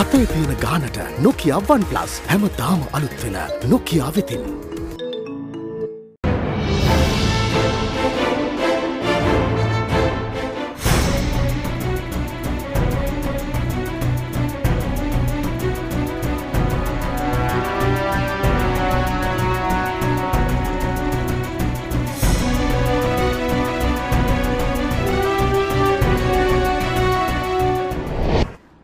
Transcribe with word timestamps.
අතේ 0.00 0.26
තියෙන 0.26 0.56
ගානට 0.60 0.98
නොකියා 1.24 1.60
වන් 1.68 1.82
ප්ලස් 1.90 2.12
හැම 2.28 2.44
දාම 2.58 2.80
අලුත් 2.92 3.16
වෙන 3.22 3.36
නොකියා 3.72 4.12
වෙතින්. 4.16 4.44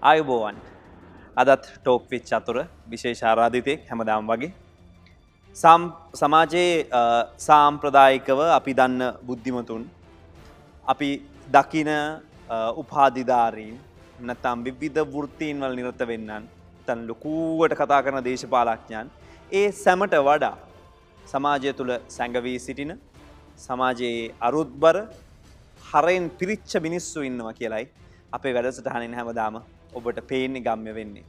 ආයුබෝවන් 0.02 0.65
අදත් 1.36 1.64
ටෝක් 1.76 2.02
විච් 2.10 2.30
අතුර 2.32 2.56
විශේෂ 2.90 3.22
ආරාධිතයෙක් 3.24 3.80
හැමදාම් 3.90 4.26
වගේ 4.30 4.50
සම් 5.56 5.82
සමාජයේ 6.14 6.70
අ, 6.90 7.02
සාම්ප්‍රදායිකව 7.38 8.40
අපි 8.50 8.72
දන්න 8.74 9.02
බුද්ධිමතුන් 9.28 9.82
අපි 10.88 11.10
දකින 11.48 11.90
අ, 11.90 12.08
උපාධිධාරීන් 12.82 13.76
නැතම් 14.20 14.58
විවිධ 14.66 15.02
වෘත්තීන් 15.14 15.60
වල 15.60 15.74
නිරත 15.80 16.02
වෙන්නන් 16.10 16.44
තන් 16.88 17.00
ලොකූවට 17.10 17.74
කතා 17.80 18.00
කරන 18.04 18.20
දේශපාලඥයන් 18.24 19.06
ඒ 19.52 19.66
සැමට 19.74 20.14
වඩා 20.28 20.54
සමාජය 21.24 21.72
තුළ 21.72 21.92
සැඟවී 22.08 22.58
සිටින 22.58 22.92
සමාජයේ 23.58 24.32
අරුත්බර 24.40 24.96
හරෙන් 25.82 26.24
පිරිච්ච 26.38 26.72
මිනිස්සු 26.80 27.18
ඉන්නවා 27.22 27.52
කියලයි 27.52 27.84
අපේ 28.32 28.52
වැඩසටහනින් 28.56 29.14
හැමදාම 29.14 29.54
ඔබට 29.94 30.18
පේන්නේ 30.30 30.62
ගම්ය 30.62 30.92
වෙන්නේ. 30.94 31.24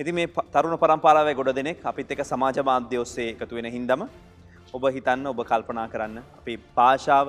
ඉති 0.00 0.12
මේ 0.12 0.26
ප- 0.26 0.46
තරුණ 0.52 0.76
පරම්පාරාවේ 0.78 1.34
ගොඩ 1.34 1.50
දෙනෙක් 1.52 1.78
අපිත් 1.84 2.10
එක 2.10 2.22
සමාජ 2.24 2.58
මාධ්‍ය 2.62 2.96
ඔස්සේ 2.98 3.28
එකතු 3.32 3.54
වෙන 3.54 3.68
හින්දම 3.68 4.02
ඔබ 4.74 4.84
හිතන්න 4.88 5.26
ඔබ 5.26 5.40
කල්පනා 5.44 5.86
කරන්න 5.88 6.18
අපේ 6.38 6.56
භාෂාව 6.76 7.28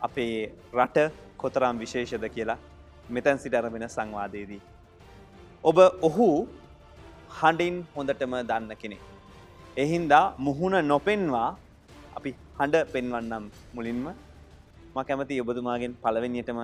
අපේ 0.00 0.32
රට 0.74 0.98
කොතරම් 1.36 1.76
විශේෂද 1.78 2.24
කියලා 2.28 2.58
මෙතැන් 3.08 3.38
සිට 3.38 3.54
අරබෙන 3.54 3.84
සංවාදයේදී. 3.88 4.60
ඔබ 5.64 5.76
ඔහු 6.02 6.26
හඬින් 7.38 7.76
හොඳටම 7.94 8.34
දන්න 8.42 8.72
කෙනෙ. 8.76 8.96
එහින්දා 9.76 10.24
මුහුණ 10.38 10.76
නොපෙන්වා 10.84 11.50
අපි 12.16 12.30
හඬ 12.58 12.92
පෙන්වන්නම් 12.92 13.44
මුලින්ම 13.74 14.04
ම 14.94 14.98
කැමති 15.04 15.40
ඔබතුමාගෙන් 15.40 15.92
පලවෙනියටම 16.02 16.58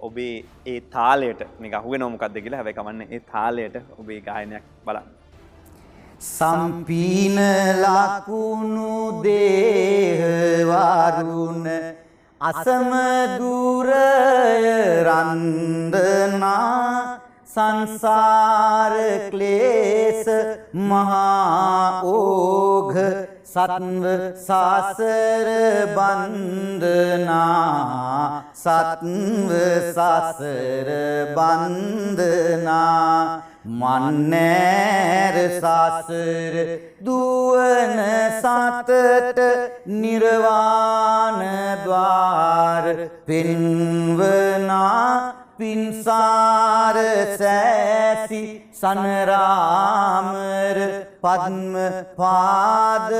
ඔබේ 0.00 0.34
ඒ 0.66 0.80
තාලයට 0.92 1.40
මේ 1.60 1.72
අහුව 1.78 1.94
නොමකක්ද 1.98 2.36
කියලා 2.42 2.60
හැබැකමන්න 2.60 3.00
ඒ 3.08 3.20
තාලයට 3.32 3.76
ඔබේ 3.98 4.20
ගායනයක් 4.20 4.64
බලන්න. 4.84 5.08
සම්පීන 6.20 7.38
ලකුණු 7.82 9.22
දේහවරුණ 9.24 10.60
අසමදුරය 12.40 14.04
රන්දනා 15.04 16.80
සංසාර 17.46 18.94
ක්ලේස 19.30 20.26
මහා 20.90 22.02
ඕඝ 22.12 22.96
සත්ව 23.52 24.04
සාසර 24.46 25.48
බන්ධනා 25.96 27.42
සත්ව 28.54 29.50
සසර 29.90 30.88
බන්ධනා. 31.36 33.42
මන්නෑර 33.62 35.36
සසර 35.52 36.80
දුවන 36.98 38.00
සතට 38.40 39.38
නිර්වාණ 39.86 41.40
ద్వාර 41.84 42.86
පෙන්වනා 43.26 45.34
පින්සාර 45.58 46.96
සෑසි 47.36 48.42
සනරාමර 48.72 50.78
පද්ම 51.22 51.74
පාදවන්දනා 52.18 53.10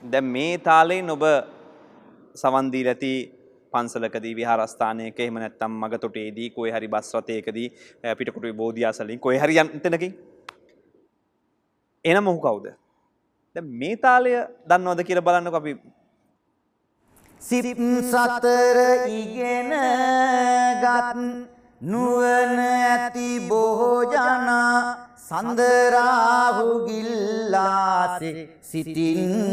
දැ 0.04 0.24
මේ 0.34 0.54
තාලෙන් 0.68 1.08
ඔබ 1.16 1.24
සවන්දී 2.42 2.84
ඇති 2.92 3.14
පන්සලකදී 3.74 4.34
විහාරස්ථානයක 4.40 5.18
එහම 5.26 5.36
නැත්තම් 5.44 5.72
මග 5.82 5.94
තොටේදී 6.04 6.50
කොයි 6.58 6.72
හරි 6.76 6.88
බස්රතයකදී 6.96 7.68
පිටකුට 8.20 8.48
බෝධියාසලින් 8.62 9.20
කොයි 9.20 9.38
හරියන්තනකින් 9.44 10.14
එන 12.06 12.18
මොහු 12.24 12.40
කවුද? 12.46 12.66
දැන් 13.56 13.68
මේ 13.82 13.96
තාලය 14.06 14.32
දන්නවද 14.70 15.02
කියලා 15.10 15.28
බලන්නකො 15.28 15.58
අපි 15.62 15.74
සිත් 17.44 17.80
සතර 18.12 18.78
ඉගෙන 19.12 19.72
ගත් 20.84 21.18
නුවන 21.82 22.60
ඇති 22.60 23.30
බොහෝ 23.50 24.02
ජනා 24.14 24.78
සඳරාහු 25.28 26.68
ගිල්ලාසේ 26.88 28.42
සිටින්නේ. 28.70 29.44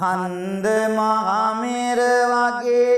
කන්ද 0.00 0.66
මහමෙර 0.96 2.00
වගේ 2.32 2.92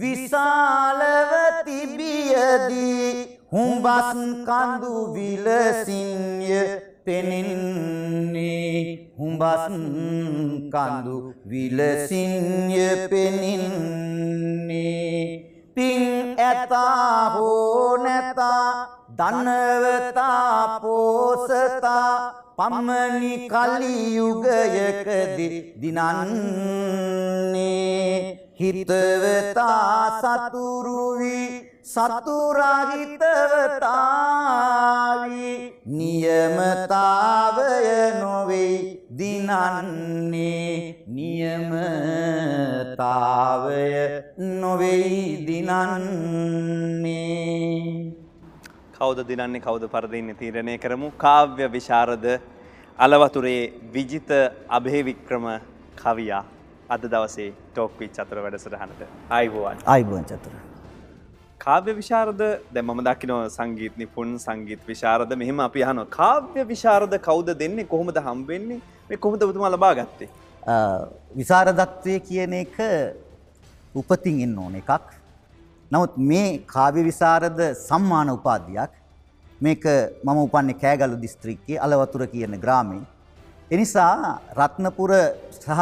විශාලව 0.00 1.32
තිබියදී 1.66 3.08
හුඹස් 3.52 4.08
කඳු 4.48 4.94
විලසින්ය. 5.14 6.52
පෙනෙන්නේ. 7.04 8.80
හුඹස් 9.18 9.64
කඳු 10.74 11.16
විලසින්ය 11.46 12.76
පෙනෙන්නේ. 13.10 14.64
පින් 15.74 16.02
ඇතා 16.38 17.30
හෝ 17.30 17.96
නැතා 17.96 18.70
ධනවතා 19.18 20.80
පෝසතා 20.82 22.14
පමණි 22.56 23.32
කලියුගයකදි 23.52 25.48
දිනන්නේ. 25.82 27.24
හිතවතා 28.60 30.20
සතුරුවී 30.22 31.46
සතුරහිතවතාවී 31.82 32.92
නියමතාවය 35.86 37.70
නොවෙයි 38.20 38.76
දිනන්නේ 39.18 40.70
නියමතාවය 41.08 41.74
නොවෙයි 44.60 45.46
දිනන්නේ. 45.48 46.94
කවුද 48.94 49.18
දිනන්නේ 49.28 49.60
කවුද 49.60 49.84
පරදින්න 49.88 50.30
තීරණය 50.36 50.78
කරමු. 50.78 51.08
කාව්‍ය 51.16 51.64
විශාරද 51.72 52.24
අලවතුරේ 52.98 53.62
විජිත 53.92 54.30
අභේවික්‍රම 54.68 55.46
කවියා 55.96 56.44
අද 56.88 57.02
දවසේ 57.12 57.63
ටෝක්විච් 57.74 58.20
අතර 58.24 58.38
වැඩසටහනට. 58.44 59.02
අයිබෝවන් 59.38 59.82
අයිබුවන් 59.94 60.26
චතුර. 60.30 60.54
කාව්‍ය 61.64 61.92
විශාරද? 62.00 62.40
දැන් 62.74 62.86
මම 62.86 63.02
දකිනවා 63.08 63.50
සංගීත 63.56 63.98
නිපුන් 64.02 64.38
සංගීත 64.46 64.82
විශාරද. 64.92 65.36
මෙහෙම 65.42 65.60
අපි 65.68 65.84
අහනවා. 65.88 66.06
කාව්‍ය 66.18 66.64
විශාරද 66.72 67.18
කවුද 67.28 67.52
දෙන්නේ? 67.62 67.90
කොහොමද 67.92 68.18
හම්බෙන්නේ? 68.28 68.80
මේ 69.10 69.20
කොහොමද 69.26 69.46
ඔබතුමා 69.48 69.74
ලබා 69.76 69.94
ගත්තේ? 70.00 70.30
විසරදත්වය 71.40 72.16
කියන 72.30 72.54
එක 72.62 72.76
උපතින් 74.02 74.42
එන්න 74.46 74.58
ඕන 74.64 74.76
එකක්. 74.82 75.06
නමුත් 75.92 76.12
මේ 76.30 76.58
කාව්‍ය 76.74 77.02
විසරද 77.08 77.58
සම්මාන 77.88 78.30
උපාධියක් 78.36 78.92
මේක 79.60 79.84
මම 80.26 80.38
උපන්නේ 80.46 80.80
කෑගලු 80.84 81.16
දිස්ත්‍රික්කයේ 81.24 81.82
අලවතුර 81.86 82.26
කියන 82.32 82.56
ග්‍රාමයේ 82.64 83.04
එනිසා 83.70 84.40
රත්නපුර 84.58 85.12
සහ 85.62 85.80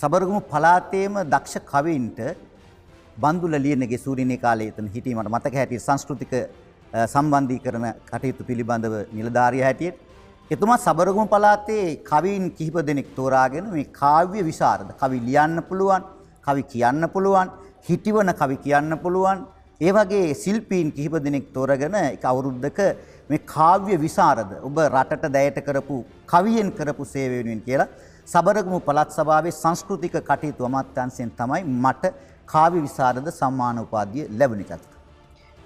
සබරගමු 0.00 0.40
පළාතේම 0.50 1.14
දක්ෂ 1.26 1.64
කවීන්ට 1.66 2.18
බන්දුල 3.16 3.54
ලියනගේ 3.58 3.98
සූරිනේ 3.98 4.38
කාලේ 4.38 4.68
එතන 4.72 4.86
හිටීමට 4.88 5.28
මතක 5.28 5.54
හැටියට 5.54 5.84
සංස්කෘතික 5.84 6.32
අ, 6.34 6.42
සම්බන්ධීකරණ 7.06 7.86
කටයුතු 8.08 8.42
පිළිබඳව 8.44 8.94
නිලධාරිය 9.12 9.62
හැටියට. 9.62 9.98
එතුමා 10.50 10.78
සබරගමු 10.78 11.26
පළාතේ 11.28 11.84
කවීන් 12.02 12.44
කිහිප 12.52 12.76
දෙනෙක් 12.82 13.08
තෝරාගෙන 13.14 13.66
මේ 13.70 13.86
කාව්‍ය 13.94 14.40
විශාරද 14.42 14.88
කවි 14.94 15.18
ලියන්න 15.28 15.62
පුළුවන් 15.68 16.02
කවි 16.46 16.62
කියන්න 16.64 17.04
පුළුවන් 17.14 17.48
හිටිවන 17.88 18.32
කවි 18.34 18.56
කියන්න 18.58 18.92
පුළුවන් 18.98 19.44
ඒ 19.80 19.92
වගේ 19.92 20.34
ශිල්පීන් 20.34 20.88
කිහිප 20.92 21.14
දෙනෙක් 21.26 21.46
තෝරගෙන 21.54 21.94
එක 21.96 22.24
අවුරුද්දක 22.24 22.78
මේ 23.30 23.42
කාව්‍ය 23.48 23.94
විසරද 23.98 24.50
ඔබ 24.62 24.76
රටට 24.88 25.28
දැයට 25.30 25.60
කරපු 25.66 25.98
කවියෙන් 26.26 26.70
කරපු 26.72 27.04
සේවය 27.06 27.36
වෙනුවෙන් 27.38 27.62
කියලා 27.62 27.88
සබරගමු 28.26 28.80
පළාත් 28.88 29.10
සභාවේ 29.18 29.54
සංස්කෘතික 29.62 30.16
කටයුතු 30.30 30.68
අමාත්‍යාංශයෙන් 30.70 31.30
තමයි 31.40 31.62
මට 31.84 32.12
කාව්‍ය 32.46 32.80
විසරද 32.86 33.28
සම්මාන 33.32 33.78
උපාධිය 33.84 34.26
ලැබුණේ 34.38 34.68
චතුර. 34.70 34.94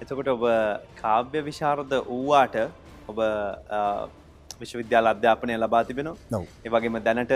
එතකොට 0.03 0.29
ඔබ 0.29 0.45
කාව්‍ය 1.03 1.41
විශාරද 1.51 1.93
වූවාට 2.11 2.57
ඔබ 3.09 3.19
විශ්වවිද්‍යාල 4.61 5.07
අධ්‍යාපනය 5.15 5.57
ලබා 5.65 5.85
තිබෙනවා. 5.89 6.43
ඒ 6.65 6.71
වගේම 6.75 6.99
දැනට 7.09 7.35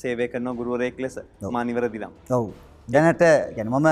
සේවය 0.00 0.28
කරන 0.32 0.48
ගුරුවරයෙක් 0.60 0.98
ලෙස 0.98 1.18
මා 1.56 1.64
නිවැරදිනම්. 1.64 2.12
ඔව්. 2.30 2.46
දැනට 2.88 3.22
ගැන 3.56 3.68
මම 3.68 3.88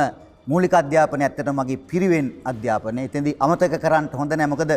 මූලික 0.46 0.74
අධ්‍යාපනය 0.82 1.22
ඇත්තට 1.24 1.50
මගේ 1.58 1.78
පිරිවෙන් 1.90 2.28
අධ්‍යාපනය 2.50 3.04
එතෙන්දී 3.08 3.36
අමතක 3.44 3.74
කරන්න 3.84 4.08
හොඳ 4.20 4.32
නැහැ 4.32 4.52
මොකද 4.54 4.72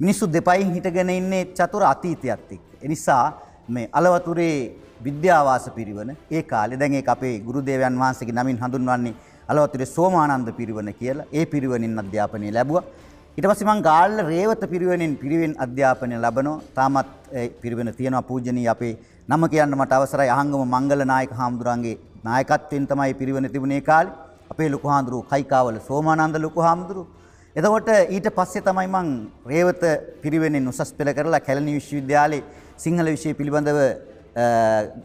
මිනිස්සු 0.00 0.26
දෙපයින් 0.36 0.70
හිටගෙන 0.76 1.10
ඉන්නේ 1.10 1.44
චතුර 1.58 1.82
අතීතයත් 1.92 2.30
එක්ක. 2.30 2.62
ඒ 2.82 2.88
නිසා 2.88 3.24
මේ 3.74 3.88
අලවතුරේ 3.98 4.56
විද්‍යාවාස 5.06 5.66
පිරිවන 5.76 6.10
ඒ 6.30 6.42
කාලේ 6.52 6.78
දැන් 6.82 6.94
ඒක 7.00 7.08
අපේ 7.14 7.34
ගුරුදේවයන් 7.46 7.96
වහන්සේගේ 8.02 8.36
නමින් 8.40 8.58
හඳුන්වන්නේ 8.62 9.14
අලවතුරේ 9.48 9.86
සෝමානන්ද 9.96 10.48
පිරිවන 10.58 10.88
කියලා. 11.00 11.26
ඒ 11.32 11.44
පිරිවෙනින් 11.46 11.98
අධ්‍යාපනය 12.02 12.50
ලැබුවා. 12.56 12.84
ඊට 13.36 13.46
පස්සේ 13.50 13.68
මං 13.70 13.80
ගාල්ල 13.88 14.16
රේවත 14.30 14.62
පිරිවෙනින් 14.72 15.14
පිරිවෙන් 15.22 15.54
අධ්‍යාපනය 15.64 16.14
ලබනවා. 16.24 16.60
තාමත් 16.76 17.08
ඒ 17.32 17.48
පිරිවෙන 17.62 17.88
තියෙනවා 17.98 18.22
පූජනීය 18.30 18.68
අපේ 18.74 18.94
නම 19.28 19.42
කියන්න 19.52 19.74
මට 19.80 19.92
අවසරයි 19.98 20.30
අහංගම 20.36 20.62
මංගල 20.74 21.02
නායක 21.12 21.32
හාමුදුරන්ගේ 21.40 21.96
නායකත්වයෙන් 22.28 22.86
තමයි 22.90 23.14
පිරිවෙන 23.20 23.48
තිබුණේ 23.54 23.80
ඒ 23.80 23.88
කාලේ. 23.90 24.12
අපේ 24.52 24.68
ලොකු 24.74 24.88
හාමුදුරුවෝ 24.92 25.26
කයිකාවල 25.32 25.76
සෝමානන්ද 25.88 26.36
ලොකු 26.46 26.60
හාමුදුරුවෝ. 26.68 27.08
එතකොට 27.56 27.88
ඊට 28.16 28.28
පස්සේ 28.36 28.62
තමයි 28.68 28.88
මං 28.94 29.08
රේවත 29.52 29.82
පිරිවෙනින් 30.22 30.68
උසස් 30.72 30.92
පෙළ 30.98 31.10
කරලා 31.18 31.40
කැලණි 31.48 31.72
විශ්වවිද්‍යාලයේ 31.78 32.42
සිංහල 32.84 33.06
විෂය 33.14 33.34
පිළිබඳව 33.40 33.78
අ, 33.82 33.88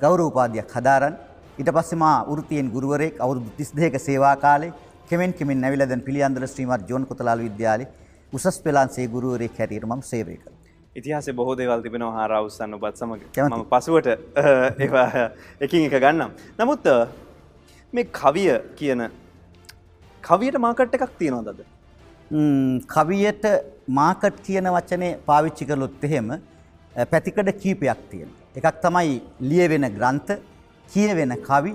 ගෞරව 0.01 0.25
උපාධියක් 0.25 0.71
හදාරන් 0.71 1.15
ඊට 1.59 1.71
පස්සේ 1.77 1.99
මා 2.03 2.17
වෘත්තියෙන් 2.25 2.69
ගුරුවරයෙක් 2.71 3.15
අවුරුදු 3.19 3.49
32ක 3.59 3.99
සේවා 3.99 4.35
කාලේ 4.37 4.73
කෙමෙන් 5.09 5.33
කෙමෙන් 5.33 5.61
නැවිලා 5.61 5.87
දැන් 5.87 6.01
පිළියන්දල 6.01 6.47
ශ්‍රීමත් 6.47 6.89
ජෝන් 6.89 7.05
කොතලාල් 7.05 7.39
විද්‍යාලයේ 7.39 7.89
උසස් 8.33 8.61
පෙළාන්සේ 8.61 9.07
ගුරුවරයෙක් 9.07 9.59
හැටියට 9.59 9.85
මම 9.85 10.01
සේවය 10.01 10.37
කරා. 10.37 10.53
ඉතිහාසේ 10.95 11.33
බොහෝ 11.33 11.55
දේවල් 11.57 11.81
තිබෙනවා 11.81 12.13
හාරා 12.13 12.41
උස්සන්න 12.41 12.73
ඔබත් 12.73 12.95
සමග. 12.95 13.21
මම 13.57 13.65
පසුවට 13.71 14.07
ඒවා 14.79 15.07
එකින් 15.61 15.85
එක 15.87 15.95
ගන්නම්. 16.05 16.31
නමුත් 16.59 16.85
මේ 17.93 18.05
කවිය 18.19 18.51
කියන 18.75 19.09
කවියට 20.23 20.57
මාකට් 20.59 20.95
එකක් 20.97 21.13
තියෙනවද 21.19 21.47
අද? 21.53 21.59
ම්, 22.31 22.79
කවියට 22.95 23.45
මාකට් 23.99 24.39
කියන 24.47 24.67
වචනේ 24.77 25.13
පාවිච්චි 25.29 25.65
කළොත් 25.65 26.03
එහෙම 26.03 26.33
පැතිකඩ 27.11 27.49
කීපයක් 27.61 27.99
තියෙනවා. 28.11 28.43
එකක් 28.57 28.77
තමයි 28.85 29.21
ලියවෙන 29.49 29.85
ග්‍රන්ථ, 29.97 30.31
කියවෙන 30.91 31.33
කවි, 31.47 31.73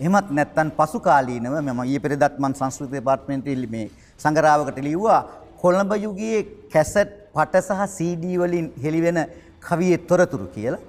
එහෙමත් 0.00 0.28
නැත්නම් 0.36 0.70
පසු 0.78 0.98
කාලීනව 1.06 1.54
මම 1.60 1.80
ඊයේ 1.84 2.04
පෙරේදත් 2.04 2.38
මන් 2.42 2.54
සංස්කෘති 2.60 2.96
දෙපාර්තමේන්තුවේ 2.98 3.70
මේ 3.74 3.86
සංගරාවකට 4.22 4.78
ලිව්වා 4.86 5.20
කොළඹ 5.62 5.92
යුගයේ 6.04 6.40
කැසට් 6.72 7.12
පට 7.36 7.62
සහ 7.66 7.86
CD 7.96 8.24
වලින් 8.42 8.66
හෙළිවෙන 8.84 9.20
කවියේ 9.68 10.00
තොරතුරු 10.08 10.46
කියලා. 10.56 10.82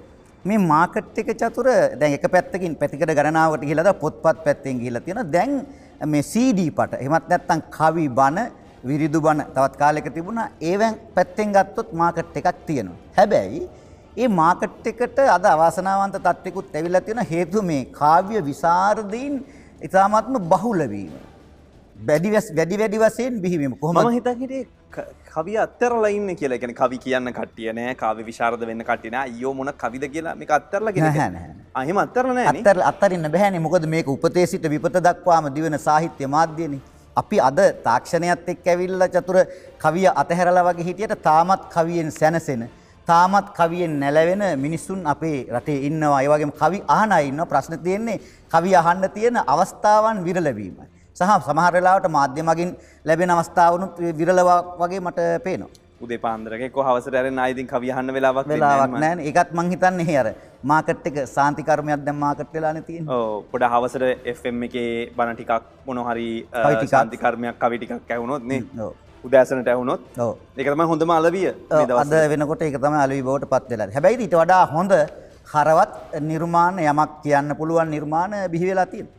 මේ 0.48 0.58
මාකට් 0.72 1.18
එක 1.22 1.30
චතුර 1.40 1.68
දැන් 2.00 2.18
එක 2.18 2.26
පැත්තකින් 2.34 2.74
පැතිකඩ 2.80 3.14
ගණනාවකට 3.18 3.64
ගිහිල්ලා 3.66 3.88
දා 3.88 4.00
පොත්පත් 4.04 4.44
පැත්තෙන් 4.46 4.82
ගිහිල්ලා 4.82 5.04
තියෙනවා. 5.06 5.32
දැන් 5.36 5.52
මේ 6.12 6.28
CD 6.32 6.68
පට 6.78 7.02
එහෙමත් 7.02 7.28
නැත්නම් 7.32 7.62
කවි 7.78 8.06
බණ 8.18 8.50
විරිදු 8.90 9.20
බණ 9.26 9.46
තවත් 9.54 9.74
කාලයක 9.82 10.08
තිබුණා. 10.16 10.50
ඒවෙන් 10.70 10.94
පැත්තෙන් 11.16 11.54
ගත්තොත් 11.56 11.92
මාකට් 12.00 12.36
එකක් 12.40 12.66
තියෙනවා. 12.68 12.98
හැබැයි 13.18 13.62
ඒ 14.16 14.28
මාකට් 14.40 14.86
එකට 14.90 15.18
අද 15.36 15.44
අවාසනාවන්ත 15.52 16.16
තත්ත්වෙකුත් 16.26 16.76
ඇවිල්ලා 16.78 17.04
තියෙන 17.06 17.22
හේතුව 17.32 17.64
මේ 17.70 17.84
කාව්‍ය 18.00 18.40
විසරදීන් 18.48 19.34
ඉතාමත්ම 19.88 20.36
බහුල 20.52 20.80
වීම. 20.92 21.12
වැඩි 22.08 22.30
වැඩි 22.36 22.78
වැඩි 22.82 22.98
වශයෙන් 23.02 23.40
බිහිවීම. 23.42 23.72
මම 23.72 23.78
කොහොමද? 23.82 24.12
හිතන් 24.18 24.38
හිටියේ 24.40 24.64
කවිය 25.34 25.58
අත්තරලා 25.64 26.12
ඉන්නේ 26.18 26.36
කියලා. 26.40 26.56
ඒ 26.56 26.62
කියන්නේ 26.62 26.80
කවි 26.80 26.98
කියන්න 27.04 27.32
කට්ටිය 27.38 27.72
නෑ, 27.78 27.94
කාව්‍ය 28.02 28.24
විශාරද 28.30 28.66
වෙන්න 28.70 28.84
කට්ටිය 28.90 29.12
නෑ. 29.16 29.28
අයියෝ 29.28 29.54
මොන 29.58 29.72
කවිද 29.82 30.08
කියලා 30.14 30.34
මේක 30.40 30.50
අත්තරලා 30.58 30.92
කියන 30.96 31.06
නැහැ, 31.08 31.30
නැහැ, 31.36 31.48
නැහැ. 31.48 31.70
ආ 31.74 31.82
එහෙම 31.84 32.02
අත්තරලා 32.04 32.38
නෑනේ. 32.38 32.62
අත්තර 32.64 32.82
අත්තරින්න 32.90 33.30
බැහැනේ 33.36 33.62
මොකද 33.66 33.86
මේක 33.96 34.08
උපතේ 34.14 34.46
සිට 34.52 34.70
විපත 34.74 34.98
දක්වාම 35.08 35.50
දිවෙන 35.58 35.78
සාහිත්‍ය 35.86 36.32
මාධ්‍යනේ. 36.36 36.80
අපි 37.16 37.40
අද 37.50 37.62
තාක්ෂණයත් 37.84 38.48
එක්ක 38.54 38.66
ඇවිල්ලා 38.72 39.12
චතුර 39.14 39.42
කවිය 39.84 40.08
අතහැරලා 40.24 40.66
වගේ 40.70 40.88
හිටියට 40.88 41.16
තාමත් 41.30 41.70
කවියෙන් 41.76 42.10
සැනසෙන 42.20 42.68
තාමත් 43.06 43.48
කවියෙන් 43.58 43.94
නැලවෙන 44.02 44.42
මිනිස්සුන් 44.64 45.00
අපේ 45.14 45.38
රටේ 45.56 45.78
ඉන්නවා. 45.88 46.20
ඒ 46.24 46.28
වගේම 46.32 46.52
කවි 46.60 46.82
අහන 46.96 47.12
අය 47.12 47.24
ඉන්නවා. 47.30 47.50
ප්‍රශ්න 47.52 47.78
තියෙන්නේ 47.86 48.20
කවිය 48.54 48.76
අහන්න 48.82 49.08
තියෙන 49.16 49.36
අවස්ථාවන් 49.54 50.24
විරල 50.26 50.48
වීමයි. 50.58 50.86
සහ 51.16 51.32
සමහර 51.48 51.72
වෙලාවට 51.78 52.08
මාධ්‍ය 52.18 52.42
මගින් 52.50 52.70
ලැබෙන 53.08 53.34
අවස්ථාවනුත් 53.34 54.00
විරල 54.20 54.40
වගේ 54.80 55.00
මට 55.00 55.20
පේනවා. 55.46 55.70
උදේ 56.04 56.18
පාන්දරක 56.24 56.62
එක්ක 56.66 56.76
හවසට 56.88 57.14
ඇරෙන්න 57.20 57.38
ආයෙත් 57.44 57.60
කවිය 57.72 57.92
අහන්න 57.94 58.12
වෙලාවක් 58.16 58.50
වෙලාවක් 58.52 58.90
නෑ. 58.90 59.00
නැහැ. 59.04 59.28
ඒකත් 59.30 59.54
මං 59.56 59.70
හිතන්නේ 59.74 60.18
අර 60.22 60.28
මාකට් 60.70 61.06
එක 61.10 61.16
සාන්ති 61.36 61.62
කර්මයක් 61.68 62.04
දැන් 62.06 62.20
මාකට් 62.24 62.52
වෙලානේ 62.56 62.84
තියෙන්නේ. 62.88 63.16
ඔව් 63.16 63.44
පොඩ 63.52 63.64
හවසට 63.72 64.04
FM 64.36 64.68
එකේ 64.68 64.90
බණ 65.16 65.40
ටිකක් 65.40 65.72
මොන 65.86 66.04
හරි 66.10 66.28
කවි. 66.52 66.92
ශාන්ති 66.94 67.22
කර්මයක් 67.24 67.58
කවි 67.64 67.78
ටිකක් 67.82 68.14
ඇහුනොත් 68.16 68.44
නේ. 68.52 68.62
ඔව්. 68.86 68.92
උදෑසනට. 69.26 69.68
ඒක 70.56 70.68
තමයි 70.72 70.86
හොඳම 70.92 71.12
අලවිය 71.18 71.46
අද. 71.70 72.16
වෙනකොට 72.32 72.62
ඒක 72.62 72.78
තමයි 72.78 73.02
අලවි 73.04 73.20
බවට 73.28 73.52
පත් 73.52 73.70
වෙලා. 73.72 73.92
හැබැයි 73.96 74.22
ඊට 74.24 74.36
වඩා 74.40 74.64
හොඳ 74.74 74.92
හරවත් 75.52 75.92
නිර්මාණ 76.30 76.82
යමක් 76.86 77.12
කියන්න 77.24 77.56
පුළුවන් 77.60 77.94
නිර්මාණ 77.96 78.34
බිහි 78.54 78.66
වෙලා 78.70 78.86
තියෙනවා. 78.86 79.14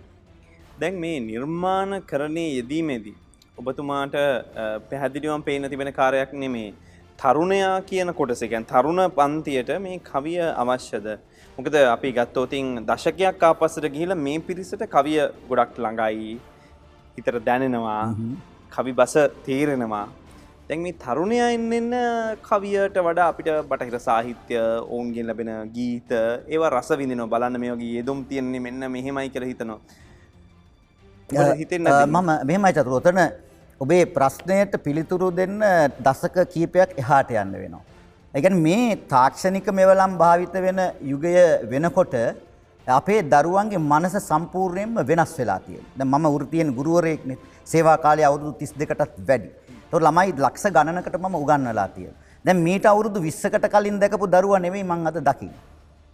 දැන් 0.81 0.99
මේ 1.03 1.19
නිර්මාණ 1.29 2.01
කරණයේ 2.09 2.49
යෙදීමේදී 2.57 3.15
ඔබතුමාට 3.59 4.17
පැහැදිලිවම 4.89 5.43
පේන 5.47 5.69
තිබෙන 5.69 5.93
කාර්යයක් 5.93 6.33
නෙමේ 6.33 6.73
තරුණයා 7.19 7.81
කියන 7.81 8.13
කොටස 8.13 8.43
ඒ 8.43 8.49
කියන්නේ 8.51 8.71
තරුණ 8.73 9.01
පන්තියට 9.17 9.71
මේ 9.85 9.97
කවිය 10.09 10.41
අවශ්‍යද 10.63 11.07
මොකද 11.57 11.77
අපි 11.95 12.11
ගත්තොතින් 12.17 12.67
දශකයක් 12.89 13.47
ආපස්සට 13.47 13.87
ගිහිල්ලා 13.95 14.19
මේ 14.19 14.37
පිරිසට 14.49 14.83
කවිය 14.93 15.17
ගොඩක් 15.49 15.81
ළඟයි 15.85 16.35
හිතට 17.15 17.39
දැනෙනවා 17.47 18.03
කවි 18.71 18.93
බස 18.99 19.15
තේරෙනවා 19.45 20.05
දැන් 20.67 20.81
මේ 20.85 20.97
තරුණයා 21.03 21.51
එන්න 21.57 21.71
එන්න 21.73 21.93
කවියට 22.47 22.97
වඩා 23.05 23.27
අපිට 23.33 23.49
බටහිර 23.69 23.99
සාහිත්‍ය 24.07 24.57
ඔවුන්ගෙන් 24.85 25.29
ලැබෙන 25.29 25.53
ගීත 25.75 26.11
ඒවා 26.15 26.73
රස 26.73 26.91
විඳිනවා 27.01 27.31
බලන්න 27.33 27.61
මේ 27.63 27.71
වගේ 27.75 27.93
යෙදුම් 27.99 28.25
තියෙන්නේ 28.31 28.65
මෙන්න 28.67 28.91
මෙහෙමයි 28.97 29.29
කියලා 29.29 29.51
හිතනවා 29.53 29.79
හිතෙන්නේ? 31.29 32.05
මම 32.07 32.29
මෙහෙමයි 32.45 32.73
චතුර 32.73 32.95
ඔතන 32.99 33.19
ඔබේ 33.81 34.05
ප්‍රශ්නයට 34.07 34.73
පිළිතුරු 34.83 35.29
දෙන්න 35.31 35.59
දශක 35.99 36.37
කීපයක් 36.53 36.97
එහාට 36.97 37.31
යන්න 37.31 37.53
වෙනවා. 37.53 37.83
ඒ 38.33 38.41
කියන්නේ 38.41 38.61
මේ 38.61 38.95
තාක්ෂණික 39.09 39.67
මෙවලම් 39.71 40.17
භාවිත 40.17 40.53
වෙන 40.65 40.79
යුගය 41.03 41.35
වෙනකොට 41.65 42.15
අපේ 42.95 43.21
දරුවන්ගේ 43.21 43.77
මනස 43.77 44.15
සම්පූර්ණයෙන්ම 44.29 44.95
වෙනස් 45.09 45.33
වෙලා 45.39 45.59
තියෙනවා. 45.59 45.95
දැන් 45.97 46.09
මම 46.09 46.27
වෘත්තියෙන් 46.35 46.69
ගුරුවරයෙක්නේ. 46.77 47.37
සේවා 47.65 47.97
කාලය 47.97 48.23
අවුරුදු 48.23 48.51
32කටත් 48.51 49.17
වැඩි. 49.29 49.49
ඒතකොට 49.83 50.03
ළමයි 50.07 50.31
ලක්ෂ 50.45 50.71
ගණනකට 50.75 51.17
මම 51.19 51.35
උගන්වලා 51.35 51.87
තියෙනවා. 51.95 52.21
දැන් 52.45 52.63
මීට 52.67 52.85
අවුරුදු 52.85 53.19
20කට 53.19 53.67
කලින් 53.73 53.99
දැකපු 53.99 54.27
දරුවා 54.27 54.59
නෙවෙයි 54.59 54.83
මං 54.83 55.07
අද 55.07 55.19
දකින්නේ. 55.29 55.59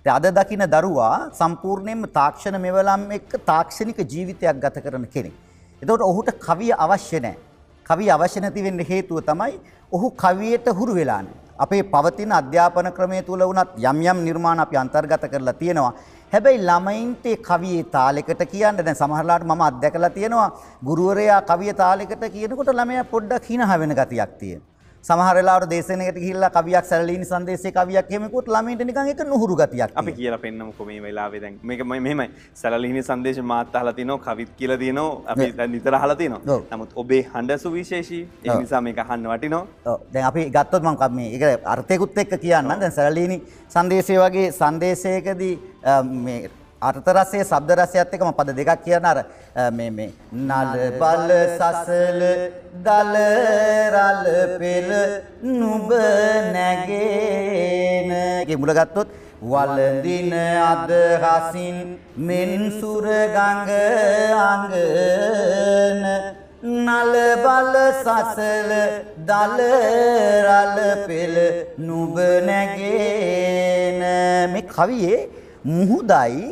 දැන් 0.06 0.15
අද 0.15 0.25
දකින 0.39 0.65
දරුවා 0.75 1.30
සම්පූර්ණයෙන්ම 1.39 2.08
තාක්ෂණ 2.18 2.58
මෙවලම් 2.65 3.06
එක්ක 3.20 3.34
තාක්ෂණික 3.51 4.00
ජීවිතයක් 4.13 4.58
ගත 4.63 4.84
කරන 4.86 5.06
කෙනෙක්. 5.13 5.36
එතකොට 5.82 6.01
ඔහුට 6.01 6.30
කවිය 6.48 6.74
අවශ්‍ය 6.86 7.20
නැහැ. 7.20 7.38
කවිය 7.86 8.10
අවශ්‍ය 8.10 8.42
නැති 8.42 8.63
වෙන්න 8.63 8.80
හේතුව 8.92 9.22
තමයි 9.30 9.60
ඔහු 9.92 10.10
කවියට 10.24 10.68
හුරු 10.80 10.96
වෙලා 10.96 11.22
නැහැ. 11.22 11.44
අපේ 11.63 11.84
පවතින 11.84 12.32
අධ්‍යාපන 12.32 12.89
ක්‍රමය 12.98 13.22
තුල 13.22 13.39
වුණත් 13.39 13.77
යම් 13.77 14.01
යම් 14.01 14.25
නිර්මාණ 14.25 14.60
අපි 14.60 14.75
අන්තර්ගත 14.77 15.30
කරලා 15.32 15.53
තියෙනවා. 15.53 15.94
හැබැයි 16.34 16.62
ළමයින්ට 16.68 17.25
ඒ 17.32 17.38
කවියේ 17.48 17.84
තාලයකට 17.96 18.44
කියන්න 18.52 18.78
දැන් 18.86 19.00
සමහරලාට 19.02 19.44
මම 19.48 19.63
අත්දැකලා 19.66 20.10
තියෙනවා 20.16 20.50
ගුරුවරයා 20.88 21.42
කවිය 21.50 21.74
තාලයකට 21.82 22.24
කියනකොට 22.36 22.72
ළමයා 22.80 23.10
පොඩ්ඩක් 23.12 23.50
හිනහ 23.52 23.74
වෙන 23.82 23.94
ගතියක් 24.00 24.32
තියෙනවා. 24.40 24.73
සමහර 25.03 25.36
වෙලාවට 25.36 25.69
දේශනයකට 25.72 26.17
ගිහිල්ලා 26.24 26.50
කවියක් 26.57 26.86
සැලලීනි 26.89 27.25
සංදේශයේ 27.31 27.74
කවියක් 27.77 28.12
එහෙමකුත් 28.12 28.45
ළමයින්ට 28.53 28.83
නිකන් 28.89 29.10
ඒක 29.12 29.24
නුහුරු 29.31 29.57
ගතියක් 29.62 29.98
අපි 30.01 30.13
කියලා 30.19 30.39
පෙන්නමුකෝ 30.43 30.86
මේ 30.89 31.01
වෙලාවේ 31.05 31.41
දැන්. 31.41 31.57
මේක 31.72 31.83
මෙහෙමයි. 31.89 32.29
සැලලිහිණි 32.62 33.03
සංදේශ 33.10 33.41
මාත් 33.51 33.75
අහලා 33.79 33.93
තිනවා 34.00 34.19
කවිත් 34.27 34.55
කියලා 34.62 34.79
දිනනවා 34.83 35.36
අපි 35.36 35.50
දැන් 35.57 35.72
නිතර 35.75 36.00
අහලා 36.00 36.17
ඔව්. 36.55 36.63
නමුත් 36.72 36.95
ඔබේ 36.95 37.22
හඬ 37.33 37.57
සුවිශේෂී 37.65 38.24
ඒ. 38.45 38.57
නිසා 38.62 38.81
මේක 38.81 39.03
අහන්න 39.05 39.27
වටිනවා 39.33 39.67
ඔව්. 39.86 40.00
දැන් 40.13 40.25
අපි 40.31 40.50
ගත්තොත් 40.55 40.83
මම 40.83 41.15
මේ 41.19 41.29
ඒක 41.36 41.67
අර්ථයකුත් 41.75 42.17
එක්ක 42.17 42.39
කියන්නම්. 42.48 42.79
දැන් 42.79 42.98
සැලලීනි 43.00 43.41
සංදේශය 43.75 44.19
වගේ 44.25 44.51
සංදේශයකදී 44.51 45.55
මේ 46.25 46.41
අර්ථ 46.84 47.10
රසය 47.10 47.40
ශබ්ද 47.42 47.70
රසයත් 47.80 48.13
එක්කම 48.16 48.32
පද 48.38 48.50
දෙකක් 48.58 48.82
කියන 48.86 49.06
අර 49.06 49.18
අ, 49.20 49.25
මේ 49.72 49.90
මේ 49.90 50.10
නල 50.42 50.72
බල 51.02 51.30
සසල 51.58 52.22
දල 52.86 53.16
රල 53.96 54.25
පෙළ 54.60 54.92
නුඹ 55.52 55.92
නැගෙන. 56.56 58.12
ගේ 58.48 58.58
මුල 58.58 58.74
ගත්තොත් 58.74 59.10
වලදින 59.44 60.32
අදහසින් 60.63 61.78
මෙන් 62.20 62.52
සුර 62.80 63.06
ගඟ 63.36 63.72
අඟන. 64.42 66.04
නල 66.63 67.13
බල 67.46 67.75
සසල 68.02 68.72
දල 69.30 69.58
රල 70.48 70.78
පෙළ 71.08 71.38
නුඹ 71.80 72.18
නැගෙන. 72.50 74.02
මේ 74.54 74.63
කවියේ 74.70 75.20
මුහුදයි 75.68 76.44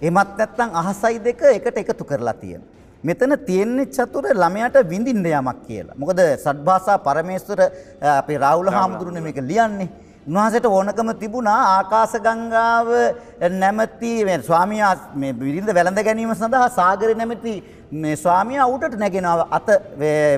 එමත් 0.00 0.36
නැත්නම් 0.38 0.74
අහසයි 0.74 1.18
දෙක 1.18 1.40
එකට 1.42 1.78
එකතු 1.78 2.04
කරලා 2.04 2.34
තියෙන. 2.34 2.62
මෙතන 3.04 3.34
තියෙන්නේ 3.46 3.86
චතුර 3.86 4.26
ළමයාට 4.34 4.76
විඳින්න 4.88 5.24
යමක් 5.26 5.62
කියලා. 5.66 5.96
මොකද 5.96 6.20
සත්භාෂා 6.44 6.98
පරමේශ්වර 6.98 7.60
අපේ 8.18 8.38
රාහුල 8.38 8.70
හාමුදුරනේ 8.70 9.22
මේක 9.22 9.40
ලියන්නේ. 9.50 9.88
උන්වහන්සේට 10.28 10.66
ඕනකම 10.66 11.10
තිබුණා 11.18 11.58
ආකාශ 11.74 12.16
ගංගාව 12.26 12.88
නැමැති 13.62 14.24
මේ 14.24 14.38
ස්වාමියා 14.48 14.94
මේ 15.14 15.32
විරිඳ 15.42 15.74
වැළඳ 15.74 16.02
ගැනීම 16.08 16.34
සඳහා 16.34 16.68
සාගරේ 16.78 17.14
නැමැති 17.20 17.54
මේ 17.92 18.16
ස්වාමියා 18.24 18.66
උඩට 18.74 18.98
නැගෙනවා 19.02 19.46
අත 19.58 19.68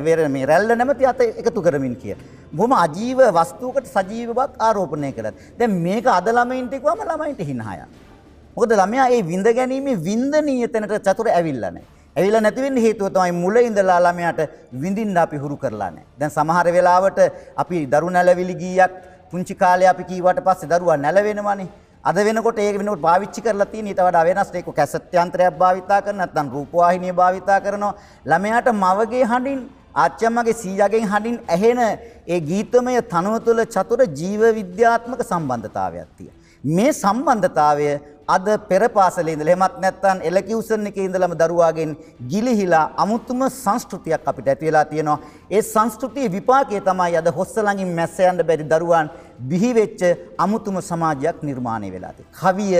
වෙර 0.06 0.28
මේ 0.36 0.46
රැල්ල 0.50 0.76
නැමැති 0.76 1.10
අත 1.12 1.20
එකතු 1.40 1.62
කරමින් 1.62 1.96
කිය. 1.96 2.16
බොහොම 2.52 2.72
අජීව 2.84 3.18
වස්තුවකට 3.38 3.96
සජීව 3.96 4.30
බවක් 4.38 4.68
ආරෝපණය 4.68 5.12
කළා. 5.16 5.34
දැන් 5.58 5.82
මේක 5.88 6.06
අද 6.06 6.28
ළමයින්ට 6.36 6.76
කිව්වම 6.76 7.02
ළමයින්ට 7.10 7.50
හිනහයක්. 7.50 8.08
මොකද 8.56 8.72
ළමයා 8.72 9.08
ඒ 9.16 9.22
විඳ 9.22 9.48
ගැනීමේ 9.58 9.96
වින්දනීය 10.08 10.68
තැනට 10.68 10.94
චතුර 11.06 11.28
ඇවිල්ලා 11.30 11.70
නැහැ. 11.70 11.86
ඇවිල්ලා 12.16 12.40
නැති 12.40 12.64
වෙන්න 12.64 12.80
හේතුව 12.84 13.12
තමයි 13.14 13.32
මුල 13.42 13.56
ඉඳලා 13.58 14.00
ළමයාට 14.06 14.40
විඳින්න 14.82 15.20
අපි 15.24 15.36
හුරු 15.36 15.56
කරලා 15.56 15.90
නැහැ. 15.90 16.08
දැන් 16.18 16.32
සමහර 16.36 16.66
වෙලාවට 16.76 17.20
අපි 17.62 17.86
දරු 17.86 18.10
නැලවිලි 18.10 18.56
ගීයක් 18.62 18.96
පුංචි 19.30 19.54
කාලේ 19.54 19.88
අපි 19.92 20.04
කීවට 20.10 20.42
පස්සේ 20.46 20.70
දරුවා 20.72 20.96
නැලවෙනවනේ. 20.96 21.68
අද 22.04 22.16
වෙනකොට 22.18 22.58
ඒක 22.58 22.78
වෙනකොට 22.78 23.02
පාවිච්චි 23.02 23.40
කරලා 23.40 23.70
තියෙන 23.72 23.90
ඊට 23.90 24.00
වඩා 24.00 24.24
වෙනස් 24.24 24.50
ඒක 24.54 24.72
කැසට් 24.78 25.14
යන්ත්‍රයක් 25.14 25.58
භාවිතා 25.62 26.00
කරන 26.02 26.18
නැත්නම් 26.22 26.50
රූපවාහිනිය 26.56 27.12
භාවිතා 27.12 27.60
කරනවා. 27.60 27.94
ළමයාට 28.26 28.72
මවගේ 28.74 29.24
හඬින් 29.32 29.60
ආච්චම්මගේ 29.94 30.58
සීයාගෙන් 30.62 31.08
හඬින් 31.12 31.38
ඇහෙන 31.48 31.80
ඒ 32.26 32.40
ගීතමය 32.50 32.98
තනුව 33.12 33.38
තුළ 33.46 33.64
චතුර 33.66 34.00
ජීව 34.20 34.42
විද්‍යාත්මක 34.58 35.22
සම්බන්ධතාවයක් 35.22 36.10
තියෙනවා. 36.16 36.39
මේ 36.64 36.92
සම්බන්ධතාවය 36.92 37.90
අද 38.28 38.46
පෙර 38.68 38.82
පාසලේ 38.88 39.32
ඉඳලා 39.34 39.54
එහෙමත් 39.54 39.76
නැත්නම් 39.84 40.18
එලකිව්සන් 40.28 40.86
එකේ 40.90 41.04
ඉඳලම 41.08 41.32
දරුවාගෙන් 41.40 41.96
ගිලිහිලා 42.32 42.84
අමුතුම 42.96 43.40
සංස්කෘතියක් 43.48 44.28
අපිට 44.30 44.48
ඇති 44.48 44.66
වෙලා 44.66 44.84
තියෙනවා. 44.84 45.18
ඒ 45.50 45.62
සංස්කෘතියේ 45.62 46.32
විපාකය 46.36 46.80
තමයි 46.80 47.16
අද 47.16 47.28
හොස්ස 47.38 47.54
ළඟින් 47.58 47.90
මැස්ස 47.98 48.18
යන්න 48.20 48.42
බැරි 48.50 48.64
දරුවන් 48.72 49.10
බිහි 49.50 49.72
වෙච්ච 49.74 50.02
අමුතුම 50.38 50.80
සමාජයක් 50.82 51.42
නිර්මාණය 51.42 51.90
වෙලා 51.92 52.12
තියෙන්නේ. 52.12 52.38
කවිය 52.40 52.74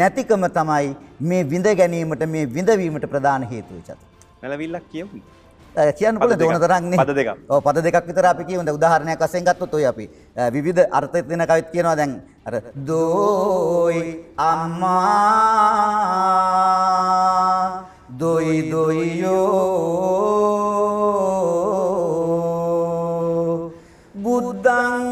නැතිකම 0.00 0.44
තමයි 0.58 0.96
මේ 1.20 1.42
විඳ 1.44 1.66
ගැනීමට 1.80 2.26
මේ 2.26 2.46
විඳවීමට 2.56 3.06
ප්‍රධාන 3.14 3.42
හේතුව 3.52 3.80
චතු. 3.86 4.04
නැලවිල්ලක් 4.42 4.84
කියමු. 4.92 5.10
කියන්න 5.98 6.18
පුළුවන් 6.20 6.38
දෝන. 6.38 6.60
තරම්නේ. 6.60 6.98
පද. 7.00 7.10
ඔව් 7.48 7.62
පද 7.64 7.82
දෙකක් 7.88 8.06
විතර 8.06 8.26
අපි 8.26 8.44
කියමු. 8.44 8.64
දැන් 8.64 8.76
උදාහරණයක් 8.78 9.18
වශයෙන් 9.24 9.44
ගත්තොත් 9.44 9.74
ඔය 9.74 9.86
අපි 9.86 10.06
අ, 10.36 10.50
විවිධ 10.50 10.86
අර්ථ 10.92 11.16
දෙන 11.30 11.46
කවිත් 11.50 11.70
කියනවා 11.74 11.96
දැන් 11.96 12.20
අර 12.46 12.54
දෝයි 12.74 14.00
අම්මා 14.36 15.52
දොයි 18.18 18.56
දොයියෝ. 18.70 19.70
බුද්ධං 24.24 25.06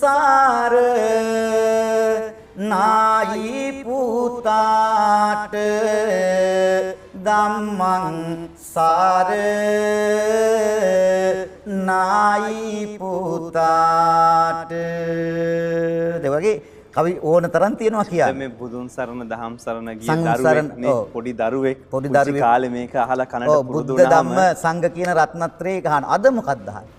සාර 0.00 0.74
නායි 2.72 3.62
පුතාට 3.88 5.54
ධම්මං 7.24 8.06
සාර. 8.72 9.30
නායි 11.68 12.96
පුතාට. 13.00 14.72
දෙවගේ 16.24 16.54
කවි 16.96 17.12
ඕන 17.22 17.44
තරම් 17.54 17.74
තියෙනවා 17.76 18.04
කියන්න. 18.10 18.36
මේ 18.40 18.48
බුදුන් 18.60 18.88
සරණ 18.88 19.28
දහම් 19.32 19.54
සරණ 19.64 19.88
ගිය 20.00 20.08
දරුවෙක්. 20.08 21.12
පොඩි 21.12 21.32
දරුවෙක් 21.40 21.78
පොඩි 21.92 22.08
දරුවෙක්. 22.08 22.40
කාලේ 22.40 22.72
මේක 22.76 22.94
අහලා 23.04 23.26
කනට 23.32 23.48
පුරුදු 23.68 23.92
බුද්ධ 23.92 24.00
වුණාම 24.00 24.26
ධම්ම 24.28 24.56
සංඝ 24.62 24.88
කියන 24.96 25.10
රත්නත්‍රයේ 25.18 25.84
කහන 25.84 26.04
අද 26.16 26.24
මොකක්ද 26.38 26.68
අහන්නේ? 26.72 26.96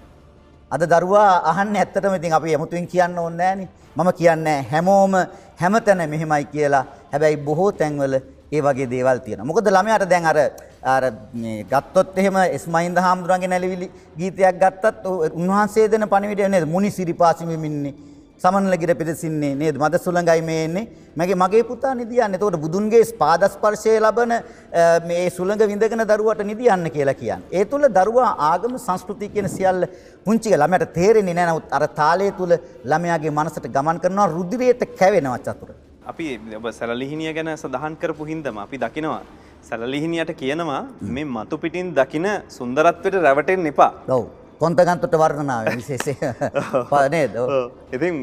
අද 0.71 0.81
දරුවා 0.93 1.31
අහන්නේ 1.51 1.81
ඇත්තටම 1.83 2.13
ඉතින් 2.19 2.33
අපි 2.39 2.55
යමුතුන් 2.57 2.85
කියන්න 2.93 3.17
ඕනේ 3.17 3.37
නෑනේ 3.41 3.69
මම 3.97 4.09
කියන්නේ 4.19 4.59
හැමෝම 4.71 5.13
හැමතැන 5.61 6.01
මෙහෙමයි 6.13 6.45
කියලා. 6.53 6.85
හැබැයි 7.11 7.37
බොහෝ 7.47 7.71
තැන්වල 7.71 8.13
ඒ 8.55 8.61
වගේ 8.65 8.89
දේවල් 8.93 9.19
තියෙනවා. 9.25 9.49
මොකද 9.49 9.65
ළමයාට 9.75 10.05
දැන් 10.13 10.25
අර 10.31 10.37
අර 10.83 11.03
මේ 11.33 11.63
ගත්තොත් 11.65 12.17
එහෙම 12.17 12.35
එස්මයින්ද 12.49 12.97
හාමුදුරන්ගේ 12.97 13.47
නැලවිලි 13.47 13.87
ගීතයක් 14.17 14.59
ගත්තත් 14.59 15.05
ඔ- 15.05 15.29
උන්වහන්සේ 15.33 15.87
දෙන 15.89 16.07
පණිවිඩය 16.07 16.47
නේද? 16.49 16.65
මුනි 16.67 16.91
සිරිපාසිමින්නේ 16.91 17.93
සමනලගිර 18.39 18.95
පිදසින්නේ 18.95 19.55
නේද? 19.55 19.75
මද 19.77 19.95
සුළඟයි 19.97 20.41
මේ 20.41 20.63
එන්නේ. 20.65 20.87
මගේ 21.17 21.35
මගේ 21.35 21.63
පුතා 21.63 21.93
නිදියන්න. 21.93 22.35
එතකොට 22.35 22.55
බුදුන්ගේ 22.57 23.03
පාදස්පර්ශය 23.19 23.99
ලබන 23.99 24.31
අ, 24.31 24.41
මේ 25.01 25.29
සුළඟ 25.29 25.59
විඳගෙන 25.67 26.05
දරුවට 26.07 26.43
නිදියන්න 26.43 26.87
කියලා 26.89 27.13
කියන්නේ. 27.13 27.49
ඒ 27.51 27.65
තුළ 27.65 27.83
දරුවා 27.89 28.35
ආගම 28.49 28.77
සංස්කෘතිය 28.77 29.29
කියන 29.29 29.49
සියල්ල 29.49 29.83
පුංචි 30.25 30.55
ළමයට 30.55 30.93
තේරෙන්නේ 30.93 31.33
නැහැ 31.33 31.51
නමුත් 31.51 31.67
අර 31.71 31.87
තාලය 31.89 32.31
තුළ 32.31 32.53
ළමයාගේ 32.85 33.31
මනසට 33.31 33.67
ගමන් 33.67 33.99
කරනවා 33.99 34.27
රුධිරයට 34.29 34.87
කැවෙනවා 34.95 35.39
චතුර. 35.39 35.69
අපි 36.05 36.39
ඔබ 36.55 36.71
සැලලිහිනිය 36.71 37.33
ගැන 37.33 37.51
සඳහන් 37.57 37.95
කරපු 37.97 38.23
හින්දම 38.25 38.57
අපි 38.57 38.77
දකිනවා 38.77 39.21
සැලලිහිනියට 39.61 40.31
කියනවා 40.35 40.81
මේ 41.09 41.25
මතු 41.27 41.57
පිටින් 41.57 41.93
දකින 41.95 42.27
සුන්දරත්වයට 42.49 43.15
රැවටෙන්න 43.23 43.65
එපා. 43.67 43.91
ඔව්. 44.09 44.25
කොන්තගන්තොට 44.61 45.13
වර්ණනාව 45.13 45.67
විශේෂය. 45.75 46.13
ප- 46.91 47.09
නේද? 47.11 47.35
ඔව්. 47.35 47.49
ඔව්. 47.49 47.71
ඉතින් 47.93 48.15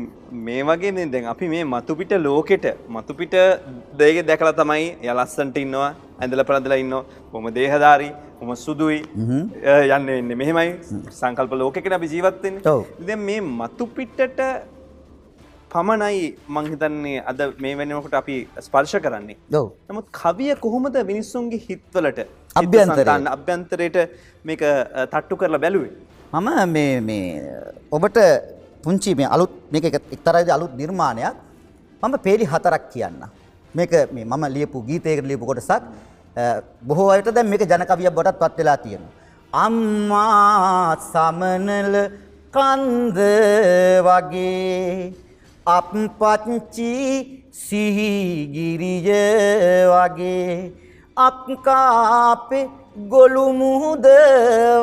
මේ 0.46 0.62
වගේ 0.64 1.06
දැන් 1.06 1.26
අපි 1.26 1.48
මේ 1.48 1.64
මතුපිට 1.66 2.12
ලෝකෙට 2.18 2.66
මතුපිට 2.88 3.34
දෙයක 3.98 4.26
දැකලා 4.26 4.52
තමයි 4.54 4.86
එයා 5.02 5.16
ලස්සනට 5.16 5.56
ඉන්නවා 5.56 5.90
ඇඳලා 6.20 6.44
පළඳලා 6.44 6.76
ඉන්නවා 6.76 7.04
බොහොම 7.32 7.48
දේහධාරී 7.54 8.12
බොහොම 8.38 8.56
සුදුයි 8.56 9.00
යන්නේ 9.88 10.18
ඉන්නේ 10.18 10.36
මෙහෙමයි 10.36 10.70
සංකල්ප 11.12 11.52
ලෝකෙකනේ 11.54 11.96
අපි 11.96 12.08
ජීවත් 12.08 12.42
වෙන්නේ 12.42 12.62
ඔව්. 12.66 12.82
දැන් 13.06 13.18
මේ 13.20 13.40
මතුපිටට 13.40 14.40
පමණයි 15.70 16.26
මං 16.48 16.66
හිතන්නේ 16.72 17.22
අද 17.30 17.40
මේ 17.58 17.74
වෙනකොට 17.78 18.14
අපි 18.14 18.36
ස්පර්ශ 18.66 18.96
කරන්නේ 19.04 19.36
ඔව්. 19.60 19.66
නමුත් 19.88 20.06
කවිය 20.20 20.52
කොහොමද 20.64 20.96
මිනිස්සුන්ගේ 21.10 21.60
හිත්වලට 21.68 22.20
අභ්‍යන්තරයට. 22.54 22.98
චිත්තසංතාන 22.98 23.26
අභ්‍යන්තරයට 23.36 23.96
මේක 24.44 24.62
තට්ටු 25.12 25.34
කරලා 25.36 25.58
බැලුවේ 25.58 25.92
මම 26.34 26.76
මේ 27.08 27.26
ඔබට 27.90 28.18
පුංචි 28.84 29.14
මේ 29.14 29.28
අලුත් 29.28 29.52
මේක 29.72 29.84
එක- 29.90 30.12
එක්තරා 30.12 30.40
විදිහේ 30.40 30.56
අලුත් 30.58 30.72
නිර්මාණයක් 30.74 31.34
මම 32.02 32.14
පේලි 32.26 32.44
හතරක් 32.44 32.84
කියන්න. 32.92 33.20
මේක 33.74 33.92
මම 34.12 34.44
ලියපු 34.56 34.78
ගීතයකට 34.88 35.26
ලියපු 35.30 35.44
කොටසක් 35.46 35.82
බොහෝ 36.82 37.10
අයට 37.10 37.28
දැන් 37.34 37.48
මේක 37.48 37.62
ජන 37.62 37.84
කවියක් 37.90 38.14
බවටත් 38.16 38.38
පත් 38.40 38.58
වෙලා 38.58 38.76
තියෙනවා. 38.76 39.12
අම්මා 39.52 40.96
සමනල 41.12 41.94
කන්ද 42.54 43.18
වගේ 44.06 45.12
අප්පච්චි 45.66 46.92
සිහිගිරිය 47.50 49.10
වගේ 49.92 50.72
අක්කාපෙ 51.16 52.60
ගොළු 53.12 53.46
මුහුද 53.60 54.06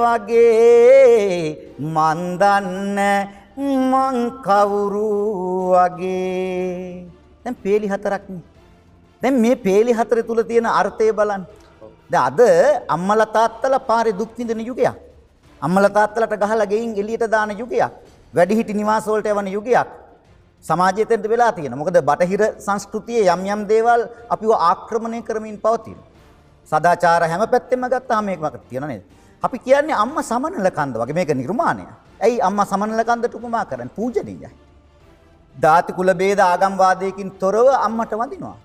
වගේ 0.03 1.77
මන්දන්න 1.79 2.99
මං 3.57 4.17
කවුරු 4.47 5.11
වගේ 5.73 7.07
දැන් 7.43 7.55
පේලි 7.63 7.87
හතරක්නේ 7.93 8.43
දැන් 9.21 9.39
මේ 9.39 9.55
පේලි 9.55 9.91
හතර 9.93 10.19
තුල 10.27 10.43
තියෙන 10.43 10.67
අර්ථය 10.79 11.07
බලන්න. 11.19 11.43
දැන් 12.11 12.23
අද 12.29 12.39
අම්මලා 12.95 13.31
තාත්තලා 13.37 13.85
පාරේ 13.89 14.17
දුක් 14.19 14.31
විඳින 14.37 14.59
යුගයක්. 14.69 14.95
අම්මලා 15.61 15.95
තාත්තලාට 15.97 16.35
ගහලා 16.43 16.71
ගෙයින් 16.73 16.91
එළියට 17.01 17.31
දාන 17.31 17.51
යුගයක්. 17.61 17.91
වැඩිහිටි 18.33 18.73
නිවාස 18.73 19.05
වලට 19.07 19.31
යවන 19.33 19.47
යුගයක්. 19.55 19.87
සමාජයේ 20.63 21.05
තෙන්ද 21.05 21.25
වෙලා 21.29 21.51
තියෙන. 21.51 21.77
මොකද 21.77 21.97
බටහිර 22.09 22.41
සංස්කෘතියේ 22.65 23.31
යම් 23.35 23.45
යම් 23.53 23.61
දේවල් 23.71 24.01
අපිව 24.29 24.51
ආක්‍රමණය 24.69 25.21
කරමින් 25.27 25.57
පවතින. 25.65 25.97
සදාචාර 26.71 27.21
හැම 27.31 27.43
පැත්තෙම 27.53 27.83
ගත්තාම 27.93 28.25
මේක 28.25 28.39
මක 28.39 28.55
තියෙන 28.69 28.87
නේද? 28.87 29.03
අපි 29.43 29.57
කියන්නේ 29.59 29.95
අම්මා 30.03 30.23
සමනල 30.23 30.69
කන්ද 30.77 30.95
වගේ 31.01 31.17
මේක 31.19 31.31
නිර්මාණය. 31.41 31.85
ඇයි 32.25 32.41
අම්මා 32.41 32.65
සමනල 32.65 33.03
කන්දට 33.09 33.35
උපමා 33.35 33.65
කරන්නේ? 33.65 33.95
පූජනීයයි. 33.97 34.51
ධාති 35.55 35.93
කුල 35.93 36.13
ભેද 36.21 36.39
ආගම් 36.39 36.77
වාදයකින් 36.83 37.31
තොරව 37.41 37.67
අම්මට 37.87 38.13
වඳිනවා. 38.21 38.57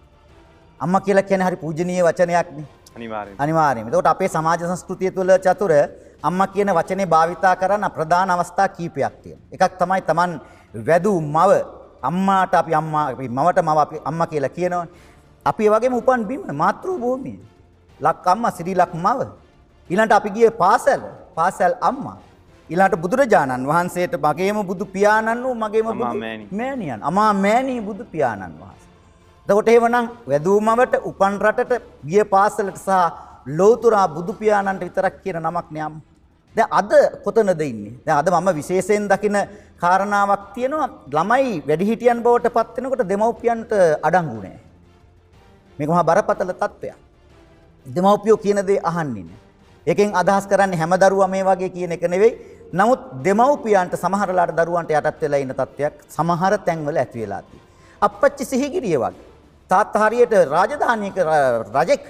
අම්මා 0.81 1.01
කියලා 1.07 1.27
කියන්නේ 1.31 1.49
හරි 1.49 1.57
පූජනීය 1.65 2.03
වචනයක්නේ. 2.09 2.67
අනිවාර්යෙන්. 2.97 3.35
අනිවාර්යයෙන්ම. 3.39 3.89
එතකොට 3.89 4.13
අපේ 4.15 4.29
සමාජ 4.37 4.63
සංස්කෘතිය 4.71 5.11
තුළ 5.17 5.33
චතුර 5.47 5.73
අම්මා 6.23 6.47
කියන 6.55 6.71
වචනේ 6.79 7.07
භාවිතා 7.15 7.57
කරන 7.57 7.91
ප්‍රධාන 7.97 8.31
අවස්ථා 8.31 8.69
කීපයක් 8.77 9.15
තියෙනවා. 9.23 9.51
එකක් 9.55 9.75
තමයි 9.83 10.01
Taman 10.11 10.41
වැදූ 10.89 11.19
මව 11.21 11.51
අම්මාට 12.03 12.55
අපි 12.55 12.75
අම්මා 12.75 13.07
මවට 13.13 13.63
මව 13.63 13.79
අපි 13.79 13.97
අම්මා 14.05 14.27
කියලා 14.27 14.55
කියනවනේ. 14.57 14.89
අපි 15.47 15.71
වගේම 15.71 15.95
උපන් 16.01 16.25
බිම 16.25 16.43
මාතෘ 16.53 16.89
භූමිය. 17.03 17.39
ලක් 18.01 18.27
අම්මා 18.27 18.51
සිරි 18.51 18.75
ලක් 18.75 18.95
මව. 18.95 19.21
ඊළඟට 19.91 20.13
අපි 20.13 20.31
ගියේ 20.31 20.51
පාසල්. 20.51 21.01
පාසල් 21.35 21.75
අම්මා. 21.81 22.19
ඊළඟට 22.71 23.01
බුදුරජාණන් 23.03 23.69
වහන්සේට 23.71 24.15
මගේම 24.17 24.59
බුදු 24.67 24.85
පියාණන් 24.87 25.43
වූ 25.45 25.55
මගේම 25.55 25.87
බුදු 25.87 26.05
මෑණි. 26.05 26.49
මෑණියන්. 26.51 27.01
අමා 27.03 27.33
මෑණී 27.45 27.81
බුදු 27.81 28.05
පියාණන් 28.05 28.59
වහන්සේ. 28.61 28.89
එතකොට 29.49 29.69
එහෙමනම් 29.69 30.11
වැදූමවට 30.31 30.95
උපන් 31.11 31.41
රටට 31.45 31.83
ගිය 32.05 32.25
පාසලට 32.25 32.77
සහ 32.77 32.91
ලෞතුරා 33.59 34.09
බුදු 34.09 34.33
පියාණන්ට 34.33 34.85
විතරක් 34.85 35.15
කියන 35.23 35.41
නමක් 35.41 35.69
නෑම්. 35.71 35.95
දැන් 36.57 36.69
අද 36.71 36.91
කොතනද 37.25 37.61
ඉන්නේ? 37.61 37.95
දැන් 38.07 38.19
අද 38.19 38.29
මම 38.31 38.49
විශේෂයෙන් 38.55 39.09
දකින 39.09 39.37
කාරණාවක් 39.81 40.55
තියෙනවා 40.55 40.89
ළමයි 41.17 41.63
වැඩිහිටියන් 41.69 42.23
බවට 42.23 42.55
පත් 42.57 42.77
වෙනකොට 42.77 43.03
දෙමව්පියන්ට 43.13 43.73
අඩංගු 44.03 44.39
නෑ. 44.45 44.59
මේක 45.79 45.89
මහා 45.89 46.03
බරපතල 46.03 46.53
තත්ත්වයක්. 46.53 46.97
දෙමව්පියෝ 47.87 48.39
කියන 48.45 48.61
දේ 48.67 48.81
අහන්නේ 48.83 49.25
නෑ. 49.29 49.39
ඒකෙන් 49.87 50.15
අදහස් 50.15 50.47
කරන්නේ 50.47 50.79
හැම 50.79 50.95
දරුවා 51.03 51.29
මේ 51.29 51.45
වගේ 51.45 51.71
කියන 51.77 51.93
එක 51.93 52.03
නෙවෙයි. 52.15 52.33
නමුත් 52.73 53.01
දෙමව්පියන්ට 53.25 53.95
සමහරලාට 54.03 54.53
දරුවන්ට 54.59 54.91
යටත් 54.91 55.23
වෙලා 55.23 55.41
ඉන්න 55.45 55.55
තත්ත්වයක් 55.55 55.95
සමහර 56.17 56.59
තැන්වල 56.67 56.97
ඇති 56.97 57.21
වෙලා 57.23 57.43
තියෙනවා. 57.43 57.67
අප්පච්චි 58.03 58.45
සිහිගිරිය 58.45 58.99
වගේ. 58.99 59.25
තාත්තා 59.71 60.07
හරියට 60.07 60.35
රාජධානියක 60.55 61.17
ර- 61.17 61.65
රජෙක් 61.77 62.05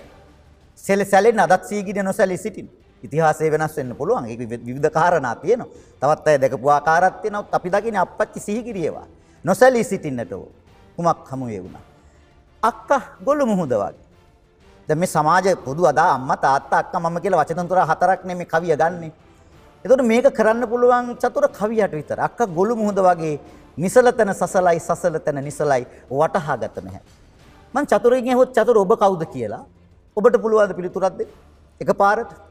සෙල 0.75 1.05
සැලෙන් 1.05 1.41
අදත් 1.41 1.65
සීගිරිය 1.71 2.03
නොසැලී 2.03 2.39
සිටින. 2.45 2.69
ඉතිහාසය 3.03 3.51
වෙනස් 3.51 3.77
වෙන්න 3.77 3.95
පුළුවන්. 3.95 4.27
ඒක 4.27 4.39
විවි- 4.39 4.65
විවිධ 4.67 4.91
කාරණා 4.91 5.35
තියෙනවා. 5.37 5.69
තවත් 6.01 6.29
අය 6.29 6.39
දැකපු 6.39 6.69
ආකාරات 6.69 7.23
තියෙනවා. 7.23 7.47
අපි 7.53 7.71
දකින්නේ 7.71 8.01
අප්පච්චි 8.01 8.41
සිහිගිරියවා. 8.41 9.07
නොසැලී 9.45 9.85
සිටින්නට 9.85 10.33
ඕ. 10.33 10.49
කුමක් 10.97 11.29
හමු 11.31 11.47
වුණා. 11.47 11.85
අක්කා 12.63 13.01
ගොළු 13.25 13.47
මුහුද 13.47 13.73
වගේ. 13.73 14.05
දැන් 14.89 14.99
මේ 14.99 15.07
සමාජ 15.07 15.57
පොදු 15.65 15.87
අදා 15.87 16.15
අම්මා 16.15 16.37
තාත්තා 16.37 16.79
අක්කා 16.79 17.01
මම 17.01 17.21
කියලා 17.21 17.41
වචන 17.41 17.69
තුන 17.69 17.79
හතරක් 17.79 18.25
නේ 18.25 18.35
මේ 18.35 18.45
කවිය 18.45 18.77
ගන්නෙ. 18.77 19.13
එතකොට 19.85 20.03
මේක 20.03 20.27
කරන්න 20.35 20.67
පුළුවන් 20.69 21.15
චතුර 21.17 21.49
කවියට 21.49 21.93
විතර. 21.93 22.19
අක්කා 22.21 22.47
ගොළු 22.47 22.77
මුහුද 22.77 22.99
වගේ 22.99 23.39
නිසලතන 23.79 24.33
සසලයි 24.35 24.81
සසලතන 24.81 25.39
නිසලයි 25.45 25.87
වටහාගත 26.11 26.77
නැහැ. 26.85 27.03
මං 27.75 27.87
චතුරගෙන් 27.87 28.29
ඇහුවොත් 28.29 28.53
චතුර 28.53 28.77
ඔබ 28.79 28.93
කවුද 28.97 29.23
කියලා 29.35 29.65
ඔබට 30.17 30.37
පුළුවන් 30.43 30.75
පිළිතුරක් 30.75 31.15
දෙන්න. 31.19 31.31
එකපාරට 31.81 32.48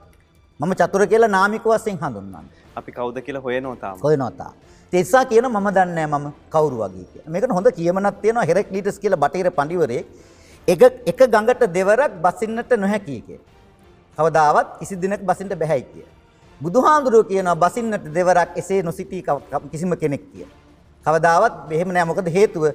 මම 0.59 0.73
චතුර 0.73 1.05
කියලා 1.05 1.27
නාමික 1.27 1.63
වශයෙන් 1.63 1.97
හඳුන්වන්න. 1.97 2.45
අපි 2.75 2.91
කවුද 2.91 3.17
කියලා 3.21 3.41
හොයනවා 3.41 3.75
තාම. 3.75 3.99
කොයිනොතා. 3.99 4.51
තෙස්සා 4.93 5.25
කියන 5.25 5.45
මම 5.45 5.67
දන්නේ 5.71 6.07
මම 6.07 6.25
කවුරු 6.49 6.77
වගේ 6.77 7.05
කියලා. 7.11 7.29
මේකට 7.29 7.51
හොඳ 7.51 7.67
කියමනක් 7.71 8.21
තියෙනවා 8.21 8.45
හෙරක්ලීටස් 8.45 8.99
කියලා 8.99 9.17
බටහිර 9.17 9.51
පඬිවරයෙක් 9.51 10.05
එක 10.67 10.81
එක 11.05 11.19
ගඟට 11.29 11.61
දෙවරක් 11.73 12.11
බසින්නට 12.21 12.71
නොහැකි 12.73 13.21
කිය. 13.21 13.39
කවදාවත් 14.17 14.79
කිසි 14.79 14.95
දිනක 14.95 15.21
බසින්න 15.21 15.53
බැහැයි 15.53 15.85
කිය. 15.93 16.05
බුදුහාඳුරුව 16.61 17.27
කියනවා 17.27 17.55
බසින්නට 17.55 18.03
දෙවරක් 18.13 18.57
එසේ 18.57 18.81
කව- 18.81 19.69
කිසිම 19.71 19.95
කෙනෙක් 19.95 20.23
කිය. 20.33 20.47
කවදාවත් 21.07 21.75
එහෙම 21.77 21.91
නෑ 21.97 22.07
මොකද 22.11 22.31
හේතුව 22.37 22.65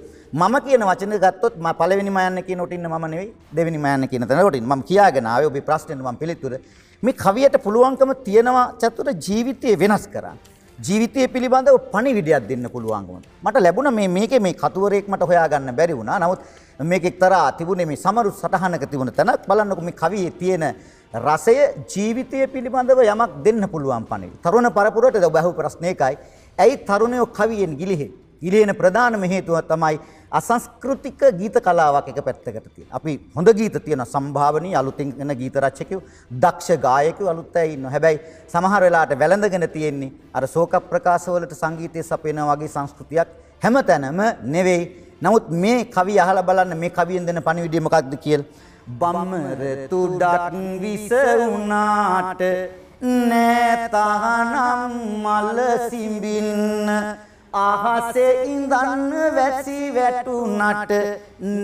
මම 0.43 0.55
කියන 0.67 0.85
වචන 0.91 1.19
ගත්තොත් 1.25 1.57
මම 1.57 1.73
පළවෙනි 1.81 2.12
මයන්න 2.19 2.45
කියන 2.47 2.61
උටින්න 2.67 2.87
මම 2.93 3.05
නෙවෙයි 3.15 3.33
දෙවෙනි 3.57 3.81
මයන්න 3.87 4.09
කියන 4.12 4.29
තැන 4.29 4.47
උටින්න 4.51 4.71
මම 4.71 4.83
කියාගෙන 4.91 5.27
ආවේ 5.33 5.51
ඔබේ 5.53 5.69
ප්‍රශ්නෙට 5.69 6.01
මම 6.01 6.23
පිළිතුර 6.23 6.55
මේ 7.03 7.12
කවියට 7.12 7.57
පුළුවන්කම 7.65 8.11
තියෙනවා 8.27 8.65
චතුර 8.81 9.09
ජීවිතය 9.27 9.71
වෙනස් 9.79 10.05
කරන්න. 10.07 10.37
ජීවිතය 10.79 11.27
පිළිබඳව 11.35 11.77
පණිවිඩයක් 11.93 12.47
දෙන්න 12.51 12.67
පුළුවන්කම. 12.75 13.17
මට 13.45 13.62
ලැබුණ 13.65 13.91
මේ 13.99 14.09
මේකේ 14.09 14.41
මේ 14.41 14.55
කතුවරයෙක් 14.55 15.09
මට 15.09 15.29
හොයාගන්න 15.31 15.75
බැරි 15.79 15.97
වුණා. 15.99 16.19
නමුත් 16.23 16.41
මේක 16.93 17.05
එක්තරා 17.05 17.53
තිබුණේ 17.59 17.87
මේ 17.87 17.97
සමරු 17.97 18.31
සටහනක 18.33 18.85
තිබුණ 18.93 19.12
තැනක් 19.19 19.47
බලන්නකො 19.49 19.83
මේ 19.83 19.99
කවියේ 20.03 20.31
තියෙන 20.41 20.65
රසය 21.15 21.56
ජීවිතය 21.93 22.47
පිළිබඳව 22.54 23.02
යමක් 23.04 23.33
දෙන්න 23.45 23.69
පුළුවන් 23.75 24.06
පණිවිඩ. 24.11 24.41
තරුණ 24.45 24.71
පරපුරට 24.78 25.25
ඔබ 25.30 25.37
අහපු 25.37 25.52
ප්‍රශ්නේ 25.61 25.95
එකයි. 25.97 26.17
ඇයි 26.59 26.83
තරුණයෝ 26.89 27.26
කවියෙන් 27.39 27.76
ගිලිහෙන්නේ? 27.80 28.19
ගිලිහෙන 28.43 28.75
ප්‍රධානම 28.81 29.23
හේතුව 29.33 29.57
තමයි 29.71 29.99
අසංස්කෘතික 30.39 31.21
ගීත 31.41 31.57
කලාවක් 31.67 32.09
එක 32.09 32.19
පැත්තකට 32.26 32.69
තියෙන. 32.75 32.89
අපි 32.99 33.13
හොඳ 33.37 33.49
ගීත 33.59 33.76
තියෙන 33.85 34.05
සම්භාවනීය 34.15 34.76
අලුතින් 34.81 35.15
එන 35.23 35.31
ගීත 35.41 35.57
රචකයෝ, 35.65 36.02
දක්ෂ 36.43 36.81
ගායකයෝ 36.87 37.28
අලුත් 37.35 37.57
අය 37.57 37.75
ඉන්නවා. 37.75 37.93
හැබැයි 37.95 38.19
සමහර 38.55 38.83
වෙලාවට 38.87 39.19
වැළඳගෙන 39.23 39.69
තියෙන්නේ 39.76 40.13
අර 40.35 40.45
ශෝක 40.49 40.75
ප්‍රකාශවලට 40.91 41.55
සංගීතය 41.63 42.02
සපයනා 42.02 42.50
වගේ 42.50 42.75
සංස්කෘතියක් 42.76 43.28
හැමතැනම 43.63 44.21
නෙවෙයි. 44.57 44.83
නමුත් 45.23 45.49
මේ 45.63 45.78
කවිය 45.97 46.19
අහලා 46.19 46.49
බලන්න 46.50 46.78
මේ 46.83 46.91
කවියෙන් 46.99 47.26
දෙන 47.26 47.43
පණිවිඩය 47.49 47.81
මොකක්ද 47.81 48.15
කියලා. 48.25 48.71
බම්මර 49.00 49.61
තුඩක් 49.91 50.55
විස 50.83 51.11
වුණාට 51.41 52.43
නෑතහනම් 53.31 54.93
මල 55.25 55.59
සිඹින්න 55.91 56.91
අහසේ 57.52 58.45
ඉඳන්න 58.45 59.10
වැසි 59.36 59.91
වැටුනට 59.95 60.93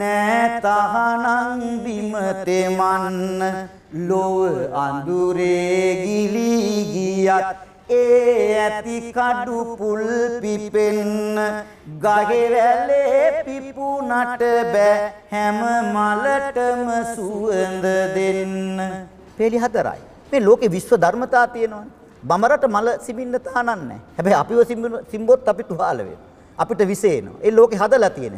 නෑතහනම් 0.01 1.63
බිම 1.85 2.13
තෙමන්න. 2.45 3.69
ලොව 4.09 4.59
අඳුරේ 4.75 6.05
ගිලී 6.05 6.85
ගියත් 6.93 7.57
ඒ 7.91 8.59
ඇති 8.61 9.13
කඩු 9.13 9.77
පුල් 9.79 10.05
පිපෙන්න. 10.43 11.41
ගහේ 12.03 12.45
වැලේ 12.53 13.45
පිපුනට 13.47 14.43
බෑ 14.75 15.13
හැම 15.33 15.61
මලටම 15.95 16.89
සුවඳ 17.15 17.87
දෙන්න. 18.17 18.83
පෙළි 19.39 19.59
හතරයි 19.59 20.01
මේ 20.33 20.41
ලෝකේ 20.41 20.71
විශ්ව 20.71 21.01
ධර්මතා 21.01 21.47
තියෙනවනේ. 21.47 21.98
බඹරට 22.31 22.65
මල 22.75 22.89
සිඹින්න 23.07 23.39
තහනම් 23.47 23.81
නැහැ 23.91 24.01
හැබැයි 24.17 24.39
අපිව 24.43 24.59
සිඹොත් 25.13 25.49
අපි 25.53 25.65
තුවාල 25.71 26.01
අපිට 26.59 26.83
විසේනවා 26.93 27.41
ඒ 27.47 27.55
ලෝකේ 27.59 27.81
හදලා 27.85 28.13
තියෙන 28.19 28.37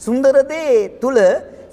සුන්දර 0.00 0.36
දේ 0.52 0.68
තුල 1.02 1.18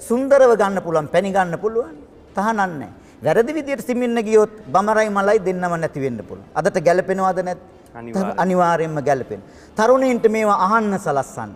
සුන්දරව 0.08 0.50
ගන්න 0.62 0.84
පුළුවන් 0.86 1.12
පැණි 1.14 1.36
ගන්න 1.36 1.62
පුළුවන් 1.64 1.94
තහනම් 2.36 2.74
නැහැ 2.80 3.00
වැරදි 3.22 3.54
විදියට 3.54 3.84
සිමින්න 3.86 4.18
ගියොත් 4.20 4.54
බමරයි 4.66 5.10
මලයි 5.10 5.38
දෙන්නම 5.46 5.74
නැති 5.74 6.00
වෙන්න 6.00 6.18
පුළුවන්. 6.20 6.48
අදට 6.54 6.78
ගැළපෙනවද 6.86 7.38
නැත්? 7.44 7.60
අනිවාර්යෙන්. 7.94 8.40
අනිවාර්යෙන්ම 8.42 8.98
ගැළපෙන. 9.00 9.42
තරුණයින්ට 9.76 10.26
මේවා 10.28 10.58
අහන්න 10.66 10.98
සලස්සන්න. 10.98 11.52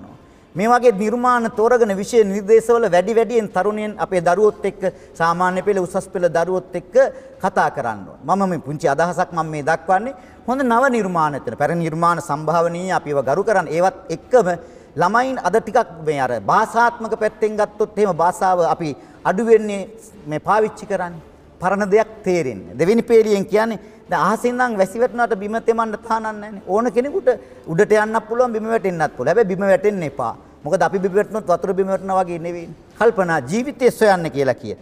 මේ 0.56 0.68
වගේ 0.68 0.92
නිර්මාණ 1.00 1.46
තෝරගෙන 1.58 1.92
විෂය 1.98 2.20
නිර්දේශවල 2.24 2.84
වැඩි 2.94 3.16
වැඩියෙන් 3.18 3.48
තරුණයන් 3.56 3.92
අපේ 4.04 4.22
දරුවොත් 4.28 4.64
එක්ක 4.70 4.82
සාමාන්‍ය 5.20 5.60
පෙළ 5.66 5.80
උසස් 5.82 6.06
පෙළ 6.14 6.28
දරුවොත් 6.36 6.76
එක්ක 6.80 6.94
කතා 7.42 7.68
කරන්න 7.76 8.00
ඕන. 8.10 8.18
මම 8.28 8.48
මේ 8.52 8.64
පුංචි 8.66 8.88
අදහසක් 8.88 9.30
මම 9.32 9.50
මේ 9.54 9.66
දක්වන්නේ 9.70 10.14
හොඳ 10.48 10.60
නව 10.62 10.84
නිර්මාණ 10.96 11.38
එතන. 11.38 11.56
පැරණි 11.60 11.84
නිර්මාණ 11.84 12.24
සම්භාවනීය 12.28 12.92
අපි 12.98 13.10
ඒවා 13.10 13.28
ගරු 13.28 13.44
කරන්න. 13.44 13.68
ඒවත් 13.68 13.96
එක්කම 14.16 14.48
ළමයින් 14.96 15.36
අද 15.46 15.56
ටිකක් 15.58 15.90
මේ 16.06 16.20
අර 16.26 16.32
භාෂාත්මක 16.50 17.14
පැත්තෙන් 17.22 17.58
ගත්තොත් 17.60 17.98
එහෙම 17.98 18.16
භාෂාව 18.16 18.58
අපි 18.74 18.90
අඩු 19.24 19.42
වෙන්නේ 19.44 19.82
මේ 20.26 20.40
පාවිච්චි 20.40 20.86
කරන්නේ. 20.86 21.24
පරණ 21.60 21.90
දෙයක් 21.90 22.10
තේරෙන්නේ. 22.24 22.78
දෙවෙනි 22.78 23.02
පේලියෙන් 23.02 23.44
කියන්නේ 23.44 23.95
දැන් 24.10 24.22
අහසින් 24.30 24.54
නම් 24.56 24.78
වැසි 24.80 25.00
වැටුණාට 25.00 25.34
බිම 25.42 25.56
තෙමන්න 25.68 25.92
තහනක් 25.92 26.08
නැහැනේ. 26.08 26.62
ඕන 26.66 26.92
කෙනෙකුට 26.96 27.28
උඩට 27.72 27.92
යන්නත් 27.92 28.26
පුළුවන් 28.28 28.52
බිම 28.52 28.66
වැටෙන්නත් 28.72 29.16
පුළුවන්. 29.16 29.28
හැබැයි 29.30 29.48
බිම 29.52 29.64
වැටෙන්න 29.70 30.02
එපා. 30.02 30.34
මොකද 30.64 30.82
අපි 30.82 30.98
බිම 30.98 31.14
වැටුනොත් 31.18 31.46
වතුර 31.52 31.72
බිම 31.74 31.88
වැටෙනා 31.88 32.20
වගේ 32.20 32.38
නෙවෙයි. 32.46 32.68
කල්පනා 32.98 33.40
ජීවිතය 33.50 33.90
සොයන්න 33.90 34.30
කියලා 34.36 34.54
කිය. 34.62 34.76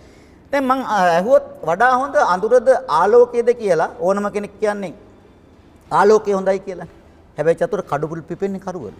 දැන් 0.53 0.65
මං 0.65 0.81
ඇහුවොත් 0.99 1.45
වඩා 1.69 1.93
හොඳ 2.01 2.15
අඳුරද 2.35 2.69
ආලෝකයේද 3.01 3.51
කියලා 3.63 3.91
ඕනම 4.01 4.27
කෙනෙක් 4.35 4.55
කියන්නේ 4.61 4.95
ආලෝකය 5.91 6.33
හොඳයි 6.39 6.61
කියලා. 6.67 6.89
හැබැයි 7.37 7.61
චතුර 7.63 7.83
කඩුපුල් 7.91 8.23
පිපෙන්නේ 8.23 8.65
කරුවල. 8.67 8.95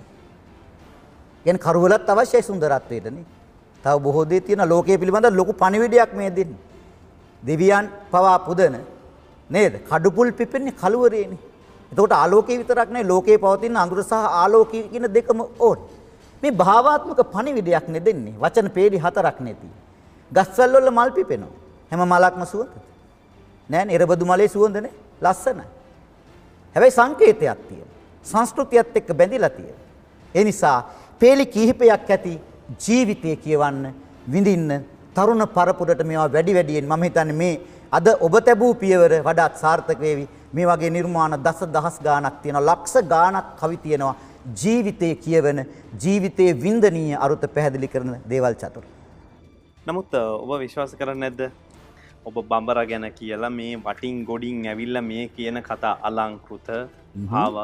කියන්නේ 1.45 1.65
කරුවලත් 1.67 2.09
අවශ්‍යයි 2.11 2.43
සුන්දරත්වයට 2.49 3.07
නේ. 3.17 3.27
තව 3.85 3.97
බොහෝ 4.07 4.25
දේ 4.31 4.41
තියෙන 4.41 4.69
ලෝකයේ 4.73 4.99
පිළිබඳ 4.99 5.37
ලොකු 5.41 5.53
පණිවිඩයක් 5.53 6.13
මේ 6.19 6.31
දෙන්නේ. 6.39 6.61
දෙවියන් 7.43 7.87
පවා 8.11 8.39
පුදන 8.49 8.77
නේද? 9.51 9.75
කඩුපුල් 9.91 10.33
පිපෙන්නේ 10.33 10.73
කළුවරේනේ. 10.73 11.39
එතකොට 11.93 12.13
ආලෝකයේ 12.13 12.59
විතරක් 12.59 12.89
නෙවෙයි 12.91 13.09
ලෝකයේ 13.09 13.39
පවතින 13.39 13.77
අඳුර 13.77 14.03
සහ 14.03 14.13
ආලෝකය 14.13 14.83
කියන 14.93 15.07
දෙකම 15.15 15.41
ඕන. 15.59 15.79
මේ 16.43 16.53
භාවාත්මක 16.53 17.21
පණිවිඩයක් 17.35 17.89
නේ 17.89 18.05
දෙන්නේ. 18.05 18.35
වචන 18.43 18.71
peedi 18.71 18.99
හතරක් 18.99 19.41
නෙති. 19.41 19.69
ගස්වල 20.33 20.77
වල 20.77 20.91
මල් 20.91 21.11
පිපෙනවා. 21.19 21.55
හැම 21.91 22.03
මලක්ම 22.09 22.45
සුවඳ. 22.53 22.75
නෑනේ 23.71 23.97
එරබදු 23.97 24.25
මලේ 24.25 24.49
සුවඳනේ 24.49 24.93
ලස්සනයි. 25.23 25.65
හැබැයි 26.77 26.97
සංකේතයක් 26.99 27.61
තියෙනවා. 27.69 27.93
සංස්කෘතියත් 28.25 28.97
එක්ක 28.97 29.09
බැඳිලා 29.21 29.51
තියෙනවා. 29.51 29.85
ඒ 30.35 30.45
නිසා 30.45 30.79
peeli 31.21 31.47
කිහිපයක් 31.47 32.11
ඇති 32.11 32.41
ජීවිතය 32.85 33.37
කියවන්න, 33.37 33.95
විඳින්න, 34.33 34.85
තරුණ 35.15 35.47
පරපුරට 35.57 36.03
මේවා 36.03 36.33
වැඩි 36.33 36.55
වැඩියෙන් 36.55 36.89
මම 36.89 37.03
හිතන්නේ 37.03 37.37
මේ 37.43 37.55
අද 37.97 38.07
ඔබ 38.27 38.35
තැබූ 38.47 38.73
පියවර 38.83 39.13
වඩාත් 39.27 39.55
සාර්ථක 39.63 39.99
වේවි. 40.05 40.25
මේ 40.57 40.67
වගේ 40.71 40.91
නිර්මාණ 40.97 41.35
දස 41.47 41.61
දහස් 41.75 41.97
ගාණක් 42.07 42.37
තියෙනවා. 42.43 42.69
ලක්ෂ 42.71 42.95
ගාණක් 43.13 43.47
කවි 43.61 43.77
තියෙනවා. 43.85 44.15
ජීවිතයේ 44.63 45.15
කියවන 45.25 45.59
ජීවිතයේ 46.05 46.55
වින්දනීය 46.65 47.21
අරුත 47.25 47.45
පැහැදිලි 47.55 47.89
කරන 47.93 48.11
දේවල් 48.33 48.57
චතුර. 48.63 48.85
නමුත් 49.89 50.11
ඔබ 50.43 50.51
විශ්වාස 50.65 50.93
කරන්න 51.01 51.21
නැද්ද 51.25 51.41
ඔබ 52.29 52.37
බඹර 52.51 52.79
ගැන 52.91 53.07
කියලා 53.21 53.53
මේ 53.61 53.73
වටින් 53.87 54.19
ගොඩින් 54.29 54.67
ඇවිල්ල 54.73 55.01
මේ 55.11 55.25
කියන 55.37 55.59
කතා 55.69 55.95
අලංකෘත 56.09 56.69
හාව 57.35 57.57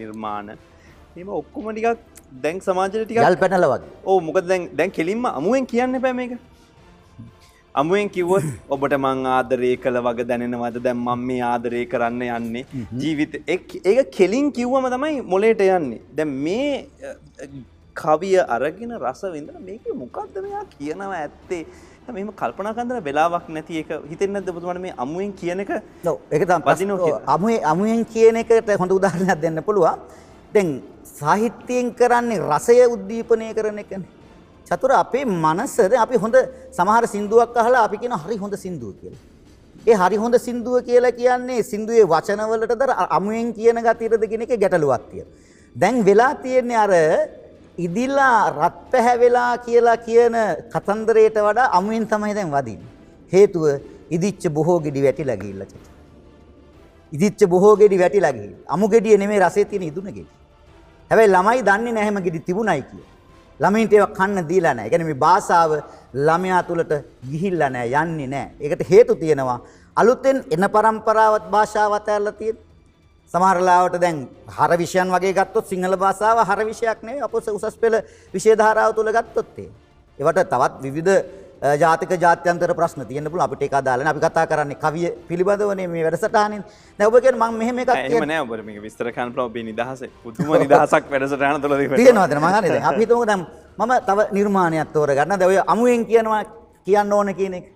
නිර්මාණ 0.00 0.50
එම 1.20 1.28
ඔක්කොම 1.40 1.66
ටිකක් 1.72 1.98
දැන් 2.44 2.60
සමාජයට 2.66 3.04
ටික 3.06 3.18
යල් 3.30 3.38
පැනල 3.42 3.66
වගේ. 3.72 3.90
ඕ 4.10 4.18
මොක 4.26 4.38
දැන් 4.50 4.68
දැන් 4.78 4.90
කෙලින්ම 4.98 5.24
අමුවෙන් 5.38 5.66
කියන්න 5.72 6.00
පැම 6.06 6.20
එක 6.26 6.32
අමුවෙන් 7.74 8.08
කිව්වොත් 8.10 8.44
ඔබට 8.74 8.94
මං 8.98 9.26
ආදරය 9.28 9.72
කළ 9.76 9.98
වග 10.00 10.26
දැනෙනවද 10.26 10.78
දැම් 10.82 11.02
මම 11.06 11.26
මේ 11.26 11.42
ආදරය 11.44 11.82
කරන්න 11.86 12.22
යන්නේ 12.28 12.64
ජීවිත 12.94 13.36
ඒක 13.46 13.76
කෙලින් 14.10 14.52
කිව්වම 14.52 14.88
තමයි 14.90 15.20
මොලේට 15.24 15.62
යන්නේ 15.68 16.00
දැ 16.12 16.26
මේ 16.26 16.72
කවිය 17.96 18.36
අරගෙන 18.48 18.92
රස 18.98 19.22
විඳ 19.32 19.50
මේක 19.60 19.86
මොකක්ද 19.94 20.36
මෙයා 20.42 20.64
කියනව 20.74 21.12
ඇත්තේ 21.12 21.62
මෙම 22.10 22.30
කල්පනා 22.34 22.74
කන්දර 22.74 23.00
වෙලාවක් 23.00 23.48
නැති 23.48 23.82
එක 23.82 23.90
හිතෙන් 24.10 24.32
නැද 24.32 24.48
බුතුමන 24.50 24.80
මේ 24.80 24.94
අමුවෙන් 24.98 25.32
කියන 25.32 25.60
එක 25.60 25.70
ඔව්, 26.04 26.16
ඒක 26.30 26.42
තමයි 26.44 26.62
කියලා. 26.98 27.20
අමුවේ 27.26 27.60
අමුයෙන් 27.64 28.04
කියන 28.04 28.36
එකට 28.36 28.70
හොඳ 28.78 28.92
උදාහරණයක් 28.92 29.40
දෙන්න 29.40 29.62
පුළුවන්. 29.62 29.98
දැන් 30.54 30.70
සාහිත්‍යයෙන් 31.04 31.94
කරන්නේ 31.94 32.40
රසය 32.42 32.76
උද්දීපනය 32.86 33.54
කරන 33.54 33.78
එකනේ. 33.78 34.08
චතුර 34.68 34.92
අපේ 35.02 35.24
මනස 35.24 35.76
දැන් 35.90 36.02
අපි 36.06 36.16
හොඳ 36.24 36.36
සමහර 36.78 37.04
සින්දුවක් 37.14 37.56
අහලා 37.56 37.82
අපි 37.88 37.96
කියන 38.02 38.14
හරි 38.24 38.36
හොඳ 38.42 38.54
සින්දුව 38.64 38.92
කියලා. 39.00 39.22
ඒ 39.86 39.96
හරි 40.02 40.16
හොඳ 40.16 40.36
සින්දුව 40.46 40.76
කියලා 40.88 41.16
කියන්නේ 41.20 41.60
සින්දුවේ 41.62 42.06
වචනවලටද 42.12 42.82
අර 42.86 42.92
අමුයෙන් 43.18 43.52
කියන 43.58 43.78
ගතියටද 43.86 44.24
කියන 44.30 44.42
එකේ 44.46 44.60
ගැටලුවක් 44.64 45.04
තියෙනවා. 45.10 45.36
දැන් 45.76 46.04
වෙලා 46.08 46.34
තියෙන්නේ 46.44 46.80
අර 46.84 46.92
ඉදිලා 47.78 48.38
රත් 48.50 48.76
පැහැවෙලා 48.92 49.52
කියලා 49.66 49.96
කියන 50.06 50.34
කතන්දරයට 50.72 51.36
වඩා 51.46 51.70
අමුයෙන් 51.78 52.06
තමයි 52.12 52.34
දැන් 52.38 52.50
වදින්නේ. 52.56 52.90
හේතුව 53.32 53.64
ඉදිච්ච 54.10 54.42
බොහෝ 54.56 54.78
ගෙඩි 54.84 55.04
වැටිලා 55.06 55.38
ගිහිල්ලා 55.42 55.70
චතුර. 55.70 55.94
ඉදිච්ච 57.12 57.40
බොහෝ 57.52 57.74
ගෙඩි 57.76 57.98
වැටිලා 58.02 58.32
ගිහින්. 58.32 58.54
අමු 58.74 58.88
ගෙඩිය 58.88 59.16
නෙමෙයි 59.16 59.40
රසයේ 59.40 59.64
තියෙන 59.70 59.86
ඉදුණ 59.90 60.10
ගෙඩි. 60.16 60.30
හැබැයි 61.10 61.32
ළමයි 61.34 61.62
දන්නේ 61.68 61.94
නැහැ 61.96 62.10
හැම 62.10 62.22
ගෙඩි 62.26 62.40
තිබුණයි 62.48 62.82
කියලා. 62.90 63.09
ළමයින්ට 63.60 63.92
ඒවා 63.92 64.14
කන්න 64.18 64.48
දීලා 64.48 64.74
නැහැ. 64.74 64.86
ඒ 64.86 64.90
කියන්නේ 64.90 65.10
මේ 65.10 65.20
භාෂාව 65.24 65.70
ළමයා 66.26 66.62
තුලට 66.62 66.92
ගිහිල්ලා 67.30 67.70
නැහැ, 67.70 68.02
යන්නේ 68.02 68.26
නැහැ. 68.26 68.50
ඒකට 68.60 68.90
හේතු 68.90 69.14
තියෙනවා. 69.14 69.60
අලුතෙන් 69.96 70.44
එන 70.50 70.64
પરම්පරාවත් 70.74 71.50
භාෂාව 71.50 71.92
අතහැරලා 71.92 72.32
තියෙන. 72.32 72.56
සමහර 73.34 73.58
ලාවට 73.62 74.00
දැන් 74.00 74.16
හර 74.56 74.72
විෂයන් 74.78 75.08
වගේ 75.14 75.32
ගත්තොත් 75.32 75.66
සිංහල 75.66 75.96
භාෂාව 75.96 76.38
හර 76.48 76.60
විෂයක් 76.66 77.02
නෙවෙයි 77.02 77.22
අපොස 77.22 77.48
උසස් 77.48 77.76
පෙළ 77.76 77.96
විෂය 78.34 78.56
ධාරාව 78.56 78.94
තුල 78.94 79.12
ගත්තොත් 79.12 79.58
ඒ. 79.58 79.68
ඒවට 80.18 80.48
තවත් 80.50 80.82
විවිධ 80.82 81.10
අ, 81.14 81.22
ජාතික 81.60 82.10
ජාත්‍යන්තර 82.20 82.72
ප්‍රශ්න 82.74 83.04
තියෙන්න 83.06 83.28
පුළුවන්. 83.30 83.44
අපිට 83.44 83.62
ඒක 83.62 83.74
අදාළ 83.80 84.00
නැහැ. 84.00 84.16
අපි 84.16 84.20
කතා 84.26 84.46
කරන්නේ 84.46 84.78
කවිය 84.84 85.08
පිළිබඳවනේ 85.28 85.88
මේ 85.88 86.04
වැඩසටහනින්. 86.04 86.62
දැන් 86.98 87.08
ඔබ 87.08 87.16
කියන්නේ 87.20 87.48
මම 87.48 87.58
මෙහෙම 87.60 87.78
එකක් 87.78 87.90
එහෙම 87.96 88.28
නෑ. 88.28 88.40
ඔබට 88.44 88.64
මේක 88.64 88.78
විස්තර 88.82 89.12
කරන්න 89.12 89.32
පුළුවන්. 89.32 89.50
ඔබේ 89.50 89.64
නිදහස 89.68 90.00
පුදුම 90.22 90.54
නිදහසක් 90.64 91.04
වැඩසටහන 91.12 91.60
තුළ 91.60 91.76
තිබෙනවා. 91.80 92.00
තියෙනවද? 92.00 92.32
මම 92.38 92.48
හරිද 92.56 92.84
අපි 92.92 93.00
හිතමු 93.04 93.26
දැන් 93.26 93.42
මම 93.78 93.92
තව 94.08 94.18
නිර්මාණයක් 94.38 94.88
තෝරගන්න. 94.94 95.36
දැන් 95.40 95.50
ඔය 95.50 95.58
අමුවෙන් 95.74 96.06
කියනවා 96.06 96.42
කියන්න 96.86 97.12
ඕන 97.12 97.34
කියන 97.34 97.54
එක. 97.60 97.66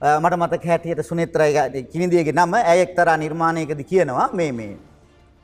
මට 0.00 0.34
මතක 0.42 0.64
හැටියට 0.72 1.06
සුනේත්‍රයි 1.10 1.84
කිනිදියගේ 1.92 2.34
නම 2.34 2.54
ඇය 2.54 2.80
එක්තරා 2.86 3.16
නිර්මාණයකදී 3.16 3.86
කියනවා 3.92 4.28
මේ 4.32 4.52
මේ. 4.58 4.74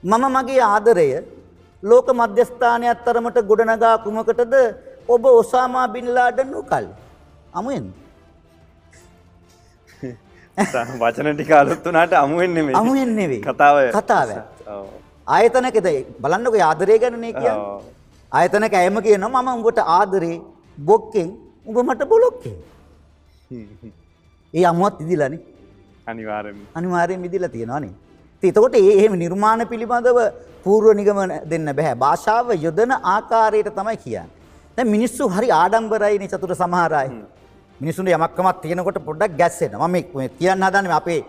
මම 0.03 0.25
මගේ 0.37 0.61
ආදරය 0.73 1.09
ලෝක 1.83 2.09
මධ්‍යස්ථානයක් 2.21 3.07
තරමට 3.07 3.39
ගොඩනගා 3.49 3.97
කුමකටද? 4.05 4.55
ඔබ 5.15 5.25
ඔසාමා 5.25 5.87
බින් 5.95 6.07
ලාඩන් 6.17 6.55
උකල් 6.63 6.87
අමුවෙන් 7.59 7.87
වචන 11.03 11.29
ටික 11.35 11.51
අලුත් 11.61 11.85
වුණාට 11.87 12.13
අමුවෙන් 12.25 12.55
නෙමෙයි. 12.57 12.77
අමුවෙන් 12.81 13.11
නෙවෙයි 13.19 13.41
කතාව 13.47 13.77
කතාව. 13.97 14.29
ආයතනකද 15.37 15.89
බලන්නකො 16.23 16.57
ආදරය 16.69 16.99
ගැනනේ 17.03 17.33
ඔව්. 17.55 17.83
ආයතනක 18.33 18.75
ඇයම 18.81 18.97
කියනවා 19.07 19.43
මම 19.43 19.51
උඹට 19.57 19.81
ආදරේ 19.99 20.39
බොක්කෙන් 20.89 21.29
උඹ 21.69 21.79
මට 21.89 22.09
බොලොක්කෙන්. 22.13 22.57
ඒ 24.55 24.65
අමුවත් 24.73 24.97
ඉදිලානේ. 25.05 25.41
අනිවාර්යෙන්ම. 26.13 26.59
අනිවාර්යෙන් 26.79 27.21
මිදිලා 27.27 27.53
තියෙනවානේ. 27.55 27.95
එතකොට 28.43 28.75
ඒ 28.81 28.91
එහෙම 28.99 29.15
නිර්මාණ 29.25 29.63
පිළිබඳව 29.73 30.19
පූර්ව 30.65 30.97
නිගමන 31.01 31.33
දෙන්න 31.53 31.69
බෑ. 31.79 31.95
භාෂාව 32.03 32.51
යොදන 32.67 32.93
ආකාරයට 33.15 33.71
තමයි 33.79 33.97
කියන්නේ. 34.05 34.29
දැන් 34.77 34.89
මිනිස්සු 34.97 35.31
හරි 35.37 35.49
ආඩම්බරයිනේ 35.61 36.33
චතුර 36.35 36.53
සමහර 36.63 36.95
අය. 37.03 37.09
මිනිස්සුන්ට 37.81 38.09
යමක්කමක් 38.09 38.61
තියෙනකොට 38.63 38.99
පොඩ්ඩක් 39.07 39.39
ගැස්සෙනවා. 39.39 39.89
මම 39.89 40.29
කියන්න 40.39 40.63
හදන්නේ 40.63 40.93
අපේ 40.93 41.21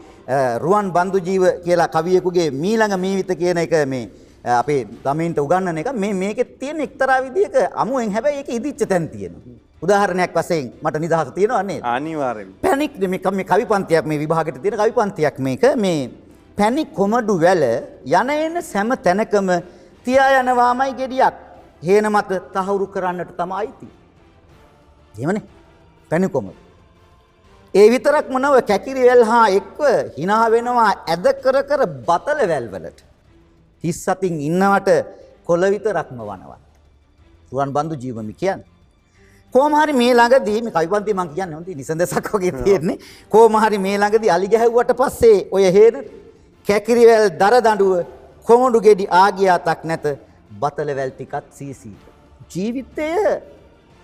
රුවන් 0.60 0.92
බන්දු 0.92 1.20
ජීව 1.20 1.44
කියලා 1.66 1.88
කවියෙකුගේ 1.88 2.52
මීළඟ 2.52 2.96
මීවිත 2.98 3.32
කියන 3.42 3.58
එක 3.58 3.74
මේ 3.88 4.10
අපේ 4.58 4.82
ළමයින්ට 5.06 5.40
උගන්වන 5.40 5.78
එක 5.78 5.94
මේ 5.94 6.14
මේකේ 6.14 6.46
තියෙන 6.60 6.82
එක්තරා 6.82 7.22
විදියක 7.24 7.56
අමුවෙන් 7.76 8.12
හැබැයි 8.12 8.40
ඒක 8.40 8.50
ඉදිච්ච 8.50 8.88
තැන් 8.90 9.08
තියෙනවා. 9.10 9.42
උදාහරණයක් 9.82 10.34
වශයෙන් 10.36 10.72
මට 10.84 11.00
නිදහස 11.00 11.32
තියෙනවා 11.38 11.64
නේද? 11.64 11.82
අනිවාර්යෙන්ම. 11.84 12.54
පැනික් 12.62 12.92
මේ 13.00 13.20
කම- 13.20 13.36
මේ 13.36 13.44
කවි 13.46 13.66
පන්තියක් 13.66 14.06
මේ 14.06 14.20
විභාගයට 14.20 14.62
තියෙන 14.62 14.78
කවි 14.78 14.92
පන්තියක් 14.92 15.40
මේක 15.40 15.64
මේ 15.78 16.10
පැණි 16.58 16.86
කොමඩු 16.98 17.34
වැල 17.42 17.64
යන 18.20 18.30
එන 18.30 18.62
සෑම 18.62 18.94
තැනකම 19.06 19.50
තියා 20.06 20.30
යනවාමයි 20.42 20.94
ගෙඩියක් 21.00 21.36
හේන 21.84 22.06
මත 22.12 22.30
තහවුරු 22.54 22.88
කරන්නට 22.88 23.32
තමයි 23.38 23.54
අයිති. 23.62 23.88
එහෙමනේ. 25.16 25.44
පැණි 26.10 26.30
කොමඩු. 26.36 26.60
ඒ 27.74 27.88
විතරක්ම 27.94 28.36
නොව 28.46 28.56
කැකිරි 28.70 29.02
වැල් 29.10 29.24
හා 29.32 29.48
එක්ව 29.60 29.82
hina 30.18 30.38
වෙනවා 30.54 30.92
ඇද 31.14 31.26
කර 31.44 31.58
කර 31.70 31.82
බතල 32.08 32.40
වැල් 32.52 32.68
වලට. 32.74 33.00
හිස් 33.84 34.00
අතින් 34.14 34.36
ඉන්නවට 34.50 34.90
කොළ 35.48 35.64
විතරක්ම 35.74 36.20
වනවා. 36.22 36.60
සුවන් 37.50 37.74
බන්දු 37.76 37.96
ජීවමි 38.04 38.34
කියන්නේ. 38.42 38.66
කොහොම 39.54 39.74
හරි 39.80 39.94
මේ 40.02 40.14
ළඟදී 40.20 40.62
මේ 40.66 40.74
කවිපන්ති 40.78 41.14
මම 41.14 41.28
කියන්නේ 41.36 41.58
හොඳ 41.58 41.70
නිසඳසක් 41.80 42.28
වගේ 42.34 42.54
තියෙන්නේ. 42.64 42.98
කොහොම 43.34 43.56
හරි 43.64 43.78
මේ 43.86 43.98
ළඟදී 44.02 44.32
අලි 44.36 44.48
ගැහුවට 44.54 44.92
පස්සේ 45.02 45.38
ඔය 45.56 45.66
හේන 45.78 45.96
කැකිරිවැල් 46.68 47.28
දර 47.42 47.56
දඬුව 47.66 47.94
කොමුඩු 48.48 48.82
ගෙඩි 48.88 49.06
ආගියාතක් 49.24 49.82
නැත 49.92 50.06
බතලවැල් 50.62 51.12
ටිකත් 51.14 51.46
සීසී. 51.58 51.96
ජීවිතය 52.52 53.10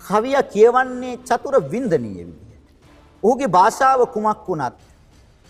කවිය 0.08 0.36
කියවන්නේ 0.54 1.16
චතුර 1.28 1.54
වින්දනීය 1.72 2.24
විදිහට. 2.28 2.68
ඔහුගේ 3.22 3.52
භාෂාව 3.56 4.00
කුමක් 4.14 4.46
වුණත් 4.48 4.76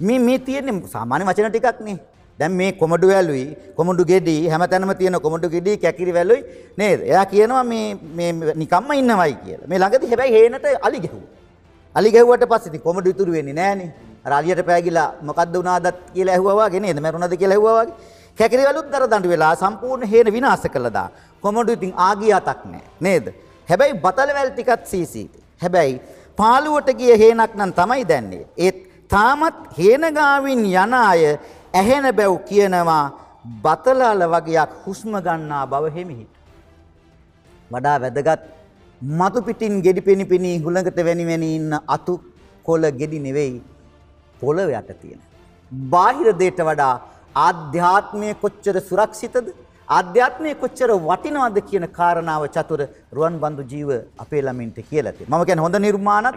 මේ 0.01 0.19
මේ 0.29 0.39
තියෙන්නේ 0.47 0.89
සාමාන්‍ය 0.95 1.25
වචන 1.29 1.51
ටිකක් 1.53 1.81
නේ. 1.89 1.99
දැන් 2.39 2.53
මේ 2.61 2.71
කොමඩු 2.81 3.09
වැලුයි 3.13 3.47
කොමඩු 3.77 4.05
ගෙඩි 4.11 4.37
හැමතැනම 4.53 4.93
තියෙන 5.01 5.19
කොමඩු 5.27 5.49
ගෙඩි 5.55 5.77
කැකිරි 5.85 6.13
වැලුයි 6.19 6.43
නේද? 6.79 7.01
එයා 7.11 7.27
කියනවා 7.33 7.65
මේ 7.73 7.87
මේ 8.19 8.33
නිකම්ම 8.63 8.91
ඉන්නවයි 9.01 9.35
කියලා. 9.45 9.69
මේ 9.71 9.79
ළඟදී 9.83 10.11
හැබැයි 10.13 10.35
හේනට 10.37 10.67
අලි 10.89 11.01
ගැහුවා. 11.05 11.31
අලි 11.95 12.11
ගැහුවට 12.15 12.49
පස්සේ 12.53 12.71
ඉතින් 12.73 12.83
කොමඩු 12.87 13.11
ඉතුරු 13.15 13.33
වෙන්නේ 13.37 13.59
නැහනේ. 13.61 13.91
අර 14.25 14.33
අලියට 14.39 14.63
පෑගිලා 14.69 15.09
මොකද්ද 15.29 15.55
වුණාදත් 15.59 15.97
කියලා 16.15 16.35
ඇහුවා 16.37 16.69
වගේ 16.69 16.83
නේද? 16.87 16.99
මරුණාද 17.05 17.37
කියලා 17.43 17.57
ඇහුවා 17.59 17.77
වගේ. 17.79 17.95
කැකිරි 18.39 18.67
වැලුත් 18.69 18.91
දර 18.93 19.07
දඬු 19.13 19.29
වෙලා 19.35 19.55
සම්පූර්ණ 19.63 20.13
හේන 20.13 20.33
විනාශ 20.37 20.67
කළා 20.75 20.95
දා. 20.99 21.09
කොමඩු 21.43 21.73
ඉතින් 21.79 21.93
ආගිය 22.09 22.33
අතක් 22.41 22.61
නැහැ 22.73 22.91
නේද? 23.07 23.27
හැබැයි 23.69 24.01
බතල 24.05 24.31
වැල් 24.37 24.51
ටිකත් 24.53 24.85
සීසී. 24.93 25.29
හැබැයි 25.63 26.01
පාළුවට 26.39 26.89
ගිය 27.01 27.15
හේනක් 27.23 27.53
නම් 27.59 27.73
තමයි 27.81 28.05
දැන්නේ. 28.11 28.45
ඒත් 28.57 28.79
තාමත් 29.15 29.59
හේන 29.79 30.05
ගාවින් 30.19 30.65
යන 30.85 30.95
අය 31.01 31.23
ඇහෙන 31.81 32.07
බැව් 32.19 32.35
කියනවා 32.51 33.05
බතලාල 33.65 34.23
වගේක් 34.35 34.73
හුස්ම 34.85 35.13
ගන්නා 35.27 35.65
බව 35.73 35.95
හිමිහිට. 35.97 36.33
වඩා 37.71 37.97
වැදගත් 38.05 38.43
මතු 39.03 39.43
පිටින් 39.47 39.75
ගෙඩි 39.87 40.03
පෙනි 40.09 40.25
පෙනි 40.33 40.51
හුළඟට 40.65 40.99
වැනි 41.09 41.25
වැනි 41.31 41.49
ඉන්න 41.59 41.73
අතු 41.97 42.15
කොළ 42.67 42.85
ගෙඩි 43.01 43.19
නෙවෙයි 43.27 43.57
පොළව 44.41 44.71
යට 44.81 44.91
තියෙන. 45.01 45.21
බාහිර 45.93 46.29
දේට 46.43 46.61
වඩා 46.69 46.95
ආධ්‍යාත්මය 47.47 48.29
කොච්චර 48.43 48.77
සුරක්ෂිතද 48.89 49.47
ආධ්‍යාත්මය 49.95 50.51
කොච්චර 50.63 50.91
වටිනවද 51.07 51.59
කියන 51.71 51.87
කාරණාව 51.99 52.45
චතුර 52.57 52.81
රුවන් 53.17 53.37
බන්දු 53.43 53.63
ජීව 53.73 53.91
අපේ 54.25 54.43
ළමින්ට 54.47 54.79
කියලා 54.91 55.15
තියෙනවා. 55.19 55.39
මම 55.39 55.47
කියන්නේ 55.49 55.67
හොඳ 55.67 55.79
නිර්මාණත් 55.87 56.37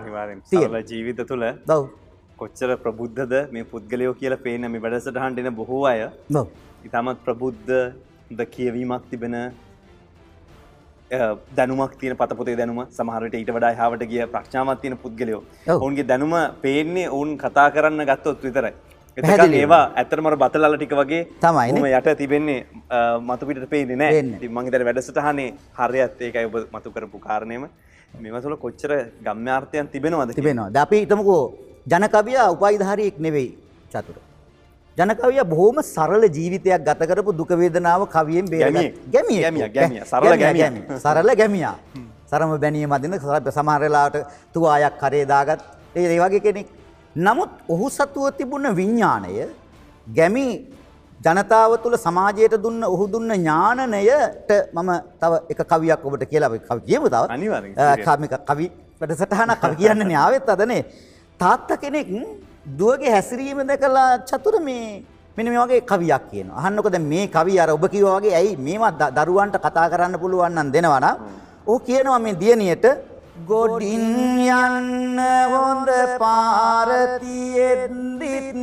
තියෙනවා. 0.51 0.83
ජීවිත 0.91 1.21
තුළ 1.31 1.45
ඔව්. 1.77 1.83
කොච්චර 2.41 2.71
ප්‍රබුද්ධද 2.85 3.35
මේ 3.55 3.65
පුද්ගලයෝ 3.73 4.15
කියලා 4.21 4.43
පේන 4.47 4.71
මේ 4.71 4.83
වැඩසටහනට 4.85 5.43
එන 5.43 5.51
බොහෝ 5.59 5.83
අය 5.91 6.01
ඔව්. 6.41 6.47
ඉතාමත් 6.87 7.21
ප්‍රබුද්ධ 7.27 7.71
ද 8.37 8.49
කියවීමක් 8.55 9.05
තිබෙන 9.11 9.35
දැනුමක් 11.57 11.93
තියෙන 12.01 12.17
පතපොතේ 12.21 12.57
දැනුම 12.61 12.79
සමහරට 12.97 13.35
ඊට 13.39 13.51
වඩා 13.57 13.73
හාවට 13.81 14.03
ගිය 14.11 14.25
ප්‍රශ්ාවත් 14.33 14.81
තියෙන 14.81 14.97
පුද්ගලයෝ 15.03 15.41
ඔව්. 15.41 15.77
ඔවුන්ගේ 15.81 16.09
දැනුම 16.11 16.35
පේන්නේ 16.65 17.07
ඔවුන් 17.15 17.31
කතා 17.43 17.67
කරන්න 17.75 18.05
ගත්තොත් 18.11 18.43
විතරයි 18.47 18.73
එතකන්. 19.17 19.54
ඒවා 19.62 19.84
ඇතරමර 20.01 20.36
බතලල 20.43 20.75
ටික 20.78 20.93
වගේ. 20.99 21.21
ඔහොම 21.43 21.86
යට 21.88 22.10
තිබෙන්නේ 22.21 22.60
මතුපිට 23.30 23.69
පේන්නේ 23.73 23.99
නෑ. 24.01 24.21
ඉතින් 24.38 24.51
මං 24.51 24.65
හිතන්නේ 24.67 24.88
වැඩසටහනේ 24.89 25.49
හරියත් 25.80 26.21
ඒකයි 26.28 26.45
ඔබ 26.49 26.56
මතු 26.75 26.91
කරපු 26.95 27.19
කාරණයම 27.28 27.65
මේව 28.21 28.38
තුළ 28.43 28.58
කොච්චර 28.63 28.91
ගම්‍යාර්ථයන් 29.25 29.88
තිබෙනවද. 29.93 30.36
තිබෙනවා. 30.39 30.69
ද 30.69 30.78
අපි 30.86 30.97
හිතමුකෝ 31.04 31.43
ජනකවියා 31.93 32.47
උපායිධාරියෙක් 32.56 33.19
නෙවෙයි 33.25 33.49
චතුර. 33.93 34.17
ජනකවිය 34.97 35.43
බොහොම 35.54 35.78
සරල 35.84 36.23
ජීවිතයක් 36.38 36.84
ගත 36.88 37.01
කරපු 37.10 37.32
දුක 37.39 37.49
වේදනාව 37.62 38.08
කවියෙන් 38.15 38.45
බේරගත්. 38.51 38.99
ගැමියා, 39.13 39.69
ගැමියා. 39.78 40.06
සරල 40.12 40.38
ගැමියා. 40.43 40.99
සරල 41.06 41.36
ගැමියා. 41.41 41.75
සරම 42.32 42.58
බැනීම 42.63 42.91
අදින 42.97 43.19
සමහර 43.58 43.82
වෙලාවට 43.86 44.23
තුවායක් 44.54 44.95
කරේ 45.01 45.25
දාගත් 45.34 45.62
ඒ 45.95 46.19
වගේ 46.19 46.39
කෙනෙක්. 46.47 46.67
නමුත් 47.15 47.49
ඔහු 47.69 47.89
සතුව 47.89 48.32
තිබුණ 48.38 48.67
විඥාණය 48.75 49.47
ගැමි 50.08 50.47
ජනතාව 51.21 51.71
තුළ 51.84 51.95
සමාජයට 51.97 52.56
දුන්න 52.62 52.84
ඔහු 52.84 53.08
දුන්න 53.08 53.32
ඥානනයට 53.32 54.49
මම 54.73 54.91
තව 55.21 55.34
එක 55.49 55.62
කවියක් 55.63 56.06
ඔබට 56.06 56.25
කියලා 56.32 56.49
කවි 56.60 56.82
කියමු 56.88 57.08
තව. 57.10 57.23
කමික 58.06 58.34
කවි 58.49 58.67
වැඩසටහන 59.01 59.51
කවි 59.63 59.75
කියන්න 59.75 60.12
ආවෙත් 60.13 60.49
අදනේ 60.49 60.82
තාත්ත 61.39 61.69
කෙනෙක් 61.82 62.08
දුවගේ 62.78 63.12
හැසිරීම 63.12 63.63
දැකලා 63.63 64.19
චතුර 64.28 64.60
මේ 64.60 65.04
මෙන්න 65.38 65.49
මේ 65.49 65.63
වගේ 65.63 65.82
කවියක් 65.82 66.23
කියන. 66.32 66.47
අහන්නකො 66.51 66.89
දැන් 66.89 67.08
මේ 67.08 67.28
කවිය 67.28 67.60
අර 67.60 67.69
ඔබ 67.69 67.88
කිව්වා 67.88 68.19
වගේ 68.19 68.36
ඇයි 68.36 68.58
මේවා 68.58 69.12
දරුවන්ට 69.17 69.56
කතා 69.58 69.88
කරන්න 69.89 70.19
පුළුවන් 70.19 70.51
නම් 70.51 70.69
දෙනවා 70.71 70.99
නම් 70.99 71.17
ਉਹ 71.67 71.80
කියනවා 71.80 72.19
මේ 72.19 72.36
දියණියට 72.36 72.86
ගොඩින් 73.43 74.39
යන්න 74.39 75.19
හොඳ 75.52 75.89
පාර 76.19 77.19
තියෙද්දිත් 77.19 78.56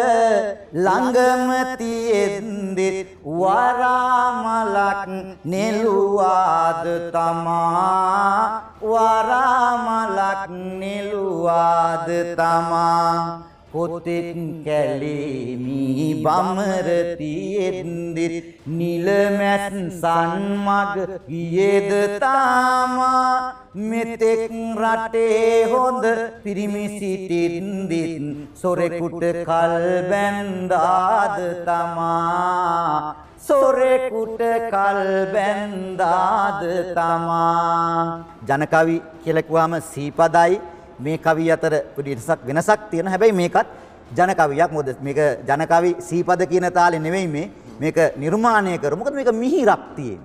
ළඟම 0.72 1.50
තියෙද්දිත් 1.76 3.20
වරාමලක් 3.20 5.04
නෙළුවාද 5.44 7.12
තමා. 7.12 8.64
වරාමලක් 8.80 10.48
නෙළුවාද 10.80 12.08
තමා. 12.40 13.45
පොතෙත් 13.72 14.36
කැලේමි 14.66 16.22
බමර 16.24 16.88
තියෙද්දිත් 17.18 18.36
නිලමැත් 18.78 19.74
සන්මග 20.00 20.96
ගියේද 21.28 21.92
තාමා? 22.22 23.54
මෙතෙක් 23.74 24.52
රටේ 24.82 25.68
හොඳ 25.72 26.04
පිරිමි 26.44 26.86
සිටින්දිත් 26.98 28.54
සොරෙකුට 28.62 29.24
කල් 29.48 29.74
බැන්දාද 30.10 31.38
තමා? 31.66 33.16
සොරෙකුට 33.48 34.40
කල් 34.72 35.02
බැන්දාද 35.34 36.62
තමා? 36.94 38.24
ජනකවි 38.48 38.96
කියලකුවාම 39.24 39.74
සීපදයි. 39.92 40.75
මේ 40.98 41.18
කවි 41.18 41.50
අතර 41.50 41.74
පොඩි 41.96 42.14
වෙනසක් 42.14 42.40
වෙනසක් 42.46 42.80
තියෙන 42.90 43.06
හැබැයි 43.06 43.32
මේකත් 43.32 43.66
ජනකවියක් 44.12 44.70
මොකද 44.72 44.88
මේක 45.02 45.18
ජනකවි 45.48 45.90
සීපද 46.00 46.40
කියන 46.46 46.70
තාලේ 46.72 46.98
නෙවෙයි 46.98 47.28
මේ 47.28 47.50
මේක 47.80 47.96
නිර්මාණය 48.16 48.78
කර 48.78 48.96
මොකද 48.96 49.14
මේක 49.14 49.30
මිහිරක් 49.34 49.84
තියෙන 49.96 50.22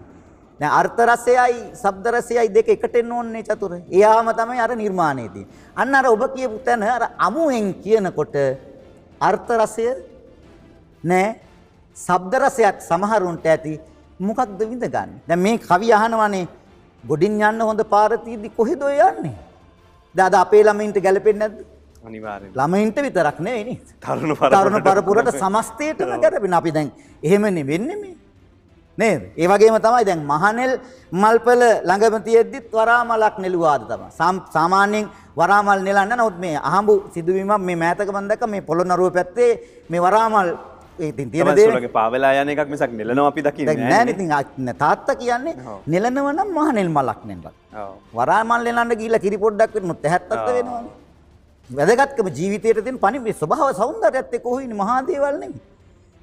දැන් 0.59 0.71
අර්ථ 0.71 0.99
රසයයි 1.01 1.59
ශබ්ද 1.73 2.05
රසයයි 2.15 2.49
දෙක 2.49 2.67
එකට 2.69 2.95
එන්න 2.95 3.11
ඕනේ 3.11 3.43
චතුර. 3.43 3.71
එයාම 3.89 4.27
තමයි 4.31 4.59
අර 4.59 4.71
නිර්මාණය 4.75 5.25
තියෙන්නේ. 5.29 5.47
අන්න 5.75 5.95
අර 5.95 6.05
ඔබ 6.05 6.23
කියපු 6.35 6.59
තැන 6.63 6.83
අර 6.85 7.03
අමුෙන් 7.17 7.73
කියනකොට 7.83 8.35
අර්ථ 9.21 9.51
රසය 9.51 9.87
නෑ 11.03 11.27
ශබ්ද 11.97 12.33
රසයත් 12.43 12.77
සමහරුන්ට 12.81 13.45
ඇති 13.45 13.79
මොකක්ද 14.19 14.59
විඳ 14.61 14.85
ගන්න. 14.85 15.09
දැන් 15.27 15.39
මේ 15.39 15.57
කවි 15.59 15.89
අහනවනේ 15.91 16.47
ගොඩින් 17.03 17.41
යන්න 17.41 17.61
හොඳ 17.61 17.81
පාර 17.89 18.11
තියෙද්දි 18.17 18.49
කොහෙද 18.51 18.83
ඔය 18.83 18.99
යන්නේ? 19.01 19.50
දැන් 20.15 20.35
අපේ 20.35 20.63
ළමයින්ට 20.63 20.97
ගැලපෙන්නේ 20.99 21.39
නැද්ද? 21.41 21.59
අනිවාර්යෙන් 22.03 22.51
ළමයින්ට 22.53 22.97
විතරක් 22.99 23.37
නෙවෙයි 23.39 23.63
නේද? 23.65 23.85
තරුණ 23.99 24.19
තරුණ 24.19 24.35
පරපුරට 24.35 24.87
පරපුරට 24.87 25.29
සමස්තයටම 25.35 26.11
ගැලපෙන 26.23 26.53
අපි 26.53 26.71
දැන් 26.71 26.91
එහෙමනේ 27.23 27.65
වෙන්නේ 27.65 27.95
මේ. 27.95 28.15
නේද? 28.97 29.21
ඒ 29.37 29.47
වගේම 29.47 29.77
තමයි 29.79 30.05
දැන් 30.05 30.21
මහනෙල් 30.25 30.71
මල්පල 31.13 31.61
ළඟම 31.83 32.23
තියෙද්දිත් 32.23 32.67
වරාමලක් 32.71 33.35
නෙළුවාද 33.39 33.81
තමයි. 33.87 34.09
සාම්- 34.11 34.43
සාමාන්‍යයෙන් 34.51 35.07
වරාමල් 35.37 35.79
නෙලන්න 35.81 36.11
නමුත් 36.11 36.37
මේ 36.39 36.57
අහඹු 36.63 36.93
සිදුවීමක් 37.13 37.59
මේ 37.59 37.75
මෑතක 37.75 38.09
මම 38.09 38.27
දැක්ක 38.27 38.47
මේ 38.47 38.61
පොළොන්නරුව 38.61 39.13
පැත්තේ 39.13 39.51
මේ 39.89 40.01
වරාමල් 40.01 40.49
ඒ 40.99 41.87
පාවෙලා 41.97 42.33
යන 42.43 42.49
එකක් 42.53 42.69
මිසක් 42.73 42.91
නෙලනවා 42.99 43.27
අපි 43.33 43.41
දකින්න 43.47 43.83
නෑ 43.89 44.09
ඉතින් 44.13 44.73
තාත්තා 44.83 45.15
කියන්නේ. 45.15 45.55
නෙලනව 45.87 46.27
නම් 46.33 46.49
මහනෙල් 46.57 46.89
මලක් 46.97 47.21
නෙල්ලක්. 47.29 47.53
වරාමල් 48.19 48.63
නෙලන්න 48.67 48.95
ගිහිල්ලා 48.99 49.23
කිරි 49.25 49.37
පොඩ්ඩක් 49.37 49.75
වෙනොත් 49.75 50.01
70ක් 50.15 50.41
ඔව්. 50.41 50.55
වෙනවනේ. 50.57 50.83
වැදගත්කම 51.69 52.27
ජීවිතයට 52.39 52.83
තියෙන 52.83 52.99
පණි 53.03 53.33
ස්වභාව 53.41 53.75
සෞන්දර්යයත් 53.81 54.33
එක්ක 54.37 54.43
කොහොිනේ 54.43 54.81
මහා 54.81 54.99
දේවල් 55.07 55.39
නෙමෙයි. 55.43 55.61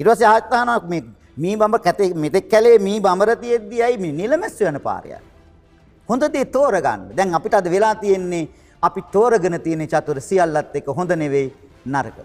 ඊට 0.00 0.08
පස්සේ 0.10 0.28
අහනවා 0.34 0.78
මේ 0.92 1.02
මී 1.36 1.56
බඹ 1.56 1.82
කැතේ 1.86 2.14
මෙතෙක් 2.14 2.48
කැලේ 2.52 2.78
මී 2.78 3.00
බඹර 3.00 3.36
තියෙද්දි 3.44 3.82
ඇයි 3.82 3.98
මේ 4.04 4.12
නිලමැස් 4.20 4.60
යන 4.60 4.80
පාරය. 4.88 5.18
හොඳ 6.08 6.22
දේ 6.34 6.44
තෝරගන්න. 6.56 7.02
දැන් 7.16 7.34
අපිට 7.34 7.54
අද 7.54 7.70
වෙලා 7.74 7.94
තියෙන්නේ 7.94 8.48
අපි 8.82 9.02
තෝරගෙන 9.12 9.60
තියෙන 9.60 9.88
චතුර 9.92 10.20
සියල්ලත් 10.20 10.76
එක්ක 10.80 10.88
හොඳ 10.98 11.10
නෙවෙයි 11.22 11.52
නරක. 11.86 12.18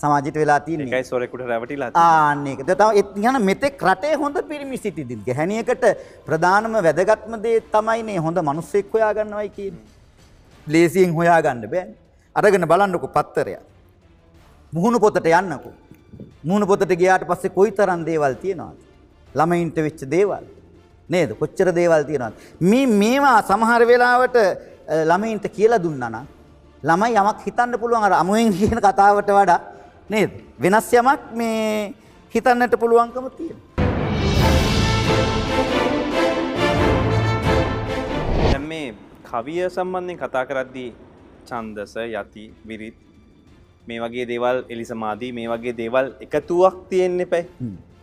සමාජයට 0.00 0.36
වෙලා 0.42 0.60
තියෙන්නේ. 0.60 0.92
එකයි 0.92 1.10
සොරෙකුට 1.10 1.42
රැවටිලා 1.50 1.90
තියෙන්නේ. 1.90 2.22
ආන්න 2.22 2.46
ඒක. 2.46 2.60
තව 2.66 2.88
ඒත් 3.00 3.10
යන 3.28 3.38
මෙතෙක් 3.50 3.82
රටේ 3.90 4.14
හොඳ 4.22 4.36
පිරිමි 4.48 4.78
සිටිදින්. 4.84 5.20
ගැහණියකට 5.28 5.84
ප්‍රධානම 6.26 6.74
වැදගත්ම 6.86 7.36
දේ 7.44 7.60
තමයිනේ 7.74 8.18
හොඳ 8.26 8.38
මිනිස්සෙක් 8.50 8.92
හොයාගන්නවයි 8.94 9.48
කියන්නේ. 9.56 9.84
ලේසියෙන් 10.66 11.14
හොයාගන්න 11.18 11.64
බෑනේ. 11.72 11.96
අරගෙන 12.36 12.68
බලන්නකෝ 12.72 13.10
පත්තරයක්. 13.16 13.60
මුහුණු 14.72 15.00
පොතට 15.00 15.26
යන්නකෝ. 15.32 15.74
මුහුණු 16.44 16.66
පොතට 16.66 16.92
ගියාට 17.02 17.24
පස්සේ 17.30 17.56
කොයිතරම් 17.58 18.04
දේවල් 18.10 18.34
තියෙනවද? 18.44 18.78
ළමයින්ට 19.34 19.76
වෙච්ච 19.86 20.04
දේවල්. 20.16 20.44
නේද? 21.08 21.30
කොච්චර 21.40 21.68
දේවල් 21.80 22.04
තියෙනවද? 22.10 22.34
මේ 22.60 22.86
මේවා 22.86 23.38
සමහර 23.50 23.82
වෙලාවට 23.92 24.36
ළමයින්ට 25.10 25.46
කියලා 25.56 25.82
දුන්නා 25.84 26.10
නම් 26.10 26.26
ළමයි 26.82 27.16
යමක් 27.22 27.40
හිතන්න 27.46 27.78
පුළුවන් 27.80 28.04
අර 28.08 28.14
අමුවෙන් 28.20 28.52
කියන 28.58 28.78
කතාවට 28.84 29.30
වඩා 29.38 29.58
නේද? 30.10 30.30
වෙනස් 30.62 30.88
යමක් 30.94 31.22
මේ 31.38 31.94
හිතන්නට 32.34 32.74
පුළුවන්කම 32.80 33.24
තියෙනවා. 33.38 33.64
දැන් 38.50 38.66
මේ 38.72 38.94
කවිය 39.30 39.64
සම්බන්ධයෙන් 39.68 40.20
කතා 40.20 40.44
කරද්දී 40.50 40.90
ඡන්දස 41.48 41.94
යති 42.04 42.44
විරිත් 42.68 42.98
මේ 43.88 43.98
වගේ 44.04 44.26
දේවල් 44.30 44.62
එලිසමාදී 44.74 45.32
මේ 45.38 45.48
වගේ 45.52 45.74
දේවල් 45.80 46.12
එකතුවක් 46.26 46.76
තියෙන්න 46.90 47.24
එපයි. 47.26 47.42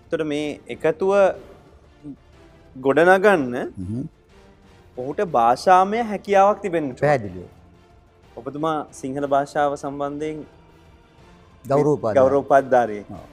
එතකොට 0.04 0.26
මේ 0.32 0.50
එකතුව 0.76 1.14
ගොඩනගන්න 2.76 3.56
ඔහුට 4.98 5.24
භාෂාමය 5.38 6.04
හැකියාවක් 6.12 6.60
තිබෙන්න 6.66 6.92
ඕන. 6.92 7.00
පැහැදිලිව. 7.00 7.48
ඔබතුමා 8.38 8.78
සිංහල 9.00 9.28
භාෂාව 9.36 9.78
සම්බන්ධයෙන් 9.80 10.44
ගෞරවපාද. 11.66 12.16
ගෞරෝපද්ධාරය 12.16 13.00
ඔව්. 13.10 13.24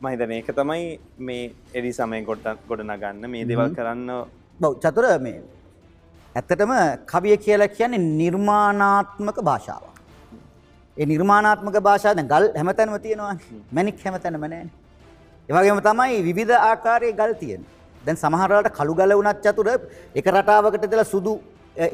මහිතන 0.00 0.32
ඒක 0.32 0.48
තමයි 0.52 0.86
මේ 1.18 1.52
එඩි 1.74 1.90
සමය 1.92 2.22
ගොඩ 2.24 2.46
ගොඩනගන්න 2.68 3.30
මේ 3.32 3.44
දෙවල් 3.44 3.74
කරන්න 3.74 4.10
බව් 4.60 4.72
චතුර 4.84 5.06
මේ 5.18 5.42
ඇත්තටම 6.34 6.72
කවිය 7.12 7.36
කියලා 7.46 7.74
කියන්නේ 7.76 8.02
නිර්මාණාත්මක 8.22 9.38
භාෂාවක්. 9.42 9.94
ඒ 10.96 11.06
නිර්මාණාත්මක 11.06 11.78
භාෂාව 11.88 12.16
දැන් 12.18 12.28
ගල් 12.28 12.46
හැමතැනම 12.58 12.98
තියෙනවා. 13.06 13.36
මැණික් 13.72 14.04
හැමතැනම 14.04 14.40
නැහැනේ. 14.40 14.70
ඒ 15.48 15.52
වගේම 15.56 15.82
තමයි 15.88 16.22
විවිධ 16.28 16.54
ආකාරයේ 16.60 17.18
ගල් 17.20 17.34
තියෙනවා. 17.42 17.74
දැන් 18.04 18.16
සමහර 18.16 18.48
වෙලාවට 18.50 18.76
කළු 18.78 18.94
ගල 18.94 19.18
වුණත් 19.18 19.42
චතුර 19.44 19.68
එක 20.14 20.26
රටාවකට 20.34 20.90
දාලා 20.92 21.12
සුදු 21.14 21.34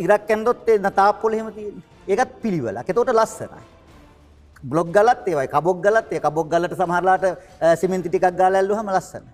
ඉරක් 0.04 0.30
ඇන්දොත් 0.30 0.68
ඒ 0.68 0.78
තාප්පොළ 1.00 1.34
එහෙම 1.34 1.52
තියෙන්නේ. 1.58 1.84
ඒකත් 2.08 2.40
පිළිවෙලක්. 2.42 2.88
ඒතකොට 2.88 3.14
ලස්සනයි. 3.20 3.62
බ්ලොග් 4.62 4.88
ගලත් 4.92 5.26
ඒවයි 5.28 5.48
කබොක් 5.48 5.78
ගලත් 5.82 6.12
ඒ 6.12 6.20
කබොක් 6.20 6.48
ගලට 6.48 6.74
සමහරලාට 6.76 7.24
අ, 7.24 7.76
සිමෙන්ති 7.76 8.08
ටිකක් 8.08 8.36
ගාලා 8.36 8.60
ඇල්ලුවම 8.60 8.88
ලස්සනයි. 8.96 9.30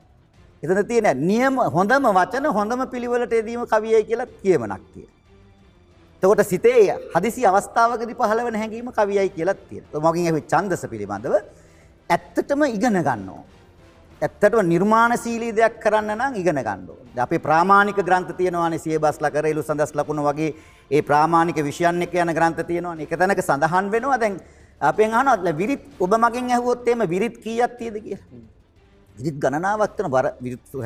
එතන 0.63 0.81
තියෙන 0.87 1.21
නියම 1.27 1.59
හොඳම 1.77 2.07
වචන 2.15 2.47
හොඳම 2.53 2.87
පිළිවෙලට 2.89 3.33
යෙදීම 3.33 3.67
කවියයි 3.67 4.05
කියලා 4.05 4.27
කියමනක් 4.43 4.83
තියෙනවා. 4.95 5.17
එතකොට 6.23 6.43
සිතේ 6.47 6.97
හදිසි 7.15 7.47
අවස්ථාවකදී 7.47 8.15
පහළ 8.15 8.41
වෙන 8.47 8.57
හැඟීම 8.57 8.91
කවියයි 8.93 9.29
කියලා 9.31 9.55
තියෙනවා. 9.69 10.11
මගෙන් 10.13 10.27
ඇහුවේ 10.27 10.47
ඡන්දස 10.51 10.83
පිළිබඳව 10.91 11.35
ඇත්තටම 12.11 12.63
ඉගෙන 12.67 12.97
ගන්න 12.99 13.29
ඕන. 13.29 13.45
ඇත්තටම 14.23 14.67
නිර්මාණශීලී 14.67 15.53
දෙයක් 15.55 15.79
කරන්න 15.81 16.11
නම් 16.17 16.35
ඉගෙන 16.35 16.59
ගන්න 16.59 16.89
ඕන. 16.91 17.05
දැන් 17.15 17.25
අපේ 17.27 17.39
ප්‍රාමාණික 17.39 18.01
ග්‍රන්ථ 18.01 18.33
තියෙනවානේ 18.37 18.79
සියබස්ලා 18.79 19.31
කරේලු 19.31 19.63
සඳස් 19.63 19.93
ලකුණු 19.95 20.25
වගේ 20.29 20.51
ඒ 20.91 21.03
ප්‍රාමාණික 21.03 21.57
විෂයන් 21.65 22.03
එක 22.03 22.15
යන 22.15 22.35
ග්‍රන්ථ 22.35 22.65
තියෙනවානේ. 22.67 23.05
එක 23.07 23.15
තැනක 23.19 23.43
සඳහන් 23.43 23.91
වෙනවා 23.93 24.19
දැන් 24.19 24.41
අපෙන් 24.81 25.13
අහනවා 25.13 25.53
විරිත් 25.53 25.83
ඔබ 26.01 26.13
මගෙන් 26.25 26.51
ඇහුවොත් 26.51 26.89
එහෙම 26.89 27.03
විරිත් 27.15 27.37
කීයක් 27.45 27.79
තියෙද 27.79 27.97
කියලා. 28.05 28.43
විරිත් 29.17 29.37
ගණනාවක් 29.43 29.97
තියෙන 29.97 30.11
බර 30.11 30.27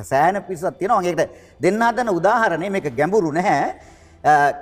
සෑහෙන 0.03 0.43
පිරිසක් 0.49 0.79
තියෙනවා. 0.79 1.03
ඒකට 1.05 1.31
දෙන්න 1.61 1.83
හදන 1.83 2.09
උදාහරණය 2.19 2.71
මේක 2.71 2.87
ගැඹුරු 2.97 3.33
නැහැ. 3.33 3.75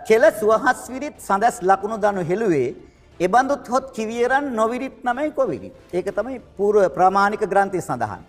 කෙල 0.08 0.22
සුවහස් 0.40 0.88
විරිත් 0.94 1.16
සඳස් 1.28 1.62
ලකුණු 1.62 1.96
දනු 2.04 2.24
හෙළුවේ 2.30 2.74
එබඳුත් 3.20 3.68
හොත් 3.68 3.86
කිවියරන් 3.96 4.50
නොවිරිත් 4.60 4.98
නමයි 5.04 5.30
කොවිරිත්. 5.38 5.74
ඒක 5.92 6.10
තමයි 6.18 6.40
පූර්ව 6.56 6.90
ප්‍රාමාණික 6.96 7.42
ග්‍රන්ථයේ 7.52 7.86
සඳහන්. 7.88 8.22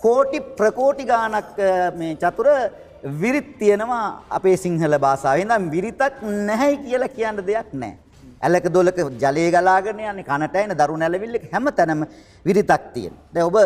කෝටි 0.00 0.38
ප්‍රකෝටි 0.58 1.04
ගානක් 1.10 1.58
මේ 1.98 2.14
චතුර 2.22 2.46
විරිත් 3.22 3.58
තියෙනවා 3.58 4.06
අපේ 4.30 4.56
සිංහල 4.56 4.98
භාෂාවෙන්. 5.04 5.48
නම් 5.48 5.70
විරිතක් 5.74 6.22
නැහැ 6.22 6.76
කියලා 6.86 7.14
කියන්න 7.16 7.46
දෙයක් 7.50 7.68
නැහැ. 7.72 7.98
ඇලක 8.42 8.66
දොලක 8.76 8.98
ජලය 9.22 9.46
ගලාගෙන 9.54 9.98
යන්නේ 9.98 10.28
කනට 10.30 10.56
එන 10.64 10.76
දරු 10.80 10.96
නැලවිල්ලක 10.96 11.44
හැම 11.52 11.66
තැනම 11.78 12.04
විරිතක් 12.44 12.84
තියෙනවා. 12.94 13.24
දැන් 13.34 13.46
ඔබ 13.50 13.56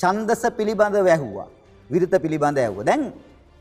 ඡන්දස 0.00 0.42
පිළිබඳව 0.58 1.06
ඇහුවා. 1.14 1.48
විරිත 1.90 2.14
පිළිබඳව 2.24 2.62
ඇහුවා. 2.64 2.86
දැන් 2.90 3.12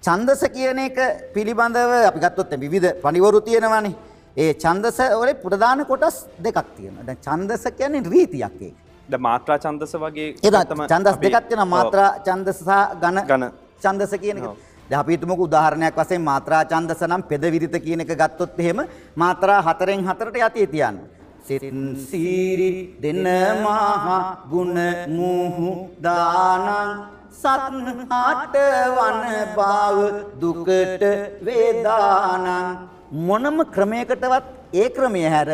ඡන්දස 0.04 0.44
කියන 0.56 0.80
එක 0.88 1.00
පිළිබඳව 1.36 1.92
අපි 2.10 2.20
ගත්තොත් 2.26 2.54
විවිධ 2.66 2.90
පණිවරු 3.04 3.42
තියෙනවානේ. 3.48 3.96
ඒ 4.38 4.54
ඡන්දස 4.54 5.00
වල 5.22 5.32
ප්‍රධාන 5.44 5.86
කොටස් 5.86 6.18
දෙකක් 6.46 6.68
තියෙනවා. 6.78 7.04
දැන් 7.08 7.20
ඡන්දස 7.26 7.64
කියන්නේ 7.80 8.10
රීතියක් 8.14 8.62
ඒක. 8.68 8.76
ද 9.12 9.14
මාත්‍රා 9.18 9.58
ඡන්දස 9.64 9.94
වගේ 10.04 10.30
තමයි 10.72 10.88
ඡන්දස් 10.92 11.18
දෙකක් 11.26 11.48
තියෙනවා. 11.50 11.74
මාත්‍රා 11.76 12.10
ඡන්දස 12.28 12.60
සහ 12.68 12.72
ඝන. 13.02 13.46
ඡන්දස 13.84 14.14
කියන 14.24 14.38
එක. 14.38 14.69
ඔව්. 14.90 14.92
දැන් 14.92 15.00
අපි 15.00 15.12
හිතමුකෝ 15.14 15.46
උදාහරණයක් 15.46 15.96
වශයෙන් 15.96 16.22
මාත්‍රා 16.22 16.64
ඡන්දස 16.66 17.02
නම් 17.08 17.24
පෙද 17.24 17.42
විරිත 17.42 17.76
කියන 17.84 18.02
එක 18.02 18.12
ගත්තොත් 18.18 18.60
එහෙම 18.60 18.80
මාත්‍රා 19.16 19.62
හතරෙන් 19.62 20.06
හතරට 20.08 20.38
යතිය 20.48 20.68
තියන්න. 20.68 21.00
සිතින් 21.46 21.96
සීරි 21.96 22.98
දෙන 23.02 23.26
මහා 23.64 24.46
ගුණ 24.52 24.78
මුහු 25.08 25.70
දානං 26.02 26.92
සත් 27.32 27.72
හට 28.12 28.56
වන 28.98 29.20
බව 29.58 29.98
දුකට 30.42 31.04
වේදානං 31.46 32.48
මොනම 33.12 33.58
ක්‍රමයකටවත් 33.76 34.46
ඒ 34.74 34.90
ක්‍රමය 34.90 35.24
හැර 35.24 35.50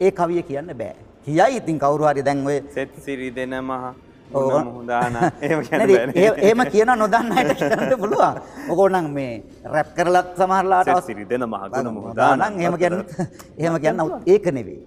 ඒ 0.00 0.10
කවිය 0.10 0.42
කියන්න 0.42 0.70
බෑ. 0.80 0.94
කියයි 1.24 1.56
ඉතින් 1.56 1.78
කවුරු 1.78 2.04
හරි 2.10 2.22
දැන් 2.22 2.46
ඔය 2.46 2.62
සෙත් 2.74 2.90
සිරි 3.04 3.30
දෙන 3.30 3.54
මහ 3.62 4.09
ඔව්. 4.32 4.50
ගුණ 4.50 4.66
මුහුදාන 4.66 5.12
එහෙම 5.44 5.60
කියන්න 5.62 5.78
නැති, 5.80 5.94
බෑනේ. 5.94 6.14
ඒ- 6.16 6.38
එහෙම 6.40 6.60
කියන 6.66 6.90
නොදන්න 6.98 7.32
අයට 7.32 7.52
කියන්න 7.58 7.98
පුළුවන්. 7.98 8.34
නම් 8.90 9.06
මේ 9.10 9.42
රැප් 9.66 9.88
කරලත් 9.96 10.28
සමහරලාට 10.36 10.86
සෙත් 10.86 10.94
අවස්- 10.94 11.06
සිරි 11.06 11.24
දෙන 11.24 11.42
මහ 11.42 11.62
ගුණ 11.68 11.92
මුහුදාන 11.94 12.38
නම් 12.40 12.60
එහෙම 12.60 12.76
කියන්න 12.76 12.96
එහෙම 13.58 13.76
කියන්න 13.78 14.00
ඒක 14.26 14.44
නෙවෙයි. 14.52 14.80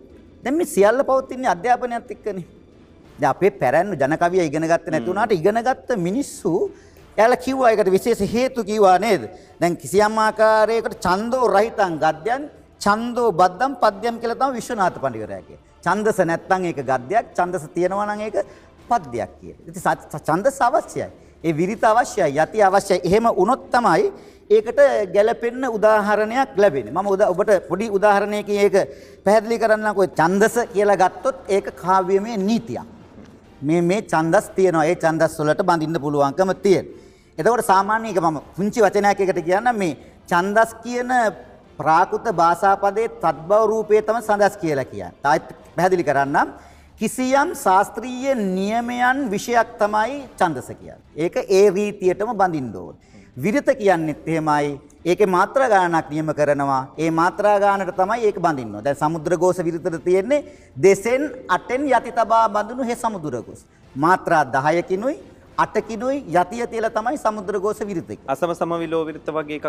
දැන් 0.43 0.55
මේ 0.57 0.65
සියල්ල 0.67 1.03
පවතින්නේ 1.03 1.49
අධ්‍යාපනයත් 1.49 2.11
එක්කනේ. 2.11 2.45
අපේ 3.23 3.51
පැරැන්න 3.51 3.93
ජන 3.95 4.17
කවිය 4.17 4.45
ඉගෙන 4.45 4.63
ගත්තේ 4.63 4.91
නැති 4.91 5.07
වුණාට 5.07 5.31
ඉගෙන 5.31 5.59
ගත්ත 5.61 5.89
මිනිස්සු 5.97 6.71
එයාලා 7.17 7.37
කිව්වා 7.37 7.69
ඒකට 7.71 7.91
විශේෂ 7.91 8.21
හේතු 8.33 8.63
කිව්වා 8.63 8.97
නේද? 8.99 9.29
දැන් 9.59 9.77
කිසියම් 9.77 10.17
ආකාරයකට 10.17 10.97
ඡන්தோ 10.99 11.39
රහිතං 11.47 11.99
ගද්‍යං 11.99 12.49
ඡන්தோ 12.81 13.25
බද්දම් 13.31 13.73
පද්‍යම් 13.83 14.15
කියලා 14.19 14.39
තමයි 14.41 14.55
විශ්වනාථ 14.55 14.97
පඬිවරයා 14.99 15.41
කියේ. 15.41 15.59
ඡන්දස 15.83 16.19
නැත්තම් 16.21 16.63
ඒක 16.65 16.79
ගද්‍යයක්, 16.81 17.25
ඡන්දස 17.35 17.63
තියෙනවා 17.75 18.05
නම් 18.07 18.21
ඒක 18.21 18.35
පද්‍යයක් 18.87 19.29
කියලා. 19.41 19.63
ඉතින් 19.67 19.81
ස- 19.81 20.21
ඡන්දස 20.29 20.61
අවශ්‍යයි. 20.61 21.07
ඒ 21.43 21.51
විරිත 21.51 21.83
අවශ්‍යයි, 21.83 22.37
යටි 22.37 22.61
අවශ්‍යයි. 22.61 23.01
එහෙම 23.03 23.27
වුණොත් 23.27 23.71
තමයි 23.71 24.11
ඒකට 24.49 24.79
ගැලපෙන්න 25.13 25.65
උදාහරණයක් 25.65 26.47
ලැබෙන්නේ. 26.57 26.91
මම 26.91 27.07
උදා 27.07 27.29
ඔබට 27.29 27.67
පොඩි 27.67 27.89
උදාහරණයකින් 27.89 28.55
ඒක 28.55 28.75
පැහැදිලි 29.25 29.57
කරන්නකෝ. 29.57 30.05
ඡන්දස 30.05 30.57
කියලා 30.73 30.95
ගත්තොත් 30.95 31.35
ඒක 31.49 31.69
කාව්‍යමය 31.81 32.37
නීතියක්. 32.37 32.85
මේ 33.63 33.81
මේ 33.81 34.01
ඡන්දස් 34.01 34.49
තියෙනවා. 34.55 34.85
ඒ 34.85 34.95
ඡන්දස් 34.95 35.39
වලට 35.39 35.61
බඳින්න 35.61 36.01
පුළුවන්කම 36.01 36.51
තියෙන. 36.51 36.85
එතකොට 37.37 37.65
සාමාන්‍ය 37.65 38.09
එක 38.09 38.21
මම 38.21 38.39
පුංචි 38.39 38.81
වචනයක් 38.81 39.21
එකට 39.21 39.39
කියන්නම් 39.39 39.77
මේ 39.77 39.97
ඡන්දස් 40.29 40.75
කියන 40.83 41.11
ප්‍රාකෘත 41.77 42.31
භාෂා 42.31 42.75
පදයේ 42.75 43.07
තද්භව 43.07 43.65
රූපේ 43.65 44.01
තමයි 44.01 44.21
ඡන්දස් 44.21 44.57
කියලා 44.57 44.83
කියන්නේ. 44.83 45.11
තාත් 45.23 45.41
පැහැදිලි 45.75 46.03
කරන්නම්. 46.03 46.47
කිසියම් 47.01 47.49
ශාස්ත්‍රීය 47.55 48.33
නියමයන් 48.49 49.17
විෂයක් 49.29 49.69
තමයි 49.79 50.13
ඡන්දස 50.39 50.67
කියන්නේ. 50.71 50.99
ඒක 51.17 51.35
ඒ 51.49 51.65
රීතියටම 51.71 52.31
බඳින්න 52.33 52.75
ඕන. 52.75 52.95
විරිත 53.37 53.69
කියන්නෙත් 53.79 54.27
එහෙමයි. 54.27 54.79
ඒකේ 55.05 55.27
මාත්‍රා 55.27 55.67
ගානක් 55.69 56.09
නියම 56.09 56.29
කරනවා. 56.31 56.81
ඒ 56.97 57.09
මාත්‍රා 57.11 57.57
ගානට 57.59 57.91
තමයි 57.97 58.19
ඒක 58.23 58.37
බඳින්න 58.39 58.75
ඕන. 58.75 58.83
දැන් 58.83 58.95
සමුද්‍රඝෝෂ 58.95 59.59
විරිතට 59.65 59.99
තියෙන්නේ 60.05 60.39
දෙසෙන් 60.77 61.21
අටෙන් 61.49 61.81
යටි 61.89 62.11
තබා 62.13 62.47
බඳුණු 62.49 62.83
හේ 62.85 62.95
සමුද්‍රඝෝෂ. 62.95 63.61
මාත්‍රා 63.95 64.43
10කිනුයි 64.47 65.17
8කිනුයි 65.57 66.17
යටිය 66.33 66.67
තියලා 66.67 66.89
තමයි 66.91 67.17
සමුද්‍රඝෝෂ 67.17 67.81
විරිත. 67.89 68.09
අසම 68.27 68.53
සම 68.53 68.71
විලෝ 68.79 69.03
විරුද්ධ 69.05 69.31
වගේ 69.31 69.57
එකක් 69.57 69.65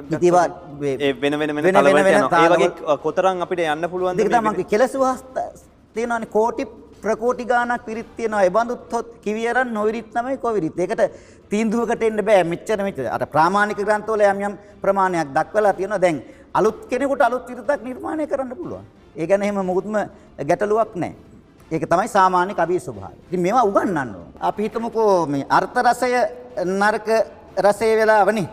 වේ- 0.80 1.00
ඒ 1.00 1.12
වෙන 1.14 1.38
වෙන 1.40 1.50
වෙන 1.56 1.64
වෙන 1.64 1.74
යනවා. 1.74 2.44
ඒ 2.44 2.48
වගේ 2.54 2.98
කොතරම් 3.02 3.42
අපිට 3.42 3.60
යන්න 3.66 3.88
පුළුවන්ද 3.90 4.16
මේ 4.18 4.28
තමයි? 4.30 4.64
කෙලසුවස් 4.66 5.20
තියෙනවානේ 5.96 6.26
කෝටි 6.28 6.64
ප්‍රකෝටි 7.04 7.44
ගාණක් 7.44 7.86
විරිත් 7.86 8.10
තියෙනවා. 8.16 8.44
ඒ 8.44 8.50
බඳුත් 8.50 8.92
හොත් 8.92 9.08
කිවියරන් 9.24 9.72
නොවිරිත් 9.72 10.08
තමයි 10.14 10.38
කොවිරිත්. 10.38 10.78
ඒකට 10.78 11.02
තීන්දුවකට 11.50 12.02
එන්න 12.02 12.24
බෑ. 12.24 12.44
මෙච්චර 12.44 12.78
මෙච්චර. 12.82 13.06
අර 13.16 13.26
ප්‍රාමාණික 13.26 13.78
ග්‍රන්ථවල 13.78 14.24
යම් 14.30 14.40
යම් 14.48 14.56
ප්‍රමාණයක් 14.82 15.28
දක්වලා 15.36 15.72
තියෙනවා. 15.72 16.00
දැන් 16.00 16.22
අලුත් 16.54 16.86
කෙනෙකුට 16.90 17.22
අලුත් 17.22 17.46
විරිතක් 17.48 17.82
නිර්මාණය 17.82 18.26
කරන්න 18.26 18.56
පුළුවන්. 18.56 18.84
ඒ 19.16 19.26
ගැන 19.26 19.42
එහෙම 19.42 19.62
මොකුත්ම 19.62 19.96
ගැටලුවක් 20.40 20.96
නැහැ. 20.96 21.16
ඒක 21.70 21.86
තමයි 21.88 22.08
සාමාන්‍ය 22.08 22.54
කවියේ 22.54 22.80
ස්වභාවය. 22.80 23.16
ඉතින් 23.28 23.40
මේවා 23.40 23.64
උගන්වන්න 23.64 24.14
ඕන. 24.14 24.28
අපි 24.40 24.62
හිතමුකෝ 24.62 25.26
මේ 25.26 25.46
අර්ථ 25.48 25.78
රසය 25.80 26.12
නරක 26.64 27.08
රසය 27.58 27.88
වෙලාවනේ. 27.96 28.48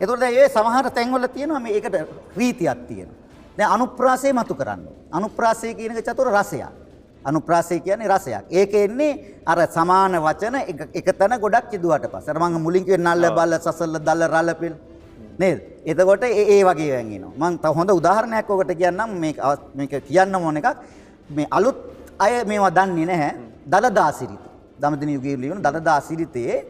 එතකොට 0.00 0.20
දැන් 0.20 0.34
ඒ 0.34 0.48
සමහර 0.48 0.90
තැන්වල 0.90 1.26
තියෙනවා 1.28 1.60
මේ 1.60 1.74
ඒකට 1.74 1.96
රීතියක් 2.36 2.80
තියෙනවා. 2.88 3.18
දැන් 3.58 3.70
අනුප්‍රාසය 3.70 4.32
මතු 4.32 4.54
කරන්න. 4.54 4.88
අනුප්‍රාසය 5.12 5.74
කියන 5.74 5.96
එක 5.96 6.04
චතුර 6.04 6.30
රසයක්. 6.30 6.83
අනුප්‍රාසය 7.24 7.80
කියන්නේ 7.80 8.08
රසයක්. 8.08 8.44
ඒක 8.50 8.74
එන්නේ 8.74 9.12
අර 9.46 9.58
සමාන 9.68 10.16
වචන 10.26 10.56
එක 10.62 10.80
එක 10.94 11.08
තැන 11.18 11.38
ගොඩක් 11.40 11.72
යදුවට 11.72 12.08
පස්සේ. 12.12 12.30
අර 12.30 12.38
මම 12.38 12.62
මුලින් 12.62 12.84
කිව්වේ 12.84 13.04
නල්ල 13.06 13.24
බල්ල 13.30 13.54
සසල්ල 13.58 13.98
දල්ල 13.98 14.22
රල 14.26 14.50
පිල් 14.54 14.74
නේද? 15.38 15.58
එතකොට 15.84 16.24
ඒ 16.24 16.44
ඒ 16.54 16.62
වගේ 16.64 16.92
වෙන් 16.96 17.12
එනවා. 17.12 17.50
මම 17.50 17.58
තව 17.58 17.72
හොඳ 17.78 17.90
උදාහරණයක් 17.90 18.50
ඔකට 18.50 18.72
කියන්නම් 18.80 19.10
මේක 19.20 19.36
මේක 19.74 19.92
කියන්න 20.08 20.34
ඕන 20.34 20.56
එකක්. 20.56 20.68
මේ 21.30 21.48
අලුත් 21.50 21.76
අය 22.18 22.44
මේවා 22.44 22.70
දන්නේ 22.70 23.06
නැහැ. 23.06 23.32
දලදා 23.66 24.10
සිරිත. 24.12 24.44
දමදින 24.80 25.14
යුගයේ 25.16 25.36
ලියන 25.36 25.62
දලදා 25.62 26.00
සිරිතේ 26.00 26.64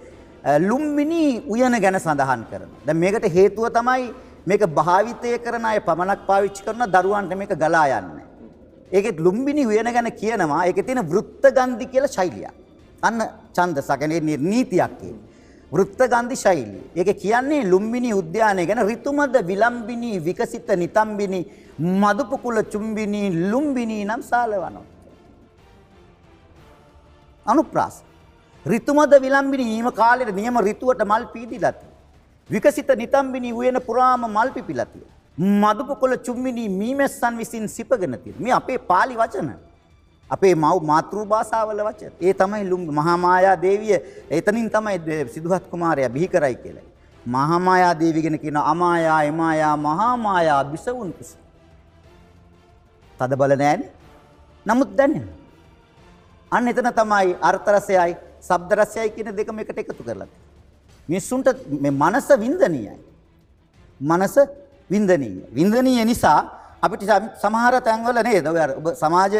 ලුම්බිනි 0.60 1.42
උයන 1.46 1.74
ගැන 1.80 1.96
සඳහන් 1.96 2.42
කරනවා. 2.50 2.80
දැන් 2.86 2.98
මේකට 2.98 3.26
හේතුව 3.28 3.66
තමයි 3.70 4.12
මේක 4.46 4.62
භාවිතය 4.78 5.38
කරන 5.38 5.64
අය 5.64 5.80
පමණක් 5.80 6.20
පාවිච්චි 6.26 6.64
කරන 6.64 6.84
දරුවන්ට 6.86 7.34
මේක 7.34 7.52
ගලා 7.56 7.86
යන්නේ. 7.98 8.24
ඒකෙත් 8.96 9.20
ලුම්බිනි 9.26 9.66
උයන 9.66 9.88
ගැන 9.96 10.08
කියනවා 10.20 10.64
ඒකේ 10.68 10.86
තියෙන 10.88 11.02
වෘත්තගන්ධි 11.12 11.86
කියලා 11.92 12.14
ශෛලියක්. 12.16 12.54
අන්න 13.02 13.20
ඡන්දස 13.56 13.88
කියන්නේ 14.00 14.38
නීතියක් 14.50 15.02
ඒ. 15.08 15.14
වෘත්තගන්ධි 15.72 16.36
ශෛලිය. 16.44 16.82
ඒක 16.96 17.10
කියන්නේ 17.24 17.62
ලුම්බිනි 17.72 18.10
උද්‍යානය 18.20 18.66
ගැන 18.70 18.82
ඍතුමද 18.90 19.36
විලම්බිනි 19.50 20.10
විකසිත 20.26 20.68
නිතම්බිනි 20.82 21.40
මදුපුකුල 22.02 22.58
චුම්බිනි 22.72 23.22
ලුම්බිනි 23.50 23.98
නම් 24.04 24.22
සාලවනවා. 24.30 24.84
අනුප්‍රාස. 27.46 27.96
රිතුමද 28.66 29.14
විලම්බිනි 29.24 29.64
නියම 29.72 29.90
කාලෙට 29.92 30.34
නියම 30.34 30.56
රිතුවට 30.68 31.02
මල් 31.04 31.26
පීදිලා 31.34 31.72
තියෙනවා. 31.72 32.00
විකසිත 32.50 32.88
නිතම්බිනි 33.02 33.50
උයන 33.52 33.80
පුරාම 33.88 34.22
මල් 34.30 34.50
පිපිලා 34.56 34.86
තියෙනවා. 34.86 35.13
මදුපොකොළ 35.38 36.16
චුම්බිනි 36.16 36.68
මීමැස්සන් 36.68 37.38
විසින් 37.38 37.68
සිපගෙන 37.68 38.18
තියෙනවා. 38.22 38.42
මේ 38.42 38.52
අපේ 38.52 38.78
pāli 38.78 39.16
වචන. 39.16 39.50
අපේ 40.30 40.54
මව් 40.54 40.80
මාතෘ 40.82 41.24
භාෂාවල 41.26 41.80
වචන. 41.84 42.12
ඒ 42.20 42.34
තමයි 42.34 42.64
ලුම්බි 42.70 42.92
මහා 42.92 43.16
මායා 43.16 43.56
දේවිය 43.56 43.98
එතනින් 44.30 44.70
තමයි 44.70 44.98
ද- 44.98 45.28
සිදුහත් 45.34 45.64
කුමාරයා 45.70 46.08
බිහි 46.08 46.28
කරයි 46.28 46.54
කියලා. 46.54 46.84
මහා 47.26 47.58
මායා 47.58 47.94
දේවිය 47.94 48.22
ගැන 48.22 48.38
කියන 48.38 48.56
අමායා 48.56 49.22
එමායා 49.22 49.76
මහා 49.76 50.16
මායා 50.16 50.64
බිසවුන් 50.64 51.12
කුස. 51.12 51.36
තද 53.18 53.36
බල 53.36 53.56
නෑනේ. 53.56 53.90
නමුත් 54.66 54.96
දැනෙනවා. 54.96 55.34
අන්න 56.52 56.68
එතන 56.68 56.90
තමයි 57.00 57.36
අර්ථ 57.42 57.68
රසයයි 57.68 58.16
ශබ්ද 58.40 58.70
රසයයි 58.72 59.10
කියන 59.10 59.36
දෙකම 59.36 59.58
එකට 59.58 59.78
එකතු 59.78 60.02
කරලා 60.02 60.26
තියෙන්නේ. 60.26 60.42
මිනිස්සුන්ට 61.08 61.48
මේ 61.82 61.90
මනස 61.90 62.28
වින්දනීයයි. 62.42 62.98
මනස 64.00 64.36
වින්දනීය. 64.90 65.44
වින්දනීය 65.54 66.04
නිසා 66.04 66.40
අපිට 66.82 67.02
සම- 67.02 67.32
සමහර 67.42 67.74
තැන්වල 67.80 68.18
නේද? 68.22 68.46
ඔබ 68.46 68.86
සමාජ 68.94 69.34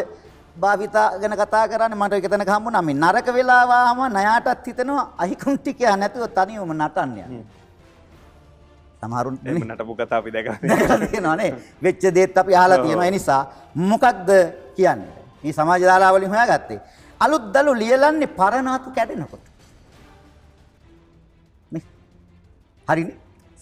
භාවිතා 0.55 1.19
ගැන 1.19 1.33
කතා 1.35 1.67
කරන්නේ 1.67 1.97
මට 1.97 2.13
එක 2.13 2.29
තැනක 2.29 2.49
හම්බුණා. 2.49 2.81
මේ 2.81 2.95
නරක 2.95 3.27
වෙලාවාම 3.33 3.99
ණයාටත් 4.09 4.65
හිතෙනවා 4.67 5.05
අහිකුන් 5.17 5.57
ටිකක් 5.57 5.81
නැතුව 5.97 6.27
තනියම 6.29 6.71
නටන්න. 6.73 7.43
සමහරුන් 9.01 9.35
නටපු 9.43 9.93
කතා 9.95 10.17
අපි 10.19 10.29
දැක 10.31 10.47
දැකලා 10.61 10.99
තියෙනවානේ 11.05 11.51
වෙච්ච 11.83 12.03
දේත් 12.15 12.37
අපි 12.37 12.55
අහලා 12.55 12.77
තියෙනවා. 12.77 13.05
ඒ 13.05 13.11
නිසා 13.11 13.41
මොකක්ද 13.75 14.29
කියන්නේ? 14.75 15.13
මේ 15.43 15.53
සමාජ 15.53 15.81
දාලා 15.83 16.13
වලින් 16.13 16.29
හොයාගත්තේ 16.29 16.79
අලුත් 17.19 17.43
දලු 17.53 17.73
ලියලන්නේ 17.75 18.27
පරණාතු 18.29 18.89
කැඩෙනකොට. 18.91 19.45
හරිනේ 22.87 23.17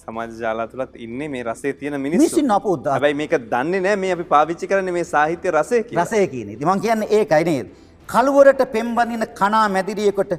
සමාජ 0.06 0.32
ජාලා 0.42 0.68
තුළත් 0.68 0.96
ඉන්නේ 1.06 1.28
මේ 1.28 1.44
රසේ 1.44 1.74
තියෙන 1.74 2.00
මිනිස්සු. 2.02 2.42
අපෝ 2.58 2.76
දා- 2.78 2.94
හැබැයි 2.96 3.18
මේක 3.22 3.34
දන්නේ 3.54 3.82
නෑ 3.86 3.96
මේ 3.96 4.12
අපි 4.16 4.26
පාවිච්චි 4.34 4.68
කරන්නේ 4.68 4.94
මේ 4.94 5.04
සාහිත්‍ය 5.06 5.52
රසය. 5.52 5.80
රසය 6.02 6.28
කියන 6.34 6.50
මං 6.66 6.80
කියන්නේ 6.82 7.10
ඒකයි 7.12 7.44
නේද? 7.44 7.68
කළුවරට 8.10 8.62
පෙම්බඳින 8.74 9.24
කණා 9.40 9.68
මැදිරියකට 9.70 10.34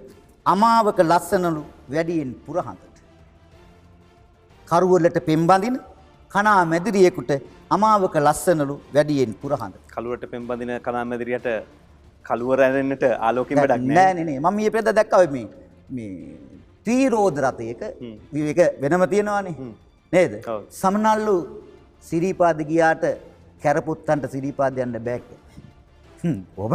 අමාවක 0.46 0.98
ලස්සනලු 1.02 1.62
වැඩියෙන් 1.88 2.30
පුරහඳට 2.46 2.96
කරුවලට 4.68 5.18
පෙම්බඳින 5.26 5.76
කණා 6.32 6.64
මැදිරියෙකුට 6.64 7.30
අමාවක 7.70 8.14
ලස්සනලු 8.16 8.76
වැඩියෙන් 8.94 9.32
පුරහඳට 9.34 9.80
කළුවට 9.94 10.24
පෙම්බඳින 10.30 10.72
කලාමැදිරියට 10.80 11.48
කළුවර 12.24 12.60
ඇරෙන්නට 12.60 13.04
ආලෝකෙන් 13.18 13.58
වැඩක් 13.58 13.86
නෑ. 13.90 14.14
නෑ 14.14 14.38
මම 14.40 14.54
මේ 14.56 14.70
පෙරද 14.70 14.88
දැක්කව 14.92 15.30
මේ 15.32 15.46
මේ 15.90 16.10
තීරෝධ 16.86 17.38
රථයක 17.40 17.80
ඒක 17.82 18.60
වෙනම 18.80 19.04
තියෙනවානේ. 19.08 19.54
නේද. 20.12 20.32
සමනල්ලු 20.70 21.36
සිරීපාද 22.04 22.58
ගියාට 22.64 23.04
කැරපුත්තන්ට 23.62 24.30
සිරීපාද 24.30 24.78
යන්න 24.78 24.98
බෑක 25.00 25.24
ඔබ 26.56 26.72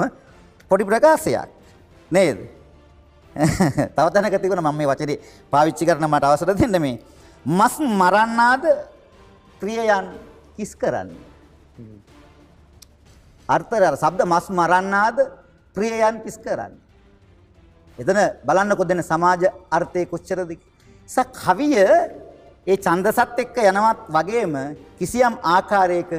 පොඩි 0.70 0.86
ප්‍රකාශයක්. 0.86 1.50
නේද? 2.12 2.38
තව 3.96 4.08
තැනක 4.14 4.42
තිබුණ 4.42 4.62
මම 4.62 4.76
මේ 4.76 4.88
වචනේ 4.88 5.20
පාවිච්චි 5.52 5.86
කරන 5.86 6.06
මට 6.06 6.24
අවසර 6.26 6.54
දෙන්න 6.54 6.82
මේ. 6.82 7.00
මස් 7.46 7.80
මරන්නාද 7.80 8.64
ප්‍රියයන් 9.62 10.08
කිස් 10.58 10.76
කරන්නේ? 10.76 11.18
අර්ථය 13.50 13.82
අර 13.82 13.96
ශබ්ද 13.96 14.26
මස් 14.26 14.50
මරන්නාද 14.52 15.18
ප්‍රියයන් 15.76 16.22
කිස් 16.24 16.38
කරන්නේ. 16.38 16.89
එතන 18.00 18.20
බලන්නකො 18.48 18.84
දෙන 18.86 19.02
සමාජ 19.04 19.44
අර්ථය 19.72 20.06
කොච්චරද 20.06 20.52
ස 21.10 21.18
කවිය 21.36 21.76
ඒ 22.68 22.76
ඡන්දසත් 22.78 23.40
එක්ක 23.44 23.58
යනවත් 23.64 24.06
වගේම 24.16 24.54
කිසියම් 25.00 25.34
ආකාරයක 25.46 26.12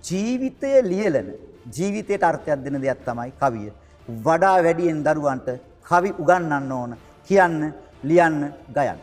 ජීවිතය 0.00 0.72
ලියලන 0.82 1.28
ජීවිතයට 1.68 2.22
අර්ථයක් 2.22 2.60
දෙන 2.64 2.76
දෙයක් 2.80 3.00
තමයි 3.06 3.32
කවිය. 3.40 3.70
වඩා 4.08 4.58
වැඩියෙන් 4.66 5.00
දරුවන්ට 5.06 5.48
කවි 5.86 6.10
උගන්වන්න 6.18 6.72
ඕන 6.72 6.92
කියන්න 7.28 7.72
ලියන්න 8.02 8.38
ගයන්න. 8.68 8.98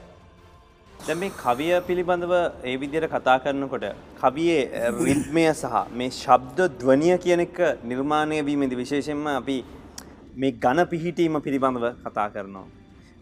දැන් 1.00 1.20
මේ 1.20 1.32
කවිය 1.38 1.74
පිළිබඳව 1.82 2.34
ඒ 2.64 2.76
විදිහට 2.78 3.10
කතා 3.10 3.38
කරනකොට 3.40 3.86
කවියේ 4.22 4.92
රිද්මය 5.00 5.46
සහ 5.54 5.76
මේ 5.92 6.12
ශබ්ද 6.14 6.68
ධ්වනිය 6.80 7.18
කියන 7.18 7.42
එක 7.42 7.60
නිර්මාණය 7.84 8.40
වීමේදී 8.44 8.82
විශේෂයෙන්ම 8.82 9.28
අපි 9.32 9.58
මේ 10.40 10.52
ඝන 10.64 10.80
පිහිටීම 10.88 11.36
පිළිබඳව 11.46 11.86
කතා 12.06 12.28
කරනවා. 12.30 12.66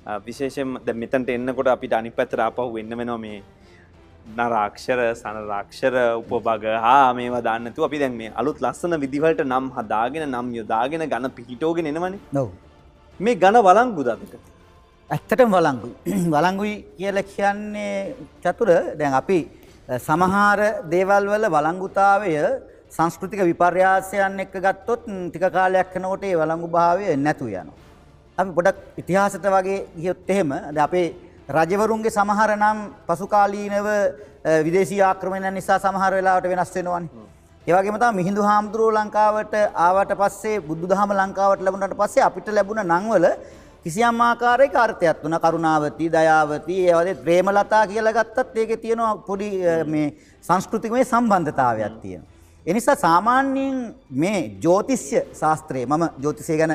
අ, 0.06 0.20
විශේෂයෙන්ම 0.20 0.72
දැන් 0.86 0.98
මෙතනට 0.98 1.30
එන්නකොට 1.30 1.68
අපිට 1.68 1.94
අනිත් 1.94 2.16
පැත්තට 2.16 2.40
ආපහු 2.40 2.68
වෙන්න 2.74 2.98
වෙනවා 3.00 3.18
මේ 3.18 3.40
නරාක්ෂර 4.38 5.00
සනරාක්ෂර 5.22 5.96
උපභග 6.22 6.66
හා 6.86 7.14
මේවා 7.14 7.42
දාන්න 7.42 7.64
නැතුව 7.64 7.88
අපි 7.90 8.00
දැන් 8.00 8.16
මේ 8.22 8.32
අලුත් 8.36 8.58
ලස්සන 8.62 8.96
විදිහවලට 9.04 9.42
නම් 9.46 9.66
හදාගෙන 9.78 10.26
නම් 10.30 10.48
යොදාගෙන 10.60 11.04
ඝන 11.14 11.30
පිහිටෝගෙන 11.38 11.90
එනවනේ. 11.92 12.20
නොව. 12.32 12.48
මේ 13.20 13.36
ඝන 13.36 13.58
වළංගුද 13.68 14.08
අපිට? 14.08 14.34
ඇත්තටම 15.10 15.52
වලංගුයි. 15.58 15.94
වලංගුයි 16.36 16.76
කියලා 16.98 17.24
කියන්නේ 17.26 18.16
චතුර 18.44 18.70
දැන් 19.00 19.14
අපි 19.22 19.40
සමහර 20.00 20.60
දේවල් 20.94 21.26
වල 21.34 21.46
වලංගුතාවය 21.56 22.34
සංස්කෘතික 22.98 23.42
විපර්යාසයන් 23.50 24.40
එක්ක 24.40 24.56
ගත්තොත් 24.58 25.02
ම්, 25.08 25.30
ටික 25.30 25.46
කාලයක් 25.54 25.96
යනකොට 25.96 26.24
ඒ 26.24 26.36
වලංගු 26.36 26.68
භාවය 26.68 27.16
නැතු 27.18 27.46
යනවා. 27.48 27.76
අපි 28.38 28.52
පොඩක් 28.52 28.78
ඉතිහාසයට 28.98 29.46
වගේ 29.48 29.80
ගියොත් 29.96 30.30
එහෙම 30.30 30.50
දැන් 30.50 30.80
අපේ 30.80 31.08
රජවරුන්ගේ 31.50 32.12
සමහර 32.12 32.52
නම් 32.56 32.78
පසුකාලීනව 33.08 33.88
අ, 33.88 33.96
විදේශී 34.66 35.02
ආක්‍රමණයන් 35.04 35.54
නිසා 35.54 35.80
සමහර 35.80 36.12
වෙලාවට 36.18 36.50
වෙනස් 36.52 36.72
වෙනවනේ. 36.76 37.10
ඒ 37.68 37.74
වගේම 37.76 37.98
තමයි 38.00 38.16
මිහිඳු 38.20 38.42
හාමුදුරුවෝ 38.44 38.96
ලංකාවට 38.98 39.54
ආවට 39.86 40.12
පස්සේ 40.22 40.60
බුදු 40.62 40.88
දහම 40.88 41.12
ලංකාවට 41.14 41.62
ලැබුණාට 41.62 41.98
පස්සේ 42.02 42.24
අපිට 42.24 42.48
ලැබුණ 42.50 42.82
නම් 42.86 43.06
වල 43.14 43.26
කිසියම් 43.86 44.22
ආකාරයක 44.22 44.76
අර්ථයක් 44.76 45.22
තුන 45.22 45.36
කරුණාවති 45.44 46.06
දයාවති 46.12 46.76
ඒ 46.88 46.96
වගේ 46.96 47.16
ප්‍රේමලතා 47.26 47.84
කියලා 47.88 48.14
ගත්තත් 48.14 48.58
ඒකේ 48.58 48.78
තියෙනවා 48.78 49.14
පොඩි 49.28 49.50
අ, 49.66 49.84
මේ 49.86 50.08
සංස්කෘතිකමය 50.44 51.04
සම්බන්ධතාවයක් 51.06 51.96
තියෙනවා. 52.02 52.37
ඒ 52.68 52.74
නිසා 52.74 52.96
සාමාන්‍යයෙන් 52.98 53.78
මේ 54.22 54.40
ජ්‍යොතිෂ්‍ය 54.64 55.20
ශාස්ත්‍රයේ 55.34 55.86
මම 55.88 56.04
ජ්‍යොතිෂය 56.24 56.58
ගැන 56.58 56.74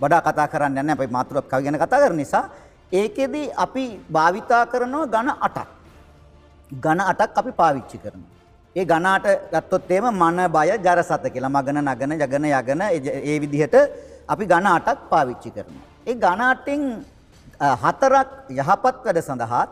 වඩා 0.00 0.20
කතා 0.22 0.46
කරන්න 0.48 0.78
යන්නේ 0.78 0.96
අපි 0.96 1.06
මාතෘකාවක් 1.08 1.48
කවි 1.50 1.62
ගැන 1.66 1.78
කතා 1.82 2.00
කරන 2.02 2.16
නිසා 2.16 2.44
ඒකෙදි 2.92 3.42
අපි 3.56 3.84
භාවිතා 4.12 4.62
කරනවා 4.66 5.06
ඝන 5.14 5.28
8ක්. 5.46 5.58
ඝන 6.84 7.00
8ක් 7.10 7.32
අපි 7.40 7.52
පාවිච්චි 7.52 7.98
කරනවා. 7.98 8.30
ඒ 8.76 8.84
ඝනාට 8.84 9.26
ගත්තොත් 9.52 9.90
එහෙම 9.90 10.06
මන 10.14 10.38
බය 10.56 10.66
ජර 10.78 11.00
සත 11.02 11.24
කියලා 11.34 11.52
මගන 11.56 11.78
නගන 11.84 12.12
යගන 12.16 12.44
යගන 12.50 12.80
ඒ 12.84 12.98
ජ- 12.98 13.20
ඒ 13.30 13.36
විදිහට 13.42 13.74
අපි 14.28 14.44
ඝන 14.46 14.66
8ක් 14.68 14.98
පාවිච්චි 15.12 15.50
කරනවා. 15.50 15.84
ඒ 16.06 16.14
ඝන 16.16 16.40
8න් 16.42 16.82
හතරක් 17.82 18.28
යහපත් 18.50 18.96
වැඩ 19.04 19.20
සඳහාත් 19.28 19.70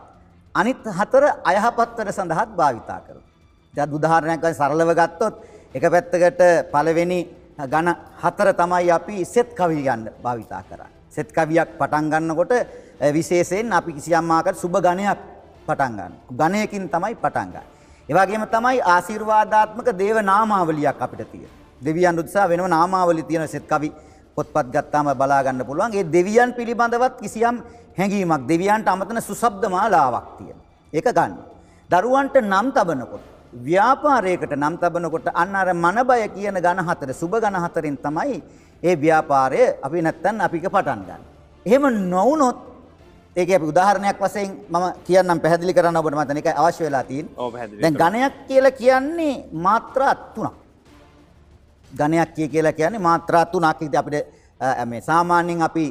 අනිත් 0.55 0.81
හතර 0.99 1.23
අයහපත් 1.45 1.89
වැඩ 1.97 2.11
සඳහාත් 2.11 2.49
භාවිතා 2.59 2.99
කරනවා. 3.05 3.29
දැන් 3.73 3.89
උදාහරණයක් 3.97 4.39
වශයෙන් 4.41 4.55
සරලව 4.55 4.91
ගත්තොත් 4.93 5.35
එක 5.73 5.83
පැත්තකට 5.83 6.41
පළවෙනි 6.71 7.19
ඝන 7.65 7.87
හතර 8.21 8.49
තමයි 8.53 8.91
අපි 8.91 9.25
සෙත් 9.25 9.53
කවි 9.53 9.81
ගන්න 9.83 10.09
භාවිතා 10.23 10.61
කරන්නේ. 10.63 10.91
සෙත් 11.09 11.29
කවියක් 11.31 11.77
පටන් 11.79 12.09
ගන්නකොට 12.09 12.51
අ, 12.53 13.11
විශේෂයෙන් 13.11 13.73
අපි 13.73 13.93
කිසියම් 13.93 14.31
ආකාර 14.31 14.55
සුබ 14.55 14.73
ගණයක් 14.77 15.19
පටන් 15.67 15.93
ගන්න. 15.97 16.13
ගණයකින් 16.31 16.89
තමයි 16.89 17.15
පටන් 17.15 17.49
ගන්න. 17.51 17.65
ඒ 18.09 18.13
වගේම 18.13 18.45
තමයි 18.47 18.81
ආශිර්වාදාත්මක 18.83 19.87
දේව 19.93 20.17
නාමාවලියක් 20.21 21.01
අපිට 21.01 21.31
තියෙන. 21.31 21.51
දෙවියන් 21.81 22.19
උදෙසා 22.19 22.49
වෙනම 22.49 22.67
නාමාවලි 22.67 23.23
තියෙන 23.23 23.47
සෙත් 23.47 23.65
කවි 23.65 23.89
පොත්පත් 24.35 24.67
ගත්තාම 24.71 25.13
බලා 25.13 25.43
ගන්න 25.43 25.65
පුළුවන්. 25.65 25.93
ඒ 25.93 26.03
දෙවියන් 26.05 26.53
පිළිබඳවත් 26.53 27.21
කිසියම් 27.21 27.61
හැඟීමක් 27.97 28.47
දෙවියන්ට 28.47 28.87
අමතන 28.87 29.21
සුසබ්ද 29.21 29.63
මාලාවක් 29.69 30.37
තියෙන. 30.37 30.57
ඒක 30.93 31.05
ගන්න. 31.07 31.33
දරුවන්ට 31.89 32.35
නම් 32.41 32.71
තබනකොට 32.71 33.25
ව්‍යාපාරයකට 33.67 34.53
නම් 34.55 34.75
තබනකොට 34.77 35.27
අන්න 35.33 35.55
අර 35.55 35.73
මන 35.73 35.97
බය 36.07 36.27
කියන 36.35 36.57
ඝන 36.57 36.83
හතර 36.87 37.13
සුබ 37.13 37.33
ඝන 37.35 37.57
හතරෙන් 37.65 37.97
තමයි 37.97 38.41
ඒ 38.83 38.95
ව්‍යාපාරය 38.95 39.63
අපි 39.81 40.01
නැත්තම් 40.01 40.41
අපික 40.41 40.65
පටන් 40.69 41.01
ගන්න. 41.07 41.21
එහෙම 41.65 41.83
නොවුනොත් 42.09 42.57
ඒක 43.35 43.49
අපි 43.49 43.65
උදාහරණයක් 43.65 44.19
වශයෙන් 44.19 44.49
මම 44.69 44.85
කියන්නම් 45.05 45.39
පැහැදිලි 45.39 45.73
කරන්න 45.73 45.97
ඔබට 45.97 46.15
මතන 46.15 46.37
ඒක 46.37 46.49
අවශ්‍ය 46.55 46.83
වෙලා 46.83 47.03
තියෙන්නේ. 47.03 47.33
දැන්. 47.81 47.95
ඝනයක් 47.95 48.33
කියලා 48.47 48.71
කියන්නේ 48.71 49.35
මාත්‍රා 49.53 50.15
තුනක්. 50.35 50.53
කිය 52.35 52.47
කියලා 52.47 52.73
කියන්නේ 52.73 52.99
මාත්‍රා 52.99 53.45
තුනක් 53.45 53.81
ඉතින් 53.81 53.99
අපිට 53.99 54.27
මේ 54.85 55.01
සාමාන්‍යයෙන් 55.01 55.61
අපි 55.61 55.85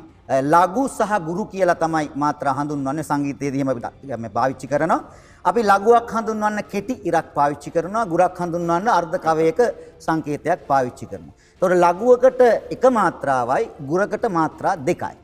ලඝු 0.52 0.88
සහ 0.88 1.12
ගුරු 1.26 1.44
කියලා 1.46 1.74
තමයි 1.74 2.10
මාත්‍රා 2.14 2.54
හඳුන්වන්නේ 2.54 3.04
සංගීතයේදී 3.04 3.60
එහෙම 3.60 3.68
අපි 3.68 3.82
මේ 4.16 4.30
පාවිච්චි 4.30 4.66
කරනවා. 4.66 5.00
අපි 5.44 5.60
ලඝුවක් 5.62 6.10
හඳුන්වන්න 6.14 6.58
කෙටි 6.72 6.94
ඉරක් 7.08 7.26
පාවිච්චි 7.36 7.70
කරනවා 7.74 8.04
ගුරක් 8.12 8.36
හඳුන්වන්න 8.42 8.88
අර්ධ 8.98 9.16
කවයක 9.26 9.58
සංකේතයක් 9.98 10.60
පාවිච්චි 10.70 11.06
කරනවා. 11.10 11.34
එතකොට 11.54 11.74
ලඝුවකට 11.84 12.40
එක 12.74 12.84
මාත්‍රාවයි 12.98 13.64
ගුරකට 13.90 14.24
මාත්‍රා 14.30 14.76
දෙකයි. 14.88 15.16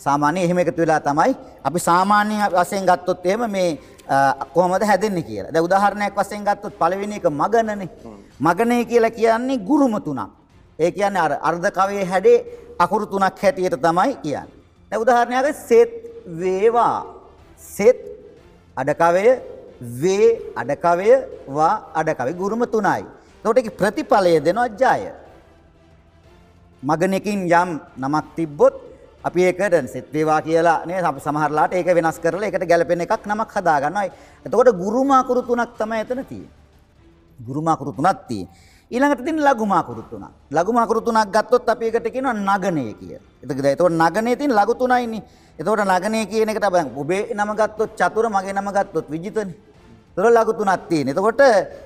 සාමාන්‍ය 0.00 0.38
එහෙම 0.44 0.58
එකතු 0.58 0.80
වෙලා 0.82 1.00
තමයි 1.00 1.32
අපි 1.64 1.78
සාමාන්‍ය 1.88 2.34
වශයෙන් 2.56 2.84
ගත්තොත් 2.90 3.26
එහෙම 3.26 3.42
මේ 3.50 3.78
අ, 4.08 4.34
කොහොමද 4.54 4.82
හැදෙන්නේ 4.82 5.22
කියලා. 5.22 5.52
දැන් 5.54 5.64
උදාහරණයක් 5.64 6.14
වශයෙන් 6.18 6.44
ගත්තොත් 6.44 6.74
පළවෙනි 6.80 7.16
එක 7.20 7.26
මගනනේ. 7.30 7.88
මගනේ 8.40 8.84
කියලා 8.84 9.10
කියන්නේ 9.10 9.58
ගුරුම 9.68 9.94
තුනක්. 10.02 10.30
ඒ 10.78 10.90
කියන්නේ 10.90 11.22
අර 11.26 11.32
අර්ධ 11.42 11.68
කවයේ 11.78 12.04
හැඩේ 12.04 12.38
අකුරු 12.78 13.06
තුනක් 13.06 13.22
හැටියට 13.42 13.76
තමයි 13.86 14.16
කියන්නේ. 14.22 14.50
දැන් 14.92 15.00
උදාහරණයක් 15.02 15.46
සෙත් 15.68 15.90
වේවා. 16.40 17.06
සෙත් 17.76 17.98
අඩකවය 18.76 19.26
වේ 19.80 20.52
අඩකවය 20.56 21.10
වා 21.48 21.90
අඩකවය 21.94 22.32
ගුරුම 22.36 22.62
තුනයි. 22.68 23.04
එතකොට 23.40 23.58
ඒකේ 23.58 23.78
ප්‍රතිඵලය 23.80 24.40
දෙනවා 24.44 24.68
ජය. 24.68 25.12
මගනකින් 26.82 27.48
යම් 27.48 27.70
නමක් 27.96 28.26
තිබ්බොත් 28.36 28.74
අපි 29.24 29.40
ඒකට 29.42 29.88
සෙත් 29.92 30.12
වේවා 30.12 30.40
කියලා 30.42 30.84
නේ 30.86 31.00
අපි 31.00 31.20
සමහරලාට 31.20 31.72
ඒක 31.72 31.86
වෙනස් 31.86 32.18
කරලා 32.18 32.48
ඒකට 32.48 32.68
ගැලපෙන 32.68 33.00
එකක් 33.00 33.24
නමක් 33.26 33.50
හදා 33.56 33.80
ගන්නවා. 33.80 34.08
එතකොට 34.46 34.72
ගුරුම 34.76 35.10
අකුරු 35.12 35.42
තුනක් 35.42 35.76
තමයි 35.78 36.00
එතන 36.00 36.24
තියෙන්නේ. 36.24 36.50
ගුරුම 37.38 37.68
අකුරු 37.68 37.92
තුනක් 37.92 38.28
තියෙන්නේ. 38.28 38.68
ඊළඟට 38.90 39.24
තින් 39.24 39.36
ලඝුමාකුරු 39.40 40.02
තුනක්. 40.10 40.28
ලඝුමාකුරු 40.50 41.00
තුනක් 41.00 41.32
ගත්තොත් 41.32 41.68
අපි 41.68 41.84
ඒකට 41.88 42.12
කියනවා 42.12 42.36
නගණය 42.36 42.94
කියලා. 43.00 43.22
එතකොට 43.42 43.64
එතකොට 43.64 43.92
නගණේ 43.92 44.36
තියෙන 44.36 44.52
ලඝු 44.52 44.74
තුනයිනේ. 44.74 45.22
එතකොට 45.58 45.84
නගණේ 45.84 46.26
කියන 46.26 46.48
එකට 46.48 46.64
අපි 46.64 46.78
ඔබේ 46.96 47.32
නම 47.34 47.50
ගත්තොත් 47.56 47.90
චතුර 47.96 48.28
මගේ 48.28 48.52
නම 48.52 48.68
ගත්තොත් 48.72 49.08
විජිතනේ. 49.08 49.69
එතකොට 50.16 50.34
ලඝු 50.36 50.52
තුනක් 50.58 50.88
තියෙන. 50.88 51.08
එතකොට 51.08 51.40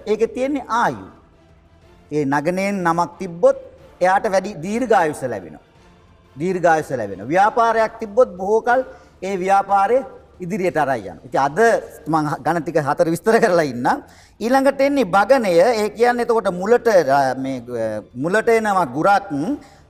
ඒකේ 0.06 0.32
තියෙන්නේ 0.36 0.64
ආයු. 0.68 1.06
ඒ 2.12 2.24
නගණයෙන් 2.24 2.82
නමක් 2.84 3.10
තිබ්බොත් 3.18 3.56
එයාට 4.00 4.26
වැඩි 4.34 4.54
දීර්ඝායුෂ 4.64 5.22
ලැබෙනවා. 5.32 5.64
දීර්ඝායුෂ 6.36 6.90
ලැබෙනවා. 6.90 7.30
ව්‍යාපාරයක් 7.32 7.98
තිබ්බොත් 8.00 8.36
බොහෝ 8.38 8.60
කල 8.62 8.80
ඒ 9.22 9.36
ව්‍යාපාරය 9.36 9.98
ඉදිරියට 10.40 10.76
අරයි 10.76 11.08
යනවා. 11.10 11.24
ඉතින් 11.26 11.40
අද 11.40 11.58
මම 12.06 12.28
ගණ 12.44 12.62
ටික 12.62 12.78
හතර 12.88 13.08
විස්තර 13.14 13.36
කරලා 13.40 13.66
ඉන්නම්. 13.72 14.02
ඊළඟට 14.40 14.80
එන්නේ 14.80 15.10
බගණය. 15.14 15.52
ඒ 15.82 15.88
කියන්නේ 15.90 16.24
එතකොට 16.26 16.48
මුලට 16.60 16.88
මේ 17.44 17.62
මුලට 18.14 18.48
එනවා 18.48 18.86
ගුරක් 18.96 19.30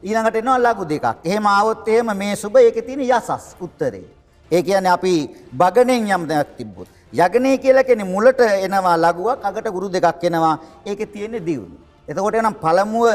ඊළඟට 0.02 0.36
එනවා 0.36 0.58
ලඝු 0.66 0.84
දෙකක්. 0.92 1.06
එහෙම 1.24 1.46
ආවොත් 1.46 1.88
එහෙම 1.88 2.12
මේ 2.16 2.36
සුබ 2.36 2.56
ඒකේ 2.56 2.82
තියෙන 2.82 3.00
යසස් 3.00 3.56
උත්තරේ. 3.60 4.04
ඒ 4.50 4.62
කියන්නේ 4.62 4.92
අපි 4.96 5.14
බගණෙන් 5.52 6.10
යම් 6.16 6.28
දෙයක් 6.28 6.56
තිබ්බොත් 6.58 6.88
යගනේ 7.14 7.56
කියලා 7.62 7.86
කියන්නේ 7.88 8.12
මුලට 8.14 8.40
එනවා 8.66 8.96
ලඝුවක් 9.04 9.44
අගට 9.48 9.68
ගුරු 9.76 9.88
දෙකක් 9.88 10.24
එනවා. 10.24 10.58
ඒකේ 10.86 11.12
තියෙන්නේ 11.14 11.46
දියුණු. 11.48 11.76
එතකොට 12.08 12.34
එනම් 12.34 12.56
පළමුව 12.62 13.06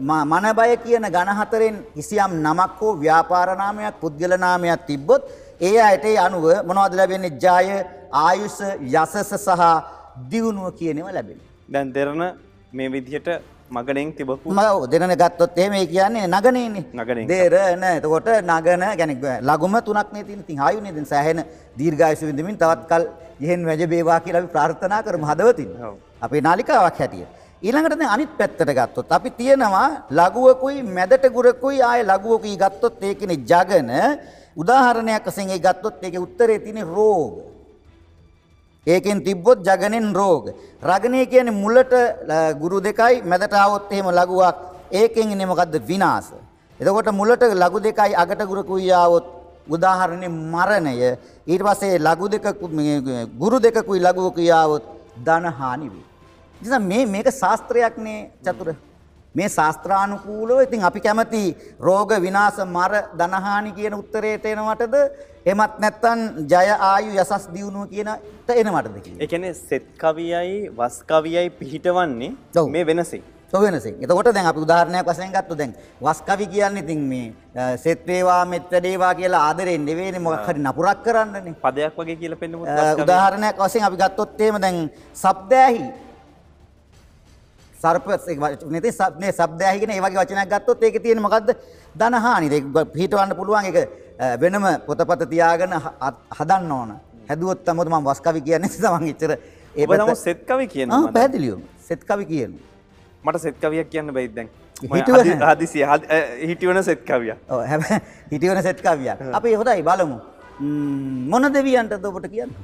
මන 0.00 0.46
බය 0.58 0.76
කියන 0.84 1.06
ඝන 1.16 1.30
හතරෙන් 1.40 1.76
කිසියම් 1.94 2.32
නමක් 2.44 2.78
හෝ 2.80 2.94
ව්‍යාපාර 2.96 3.48
නාමයක් 3.56 4.00
පුද්ගල 4.02 4.32
නාමයක් 4.44 4.86
තිබ්බොත් 4.88 5.22
ඒ 5.60 5.78
අයට 5.88 6.04
ඒ 6.04 6.16
අනුව 6.18 6.46
මොනවද 6.68 6.94
ලැබෙන්නේ 6.98 7.38
ජය 7.42 7.66
ආයුෂ 8.24 8.58
යසස 8.94 9.32
සහ 9.46 9.62
දියුණුව 10.30 10.74
කියනව 10.78 11.06
ලැබෙනවා. 11.16 11.50
දැන් 11.72 11.92
දෙරණ 11.94 12.22
මේ 12.72 12.88
විදිහට 12.94 13.28
මගනෙන් 13.76 14.12
තිබපු 14.18 14.54
ම 14.56 14.60
දෙරන 14.92 15.14
ගත්තොත් 15.22 15.58
එහෙම 15.58 15.74
කියන්නේ 15.92 16.26
නගනේනේ. 16.26 17.26
දෙරණ 17.32 17.84
එතකොට 17.90 18.28
නගන 18.48 18.82
කියන්නේ 19.00 19.40
ලඝුම 19.50 19.74
තුනක් 19.86 20.12
නේ 20.12 20.24
තියෙන. 20.24 20.40
ඉතින් 20.44 20.60
ආයුනේ 20.66 20.92
දැන් 20.96 21.06
සෑහෙන 21.12 21.44
දීර්ඝායුෂ 21.78 22.26
විඳමින් 22.28 22.58
තවත් 22.62 22.82
කල් 22.90 23.04
යෙහෙන් 23.44 23.62
වැජ 23.68 23.82
වේවා 23.94 24.20
කියලා 24.26 24.52
ප්‍රාර්ථනා 24.54 25.02
කරමු 25.06 25.26
හදවතින්. 25.30 25.70
අපේ 26.24 26.40
නාලිකාවක් 26.48 26.98
හැටියට. 27.00 27.32
ඊළඟට 27.66 27.98
දැන් 28.00 28.14
අනිත් 28.14 28.32
පැත්තට 28.38 28.70
ගත්තොත් 28.78 29.12
අපි 29.16 29.30
තියෙනවා 29.40 29.88
ලඝුවකුයි 30.18 30.82
මැදට 30.96 31.24
ගුරකුයි 31.36 31.82
ආය 31.90 32.00
ලඝුවකුයි 32.10 32.56
ගත්තොත් 32.62 33.02
ඒකනේ 33.08 33.38
ජගන 33.50 33.90
උදාහරණයක් 34.62 35.26
වශයෙන් 35.28 35.50
ඒ 35.54 35.60
ගත්තොත් 35.66 36.04
ඒකේ 36.04 36.24
උත්තරේ 36.26 36.58
තියෙන්නේ 36.64 36.90
රෝග. 36.96 37.53
ඒකෙන් 38.86 39.24
තිබ්බොත් 39.24 39.58
ජගනෙන් 39.66 40.14
රෝග. 40.14 40.44
රගණය 40.82 41.26
කියන්නේ 41.26 41.50
මුලට 41.50 41.92
ල- 42.28 42.54
ගුරු 42.60 42.80
දෙකයි 42.80 43.22
මැදට 43.22 43.54
ආවොත් 43.54 43.92
එහෙම 43.92 44.08
ලඝුවක් 44.10 44.56
ඒකෙන් 44.92 45.30
ඉන්නේ 45.32 45.46
මොකද්ද 45.46 45.74
විනාශ. 45.88 46.32
එතකොට 46.80 47.08
මුලට 47.12 47.42
ලඝු 47.42 47.80
දෙකයි 47.80 48.14
අගට 48.14 48.42
ගුරුකුයි 48.46 48.90
ආවොත් 48.92 49.24
උදාහරණේ 49.68 50.28
මරණය 50.28 50.94
ඊට 51.46 51.62
පස්සේ 51.62 51.98
ලඝු 51.98 52.28
දෙක 52.28 52.46
ගුරු 53.38 53.58
දෙකකුයි 53.58 54.00
ලඝුවකුයි 54.00 54.50
ආවොත් 54.50 54.82
ධන 55.24 55.44
හානි 55.58 55.88
වේ. 55.88 56.04
නිසා 56.62 56.78
මේ 56.78 57.06
මේක 57.06 57.28
ශාස්ත්‍රයක්නේ 57.32 58.30
චතුර. 58.44 58.74
මේ 59.34 59.48
ශාස්ත්‍රානුකූලව 59.56 60.64
ඉතින් 60.66 60.86
අපි 60.88 61.00
කැමති 61.06 61.44
රෝග 61.88 62.10
විනාශ 62.26 62.60
මර 62.66 62.92
ධනහානි 63.20 63.72
කියන 63.78 63.98
උත්තරේට 64.00 64.46
එනවටද 64.52 64.96
එමත් 65.52 65.78
නැත්නම් 65.84 66.20
ජය 66.52 66.66
ආයු 66.90 67.12
යසස් 67.22 67.46
දියුණුව 67.54 67.90
කියනට 67.92 68.50
එනවටද 68.60 68.96
කියලා. 69.04 69.20
ඒ 69.22 69.30
කියන්නේ 69.32 69.54
සෙත් 69.54 69.86
කවියයි 70.02 70.58
වස් 70.80 70.98
කවියයි 71.12 71.50
පිහිටවන්නේ. 71.60 72.32
මේ 72.74 72.86
වෙනසින්. 72.90 73.24
ඔව් 73.52 73.62
වෙනසෙන්. 73.62 73.94
එතකොට 74.02 74.28
දැන් 74.34 74.46
අපි 74.50 74.60
උදාහරණයක් 74.66 75.06
වශයෙන් 75.08 75.32
ගත්තොත් 75.34 75.58
දැන් 75.58 75.72
වස් 76.02 76.20
කවි 76.28 76.46
කියන්නේ 76.54 76.82
ඉතින් 76.82 77.02
මේ 77.10 77.76
සෙත් 77.76 78.06
වේවා 78.06 78.44
මෙත් 78.44 78.70
වේවා 78.86 79.12
කියලා 79.14 79.42
ආදරෙන් 79.48 79.84
නෙවෙයිනේ 79.88 80.22
මොකක් 80.26 80.48
හරි 80.48 80.60
නපුරක් 80.60 81.02
කරන්නනේ. 81.04 81.54
පදයක් 81.64 81.94
වගේ 81.98 82.16
කියලා 82.22 82.40
පෙන්නමුත්. 82.42 82.68
උදාහරණයක් 83.04 83.56
වශයෙන් 83.58 83.86
අපි 83.88 84.00
ගත්තොත් 84.02 84.40
එහෙම 84.40 84.58
දැන් 84.64 84.78
සබ්දෑහි 85.14 85.84
සර්ප 87.84 88.06
නේ 88.74 88.92
සබ්නේ 88.92 89.32
සබ්දෑහි 89.32 89.78
කියන 89.80 89.90
ඒ 89.90 90.00
වගේ 90.00 90.20
වචනයක් 90.22 90.48
ගත්තොත් 90.52 90.82
ඒකේ 90.82 91.00
තියෙන 91.00 91.22
මොකද්ද? 91.22 91.48
ධනහානි. 91.94 92.46
ඒක 92.50 92.64
පිටවන්න 92.92 93.34
පුළුවන්. 93.36 93.64
ඒක 93.64 93.78
වෙනම 94.40 94.64
පොතපත 94.86 95.22
තියාගෙන 95.30 95.72
හදන්න 96.38 96.72
ඕන. 96.72 96.90
හැදුවොත් 97.28 97.64
තමයි 97.64 97.84
මම 97.86 98.04
වස් 98.08 98.20
කවි 98.20 98.40
කියන්නේ 98.40 98.68
තමන් 98.82 99.08
එච්චර 99.12 99.32
ඔබ 99.84 99.94
නමුත් 100.00 100.18
සෙත් 100.18 100.40
කවි 100.48 100.66
කියනවා 100.68 100.96
ආ 100.96 101.06
මට. 101.06 101.12
පැහැදිලිවම. 101.14 101.60
සෙත් 101.88 102.04
කවි 102.04 102.24
කියනවා 102.26 102.72
මට 103.26 103.40
සෙත් 103.40 103.56
කවියක් 103.62 103.88
කියන්න 103.90 104.12
බැයිද 104.12 104.34
දැන්. 104.36 104.48
මම 104.82 104.94
හිතුව- 104.94 105.20
හදි- 105.20 105.38
හදිසිය 105.50 105.84
හදි- 105.84 106.08
අ, 106.10 106.16
හිටිවන 106.48 106.82
සෙත් 106.84 107.00
කවියක්. 107.04 107.38
ඔව් 107.48 107.60
හැබැයි 107.66 108.00
හිටියවන 108.32 108.62
සෙත් 108.62 108.80
කවියක්. 108.82 109.18
අපි 109.32 109.54
හොඳයි 109.54 109.82
බලමු. 109.82 110.18
මොන 111.30 111.44
දෙවියන්ටද 111.52 112.04
ඔබට 112.04 112.28
කියන්නේ? 112.28 112.62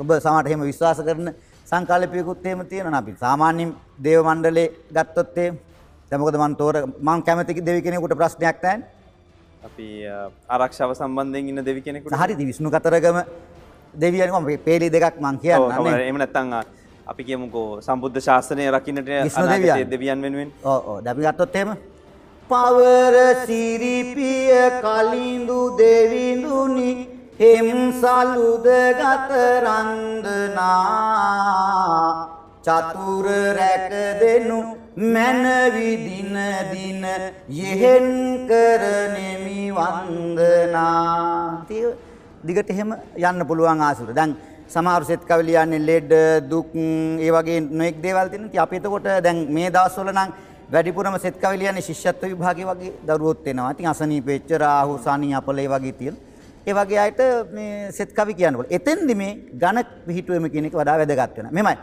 ඔබ 0.00 0.08
සමහරට 0.18 0.48
එහෙම 0.48 0.62
විශ්වාස 0.62 1.00
කරන 1.00 1.28
සංකල්පයකුත් 1.70 2.46
එහෙම 2.46 2.60
තියෙනවා 2.70 2.98
අපි. 3.02 3.12
සාමාන්‍යයෙන් 3.20 3.70
දේව 4.04 4.20
මණ්ඩලේ 4.28 4.68
ගත්තොත් 4.96 5.38
එහෙම 5.38 5.54
දැන් 6.10 6.20
මොකද 6.20 6.36
මම 6.36 6.54
තෝර 6.60 6.74
මම 7.06 7.22
කැමති 7.26 7.60
දෙවි 7.68 7.80
කෙනෙකුට 7.82 8.14
ප්‍රශ්නයක් 8.20 8.62
නැහැ. 8.62 8.82
අපි 9.66 9.86
ආරක්ෂාව 10.48 10.90
සම්බන්ධයෙන් 10.94 11.48
ඉන්න 11.48 11.64
දෙවි 11.64 11.80
කෙනෙකුට 11.86 12.16
හරිද 12.22 12.38
විෂ්ණු 12.48 12.70
කතරගම 12.70 13.18
දෙවියන් 13.94 14.30
මම 14.32 14.46
පේලි 14.66 14.90
දෙකක් 14.90 15.16
මං 15.20 15.36
ඔව්, 15.36 15.40
කියන්නම් 15.42 15.84
නේ. 15.84 16.04
එහෙම 16.04 16.18
නැත්නම් 16.18 16.52
අපි 17.06 17.22
කියමුකෝ 17.24 17.80
සම්බුද්ධ 17.86 18.20
ශාසනය 18.26 18.64
රකින්නට 18.74 19.08
අනාගතයේ 19.08 19.88
දෙවියන්. 19.94 20.18
වෙනුවෙන් 20.24 20.50
ඔව් 20.62 20.80
ඔව් 20.90 20.96
අපි 21.12 21.22
ගත්තොත් 21.26 21.56
එහෙම 21.56 21.70
පවර 22.50 23.16
සිරිපිය 23.46 24.52
කලින්දු 24.84 25.60
දෙවිඳුනි 25.78 26.90
එම් 27.36 27.90
සලුද 27.92 28.62
ගත 28.62 29.30
රන්දනා 29.58 30.62
චතුර 32.62 33.26
රැක 33.26 33.90
දෙනු 34.20 34.58
මැනවි 34.94 35.90
දින 35.98 36.36
දින 36.70 37.02
යෙහෙන් 37.50 38.46
කරනෙමි 38.46 39.72
වන්දනා 39.72 41.66
තිය 41.66 41.90
දිගට 42.40 42.70
එහෙම 42.70 42.94
යන්න 43.18 43.42
පුළුවන් 43.44 43.80
ආසුර 43.82 44.14
දැන් 44.14 44.36
සමහරු 44.68 45.04
සෙත් 45.04 45.26
කවි 45.26 45.42
ලියන්නේ 45.42 45.78
ලෙඩ 45.80 46.12
දුක් 46.48 46.70
ඒ 46.74 47.30
වගේ 47.30 47.60
නොඑක් 47.60 47.96
දේවල් 48.00 48.28
තියෙනවා. 48.28 48.46
ඉතින් 48.46 48.60
අපි 48.60 48.76
එතකොට 48.76 49.06
දැන් 49.24 49.38
මේ 49.50 49.70
දවස්වල 49.70 50.10
නම් 50.12 50.30
වැඩිපුරම 50.70 51.18
සෙත් 51.18 51.34
කවි 51.36 51.58
ලියන්නේ 51.58 51.82
ශිෂ්‍යත්ව 51.82 52.30
විභාගයේ 52.30 52.66
වගේ 52.66 52.92
දරුවොත් 53.04 53.42
එනවා. 53.44 53.72
ඉතින් 53.72 53.86
අසනීප 53.86 54.24
වෙච්ච 54.24 54.50
රාහු 54.56 54.98
සනී 54.98 55.34
අපලේ 55.34 55.68
වගේ 55.68 55.92
තියෙන. 55.92 56.16
ඒ 56.66 56.72
වගේ 56.72 56.98
අයට 56.98 57.20
මේ 57.52 57.92
සෙත් 57.92 58.10
කවි 58.12 58.34
කියන්න 58.34 58.54
පුළුවන්. 58.56 58.72
එතෙන්දි 58.78 59.14
මේ 59.14 59.32
ඝන 59.62 59.78
පිහිටුවීම 60.06 60.46
කියන 60.50 60.66
එක 60.66 60.74
වඩා 60.74 60.96
වැදගත් 60.98 61.36
වෙනවා. 61.38 61.52
මෙමය 61.52 61.74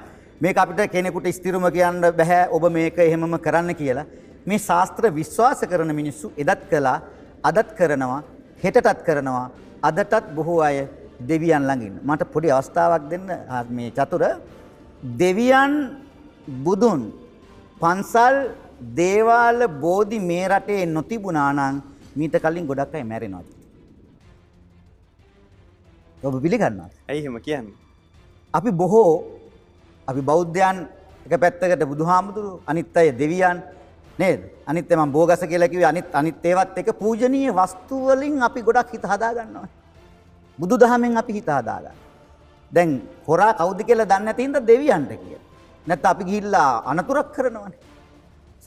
මේක 0.42 0.58
අපිට 0.58 0.92
කෙනෙකුට 0.92 1.28
ස්ථිරම 1.38 1.66
කියන්න 1.72 2.02
බෑ 2.02 2.40
ඔබ 2.52 2.64
මේක 2.72 2.98
එහෙමම 3.00 3.38
කරන්න 3.40 3.76
කියලා. 3.76 4.06
මේ 4.46 4.58
ශාස්ත්‍ර 4.60 5.04
විශ්වාස 5.12 5.62
කරන 5.72 5.92
මිනිස්සු 5.96 6.32
එදත් 6.38 6.62
කළා 6.72 6.98
අදත් 7.44 7.70
කරනවා 7.78 8.24
හෙටටත් 8.64 9.04
කරනවා 9.08 9.46
අදටත් 9.84 10.26
බොහෝ 10.36 10.62
අය 10.62 10.88
දෙවියන් 11.30 11.64
ළඟින් 11.70 11.96
මට 12.04 12.26
පොඩි 12.34 12.50
අවස්ථාවක් 12.52 13.04
දෙන්න 13.12 13.30
ආ, 13.30 13.64
මේ 13.70 13.92
චතුර 13.92 14.24
දෙවියන් 15.22 15.74
බුදුන් 16.66 17.02
පන්සල් 17.82 18.36
දේවාල 18.98 19.60
බෝධි 19.84 20.20
මේ 20.22 20.46
රටේ 20.50 20.86
නොතිබුණා 20.88 21.50
නම් 21.54 21.76
මීට 22.16 22.36
කලින් 22.44 22.66
ගොඩක් 22.66 22.96
අය 22.96 23.04
මැරෙනවා. 23.04 23.61
ඔබ 26.24 26.36
පිළිගන්නවා. 26.42 26.90
ඇයි 27.10 27.22
එහෙම 27.22 27.38
කියන්නේ 27.42 27.78
අපි 28.54 28.72
බොහෝ 28.72 29.14
අපි 30.08 30.22
බෞද්ධයන් 30.22 30.78
එක 31.26 31.34
පැත්තකට 31.42 31.84
බුදුහාමුදුරු 31.92 32.52
අනිත් 32.68 32.98
අය 32.98 33.12
දෙවියන් 33.12 33.58
නේද? 34.20 34.42
අනිත් 34.70 34.90
මම 34.90 35.12
බෝගස 35.12 35.44
කියලා 35.52 35.72
කිව්වේ 35.72 35.90
අනිත් 35.94 36.10
අනිත් 36.14 36.46
ඒවත් 36.46 36.78
එක 36.78 36.90
පූජනීය 37.02 37.52
වස්තු 37.52 37.96
වලින් 38.08 38.42
අපි 38.48 38.62
ගොඩක් 38.62 38.92
හිත 38.94 39.06
හදා 39.12 39.34
ගන්නවා. 39.34 39.70
බුදුදහමෙන් 40.60 41.18
අපි 41.18 41.34
හිත 41.34 41.50
හදා 41.50 41.80
ගන්නවා. 41.80 41.96
දැන් 42.72 42.90
හොරා 43.28 43.54
කවුද 43.54 43.80
කියලා 43.88 44.10
දන්නේ 44.12 44.26
නැති 44.26 44.44
හින්දා 44.46 44.68
දෙවියන්ට 44.68 45.12
කියලා. 45.22 45.46
නැත්නම් 45.88 46.12
අපි 46.14 46.24
ගිහිල්ලා 46.30 46.70
අනතුරක් 46.86 47.34
කරනවනේ. 47.36 47.80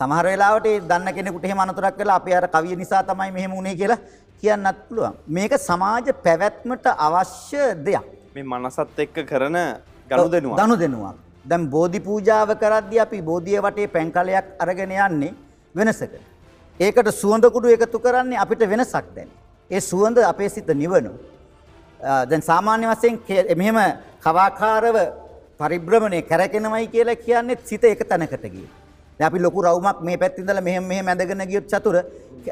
සමහර 0.01 0.27
වෙලාවට 0.27 0.67
ඒ 0.67 0.81
දන්න 0.81 1.15
කෙනෙකුට 1.15 1.45
එහෙම 1.45 1.61
අනතුරක් 1.61 1.99
වෙලා 1.99 2.19
අපි 2.21 2.35
අර 2.35 2.47
කවිය 2.49 2.77
නිසා 2.77 3.03
තමයි 3.03 3.31
මෙහෙම 3.31 3.53
වුනේ 3.55 3.75
කියලා 3.81 4.01
කියන්නත් 4.41 4.78
පුළුවන්. 4.89 5.14
මේක 5.26 5.53
සමාජ 5.68 6.07
පැවැත්මට 6.24 6.87
අවශ්‍ය 7.07 7.62
දෙයක්. 7.87 8.05
මේ 8.35 8.45
මනසත් 8.45 8.99
එක්ක 9.05 9.16
කරන 9.30 9.59
ගනුදෙනුවක් 10.11 10.59
ගනුදෙනුවක්. 10.61 11.16
දැන් 11.45 11.70
බෝධි 11.74 12.01
පූජාව 12.01 12.51
කරද්දී 12.62 13.01
අපි 13.07 13.22
බෝධිය 13.22 13.61
වටේ 13.66 13.93
පැන් 13.95 14.12
කලයක් 14.12 14.47
අරගෙන 14.59 14.91
යන්නේ 14.91 15.35
වෙනසක. 15.74 16.12
ඒකට 16.80 17.09
සුවඳ 17.20 17.45
කුඩු 17.55 17.68
එකතු 17.76 17.99
කරන්නේ 17.99 18.39
අපිට 18.39 18.62
වෙනසක් 18.72 19.07
දැන්. 19.16 19.28
ඒ 19.70 19.80
සුවඳ 19.80 20.18
අපේ 20.18 20.49
සිත 20.49 20.68
නිවනවා. 20.68 21.12
දැන් 22.30 22.43
සාමාන්‍ය 22.43 22.87
වශයෙන් 22.93 23.20
මෙහෙම 23.57 23.78
කවාකාරව 24.24 24.97
පරිභ්‍රමණය 25.61 26.22
කරගෙනමයි 26.30 26.87
කියලා 26.95 27.22
කියන්නේ 27.26 27.59
සිත 27.64 27.85
එක 27.85 28.03
තැනකට 28.09 28.47
ගියේ. 28.55 28.70
දැන් 29.18 29.28
අපි 29.28 29.39
ලොකු 29.39 29.62
රවුමක් 29.62 30.03
මේ 30.03 30.16
පැත්තේ 30.16 30.43
ඉඳලා 30.43 30.64
මෙහෙම 30.68 30.85
මෙහෙම 30.85 31.07
ඇඳගෙන 31.09 31.47
ගියොත් 31.51 31.66
චතුර 31.72 31.97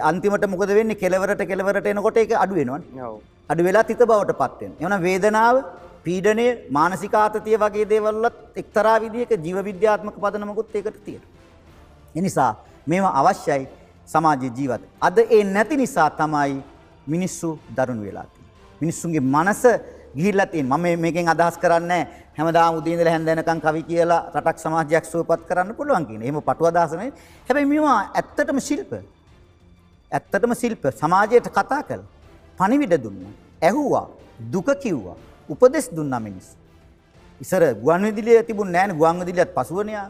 අන්තිමට 0.01 0.47
මොකද 0.55 0.69
වෙන්නේ 0.79 1.01
කෙලවරට 1.03 1.43
කෙලවරට 1.51 1.87
එනකොට 1.87 2.17
ඒක 2.17 2.33
අඩු 2.45 2.55
වෙනවනේ. 2.55 3.05
ඔව්. 3.07 3.21
අඩු 3.51 3.65
වෙලා 3.65 3.85
තිත 3.85 3.99
බවට 3.99 4.39
පත් 4.41 4.61
වෙනවා. 4.61 4.81
එවනම් 4.81 5.03
වේදනාව, 5.03 5.57
පීඩනය, 6.05 6.47
මානසික 6.71 7.15
ආතතිය 7.15 7.57
වගේ 7.65 7.89
දේවල් 7.93 8.17
වලත් 8.25 8.37
එක්තරා 8.63 8.97
විදිහක 9.05 9.33
ජීව 9.45 9.59
විද්‍යාත්මක 9.71 10.17
පදනමකුත් 10.25 10.75
ඒකට 10.75 11.05
තියෙනවා. 11.05 11.31
ඒ 12.17 12.21
නිසා 12.21 12.53
මේවා 12.87 13.15
අවශ්‍යයි 13.21 13.69
සමාජයේ 14.07 14.53
ජීවත්. 14.57 14.83
අද 15.01 15.19
ඒ 15.19 15.45
නැති 15.45 15.77
නිසා 15.77 16.11
තමයි 16.11 16.63
මිනිස්සු 17.07 17.59
දරුණු 17.77 18.05
වෙලා 18.09 18.27
තියෙන්නේ. 18.33 18.81
මිනිස්සුන්ගේ 18.81 19.21
මනස 19.21 19.63
ගිහිල්ලා 20.17 20.47
තියෙන. 20.47 20.67
මම 20.67 21.01
මේකෙන් 21.05 21.29
අදහස් 21.29 21.57
කරන්නේ 21.59 22.03
හැමදාම 22.37 22.77
උදේ 22.79 22.95
ඉඳලා 22.95 23.13
හැන්ද 23.15 23.27
වෙනකන් 23.27 23.61
කවි 23.61 23.83
කියලා 23.91 24.23
රටක් 24.35 24.59
සමාජයක් 24.65 25.05
සුවපත් 25.05 25.43
කරන්න 25.49 25.75
පුළුවන් 25.75 26.07
කියන. 26.07 26.23
එහෙම 26.23 26.41
පටු 26.49 26.67
අදහස 26.71 26.93
නෙවෙයි. 26.93 27.13
හැබැයි 27.49 27.69
මේවා 27.73 27.99
ඇත්තටම 28.15 28.59
ශිල්ප. 28.69 28.93
ඇත්තටම 30.17 30.53
ශිල්ප 30.63 30.85
සමාජයට 31.01 31.47
කතා 31.59 31.83
කළ 31.89 32.03
පණිවිඩ 32.59 32.95
දුන්න. 33.05 33.23
ඇහුවා 33.63 34.07
දුක 34.53 34.69
කිව්වා 34.83 35.17
උපදෙස් 35.49 35.87
දුන්නා 35.97 36.21
මිනිස්. 36.27 36.49
ඉසර 37.41 37.63
ගුවන් 37.83 38.05
විදිලිය 38.09 38.43
තිබුණ 38.49 38.73
නෑන 38.77 38.93
ගුවන් 38.99 39.21
විදිලියත් 39.21 39.55
පසුවනයා 39.57 40.07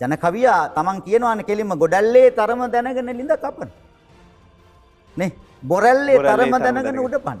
ජන 0.00 0.16
කවියා 0.24 0.62
තමන් 0.76 0.98
කියනවාන 1.06 1.44
කෙලින්ම 1.48 1.72
ගොඩල්ලේ 1.82 2.30
තරම 2.38 2.62
දැනගෙන 2.74 3.10
ලිඳ 3.18 3.32
කපන. 3.44 3.70
නේ 5.16 5.30
බොරැල්ලේ 5.62 6.18
තරම 6.18 6.54
දැනගෙන. 6.64 6.98
උඩ 7.06 7.16
පන්න. 7.26 7.40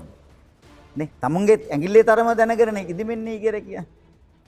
නේ 0.96 1.08
තමුන්ගේ 1.22 1.58
ඇගිල්ලේ 1.74 2.04
තරම 2.04 2.30
දැනගෙන 2.40 2.76
ඉදිමෙන්නේ 2.92 3.38
කියර 3.42 3.56
කිය. 3.66 3.80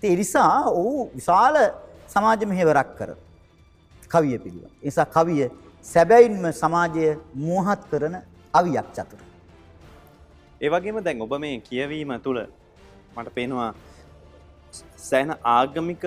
එනිසා 0.02 0.68
ඔහු 0.70 1.10
විශාල 1.16 1.56
සමාජ 2.14 2.46
මෙහෙවරක් 2.52 2.90
කර. 2.98 3.10
කවිය 4.12 4.38
පිළිව. 4.38 4.68
නිසා 4.84 5.06
කවිය 5.16 5.48
සැබැයින්ම 5.84 6.44
සමාජය 6.54 7.06
මෝහත් 7.34 7.80
කරන 7.90 8.14
අවියක් 8.54 8.88
චතුර. 8.96 9.20
ඒ 10.60 10.70
වගේම 10.70 10.98
දැන් 11.04 11.22
ඔබ 11.22 11.32
මේ 11.40 11.58
කියවීම 11.60 12.12
තුළ 12.24 12.40
මට 13.16 13.34
පේනවා 13.34 13.70
සෑන 14.96 15.30
ආගමික 15.56 16.04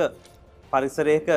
පරිසරයක 0.71 1.27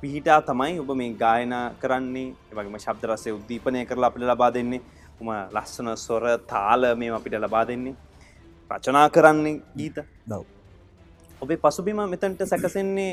පිහිටා 0.00 0.40
තමයි 0.42 0.78
ඔබ 0.78 0.90
මේ 1.00 1.12
ගායනා 1.22 1.66
කරන්නේ 1.82 2.28
එවගේම 2.52 2.78
ශබ්දරසය 2.78 3.34
උද්දීපනය 3.38 3.86
කරලා 3.86 4.10
අපිට 4.10 4.26
ලබා 4.30 4.50
දෙන්නේ 4.56 4.80
උම 5.20 5.30
ලස්සන 5.56 5.90
සොර 5.96 6.24
තාල 6.52 6.82
මේ 6.96 7.10
අපිට 7.18 7.34
ලබා 7.44 7.64
දෙන්නේ 7.70 7.94
රචනා 8.70 9.08
කරන්නේ 9.10 9.56
ගීත 9.78 9.98
දව්. 10.28 10.42
ඔබේ 11.42 11.58
පසුබිම 11.58 12.04
මෙතන්ට 12.12 12.46
සැකසෙන්නේ 12.46 13.12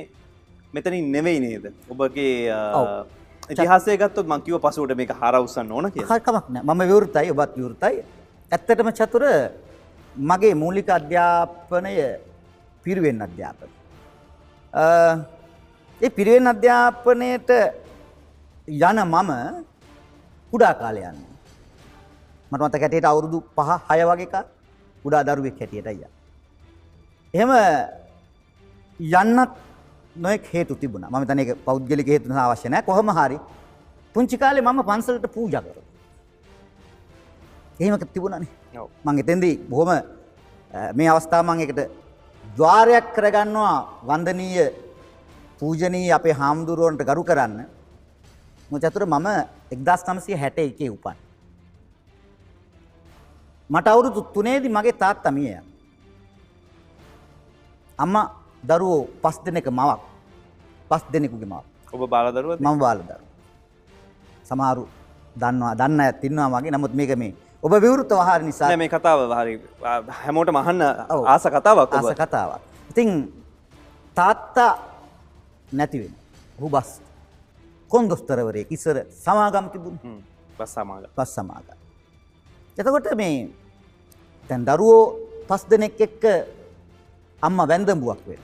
මෙතනින් 0.73 1.11
නෙවෙයි 1.11 1.39
නේද 1.39 1.65
ඔබගේ. 1.89 3.19
ඉතිහාසය 3.51 3.97
ගත්තොත් 4.01 4.27
මංකිව 4.33 4.57
පසුට 4.65 4.95
මේක 4.99 5.11
හරවසන්න 5.21 5.71
ඕන 5.71 5.91
කිය 5.91 6.07
හකමක් 6.07 6.45
නෑ 6.55 6.63
මම 6.67 6.81
විවෘතයි 6.91 7.31
ඔබත් 7.33 7.53
විවෘතයි 7.59 8.03
ඇත්තටම 8.51 8.89
චතුර 8.91 9.23
මගේ 10.15 10.53
මූලික 10.55 10.89
අධ්‍යාපනය 10.89 11.95
පිරිවෙන් 12.83 13.21
අධ්‍යාපන. 13.21 13.69
ඒ 16.01 16.09
පිරිවෙන් 16.09 16.47
අධ්‍යාපනයට 16.47 17.49
යන 18.67 18.99
මම 19.05 19.31
කුඩා 20.53 20.73
කාලයන්න. 20.73 21.17
මට 22.51 22.61
මත 22.61 22.75
කැටයට 22.75 23.05
අවුරුදු 23.05 23.39
පහ 23.55 23.69
හය 23.89 23.99
වගේක 24.03 24.35
කුඩා 25.05 25.23
දරුවෙක් 25.23 25.59
හැටියට 25.59 25.87
අය. 25.87 25.99
එහෙම 27.33 27.51
යන්නත් 28.99 29.51
නොෙක් 30.15 30.45
හේතු 30.53 30.75
තිබුණ 30.75 31.05
ම 31.09 31.25
තනක 31.25 31.55
පෞද්ගලික 31.65 32.07
හේතු 32.07 32.33
අවශ්‍යනය 32.33 32.81
කොහොම 32.85 33.09
හරි 33.09 33.37
පුංචි 34.13 34.37
කාලේ 34.37 34.61
මම 34.61 34.83
පන්සලට 34.83 35.27
පූජ 35.35 35.51
කර. 35.51 35.77
එහෙම 37.79 37.99
තිබුණනේ. 38.13 38.49
මං 39.05 39.19
එතෙන්දී 39.19 39.55
බොහොම 39.69 39.89
මේ 40.95 41.09
අවස්ථාව 41.13 41.45
මං 41.45 41.59
එකට 41.65 41.79
ద్వාරයක් 42.57 43.05
කරගන්නවා 43.15 43.77
වන්දනීය 44.09 44.67
පූජනීය 45.59 46.11
අපේ 46.17 46.35
හාමුදුරුවන්ට 46.41 47.03
ගරු 47.09 47.23
කරන්න. 47.23 47.65
චතුර 48.83 49.05
මම 49.05 49.27
1961 49.71 50.89
උපන්. 50.89 51.17
මට 53.69 53.87
අවුරුදු 53.87 54.21
3 54.35 54.69
මගේ 54.75 54.99
තාත්තා 55.03 55.31
මිය 55.31 55.51
යනවා. 55.51 55.65
අම්මා 57.99 58.40
දරුවෝ 58.63 59.09
පස් 59.23 59.37
දෙනෙක 59.45 59.67
මවක්. 59.67 60.01
පස් 60.89 61.03
දෙනෙකුගේ 61.13 61.49
මවක්. 61.49 61.65
ඔබ 61.93 62.01
බාලදරුව 62.09 62.59
මම 62.59 62.77
බාලදරු. 62.79 63.25
සමහරු 64.47 64.83
දන්නවා 65.41 65.73
දන්න 65.79 65.99
ඇත් 66.05 66.23
ඉන්නවා 66.27 66.49
මගේ 66.53 66.71
නමුත් 66.75 66.93
මේක 66.99 67.13
මේ 67.17 67.33
ඔබ 67.63 67.73
විවෘත 67.83 68.11
වහර 68.19 68.41
නිසා 68.43 68.75
මේ 68.77 68.89
කතාව 68.89 69.19
හරි 69.39 69.53
හැමෝට 70.21 70.49
මහන්න. 70.57 70.81
ආස 71.33 71.45
කතාවක් 71.55 71.89
ඔබ 71.89 72.05
ආස 72.05 72.11
කතාවක්. 72.21 72.61
ඉතින් 72.91 73.09
තාත්තා 74.17 74.73
නැතිවෙන. 75.71 76.13
ඔහු 76.59 76.69
බස් 76.69 76.89
කොන්දොස්තරවරේ 77.91 78.67
ඉස්සර 78.69 79.07
සමාගම් 79.23 79.65
තිබුණ. 79.73 79.97
බස් 80.59 80.71
සමාග 80.75 81.03
පස් 81.17 81.29
සමාග. 81.35 81.67
එතකොට 82.77 83.07
මේ 83.15 83.49
තැන් 84.47 84.61
දරුවෝ 84.67 85.03
පස් 85.49 85.63
දෙනෙක් 85.71 85.99
එක්ක 86.07 86.23
අම්ම 87.41 87.57
වැන්දඹුවක් 87.69 88.21
වෙන. 88.27 88.41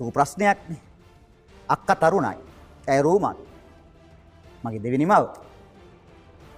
ලොකු 0.00 0.10
ප්‍රශ්නයක් 0.10 0.58
නේ. 0.68 0.80
අක්ක 1.68 1.90
තරුණයි. 2.00 2.38
ඇය 2.88 3.02
රෝමත්. 3.02 3.38
මගේ 4.64 4.82
දෙවෙනි 4.82 5.06
මව. 5.06 5.24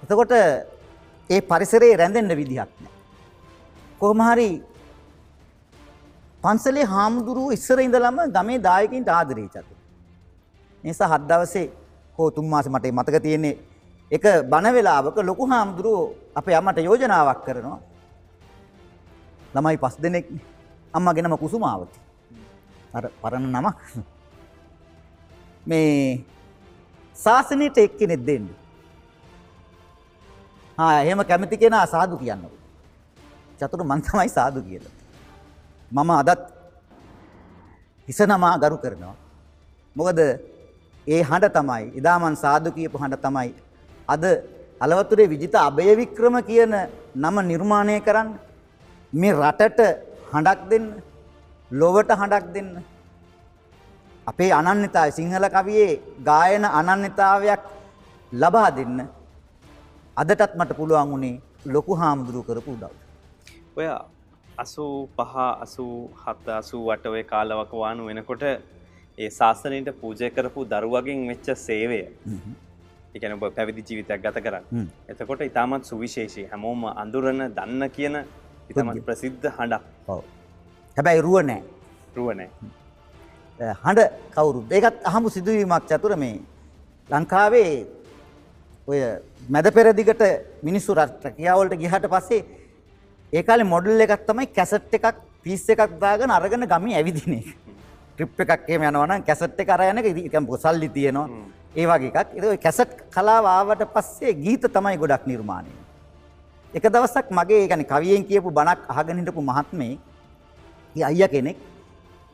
එතකොට 0.02 0.32
ඒ 1.30 1.40
පරිසරයේ 1.42 1.96
රැඳෙන්න 1.96 2.36
විදිහක් 2.36 2.70
නෑ. 2.80 2.94
කොහොම 4.00 4.20
හරි 4.20 4.50
පන්සලේ 6.42 6.84
හාමුදුරුව 6.84 7.52
ඉස්සර 7.52 7.78
ඉඳලම 7.80 8.18
ගමේ 8.36 8.58
දායකින්ට 8.58 9.08
ආදරේ 9.08 9.48
චතු. 9.48 9.74
නිසා 10.84 11.08
හත් 11.12 11.22
දවසේ 11.30 11.66
හෝ 12.18 12.30
තුන් 12.30 12.48
මාස 12.48 12.66
මට 12.66 12.92
මතක 12.92 13.22
තියෙන්නේ 13.22 13.56
එක 14.10 14.24
බණ 14.50 14.74
වෙලාවක 14.74 15.16
ලොකු 15.22 15.44
හාමුදුරුවෝ 15.46 16.06
අපේ 16.34 16.56
අම්මට 16.60 16.78
යෝජනාවක් 16.78 17.40
කරනවා. 17.46 17.78
ළමයි 19.54 19.76
පස් 19.82 19.96
දෙනෙක් 20.02 20.26
අම්මගෙනම 20.92 21.36
කුසුමාවති. 21.38 22.09
අර 22.94 23.04
පරණ 23.22 23.46
නමක්. 23.52 23.76
මේ 25.66 26.24
ශාසනයට 27.16 27.78
එක්කෙනෙක් 27.78 28.22
දෙන්න. 28.28 28.46
හා 30.78 31.02
එහෙම 31.02 31.22
කැමති 31.24 31.56
කෙනා 31.56 31.86
සාදු 31.86 32.18
කියන්න. 32.18 32.44
චතුරු 33.60 33.84
මං 33.84 34.02
තමයි 34.02 34.28
සාදු 34.28 34.60
කියලා. 34.62 34.94
මම 35.92 36.10
අදත් 36.20 36.40
හිස 38.08 38.20
නමා 38.26 38.54
ගරු 38.62 38.78
කරනවා. 38.84 39.16
මොකද 39.96 40.18
ඒ 41.06 41.22
හඬ 41.22 41.52
තමයි 41.58 41.84
එදාමන් 41.98 42.36
සාදු 42.36 42.68
කියපු 42.76 42.96
හඬ 43.02 43.22
තමයි 43.26 43.50
අද 44.08 44.24
අලවතුරේ 44.80 45.30
විජිත 45.32 45.54
අභය 45.54 45.94
වික්‍රම 46.00 46.36
කියන 46.48 46.72
නම 47.14 47.36
නිර්මාණය 47.50 47.96
කරන්න 48.06 48.28
මේ 49.12 49.32
රටට 49.32 49.80
හඬක් 50.32 50.60
දෙන්න 50.70 50.86
ලොවට 51.70 52.10
හඬක් 52.12 52.46
දෙන්න. 52.54 52.70
අපේ 54.26 54.50
අනන්‍යතාවය 54.52 55.12
සිංහල 55.12 55.44
කවියේ 55.48 56.00
ගායන 56.24 56.64
අනන්‍යතාවයක් 56.64 57.62
ලබා 58.32 58.70
දෙන්න. 58.70 58.98
අදටත් 60.16 60.56
මට 60.56 60.76
පුළුවන් 60.76 61.10
වුණේ 61.12 61.36
ලොකු 61.66 61.94
හාමුදුරුව 61.94 62.44
කරපු 62.46 62.72
උදව්. 62.72 62.94
ඔය 63.76 63.86
අසූ 64.58 64.94
පහ 65.16 65.34
අසූ 65.64 65.94
හත්ත 66.16 66.46
අසූ 66.52 66.82
වට 66.88 67.06
ඔය 67.08 67.22
කාලවකවානු 67.24 68.06
වෙනකොට 68.06 68.42
ඒ 68.42 69.30
ශාසනයට 69.30 69.88
පූජය 70.00 70.30
කරපු 70.30 70.64
දරුවගෙන් 70.64 71.22
වෙච්ච 71.28 71.46
සේවය. 71.58 72.00
එකන 73.14 73.32
ඔබ 73.32 73.46
පැවිදි 73.56 73.86
ජීවිතයක් 73.88 74.20
ගත 74.24 74.42
කරන්න. 74.44 74.90
එතකොට 75.08 75.40
ඉතාමත් 75.42 75.84
සුවිශේෂී. 75.84 76.46
හැමෝම 76.50 76.84
අඳුරන 76.96 77.40
දන්න 77.56 77.82
කියන 77.90 78.16
ඉතාමත් 78.70 79.02
ප්‍රසිද්ධ 79.06 79.48
හඬක්. 79.56 79.82
හැබැයි 80.96 81.26
රුව 81.26 81.40
නෑ. 81.42 81.62
රුවනෑ 82.16 82.50
හඬ 83.60 84.00
කවුරු 84.34 84.60
ඒකත් 84.70 85.00
අහමු 85.04 85.28
සිදුවීමක් 85.30 85.88
චතුර 85.90 86.16
මේ 86.16 86.40
ලංකාවේ 87.10 87.72
ඔය 88.88 89.00
මැද 89.48 89.68
පෙරදිගට 89.76 90.22
මිනිස්සු 90.62 90.94
රට 90.94 91.34
කියාවලට 91.36 91.76
ගිහට 91.82 92.06
පස්සේ 92.14 92.40
ඒකාල 93.32 93.64
මොඩල් 93.64 94.04
එකත් 94.06 94.26
තමයි 94.26 94.46
කැසට් 94.58 94.94
එකක් 94.98 95.20
පිස් 95.44 95.64
එකක් 95.68 95.98
දාගෙන 96.00 96.30
අරගෙන 96.30 96.66
ගමි 96.72 96.96
ඇවිදින 96.96 97.36
ට්‍රිප් 98.16 98.40
එකක් 98.44 98.68
එම 98.68 98.88
යනවන 98.90 99.24
කැසට් 99.28 99.60
එක 99.64 99.74
අරයන 99.76 100.02
එකම් 100.02 100.46
පොසල්ලි 100.46 100.88
තියෙනවා. 100.88 101.28
ඒවාගේ 101.72 102.12
එකක්. 102.12 102.28
එ 102.36 102.56
කැසට් 102.56 102.96
කලාවාවට 103.14 103.86
පස්සේ 103.94 104.34
ගීත 104.34 104.64
තමයි 104.76 104.96
ගොඩක් 104.96 105.26
නිර්මාණය 105.26 105.72
එක 106.72 106.84
දවසක් 106.86 107.30
මගේ 107.30 107.68
ගැන 107.68 107.84
කවියෙන් 107.84 108.24
කියපු 108.24 108.50
බණක් 108.50 108.80
අහගෙනහිටපු 108.88 109.42
මහත්මේ 109.42 109.94
අයියා 110.96 111.28
කෙනෙක් 111.28 111.56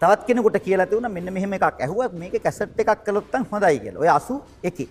තවත් 0.00 0.26
කෙනෙකුට 0.26 0.58
කියලා 0.64 0.86
තිබුණා 0.86 1.12
මෙන්න 1.12 1.32
මෙහෙම 1.32 1.52
එකක් 1.52 1.80
ඇහුවා 1.80 2.08
මේකේ 2.22 2.40
කැසට් 2.40 2.80
එකක් 2.80 3.04
කළොත් 3.04 3.32
නම් 3.32 3.46
හොඳයි 3.52 3.78
කියලා. 3.80 4.00
ඔය 4.02 4.08
81. 4.08 4.88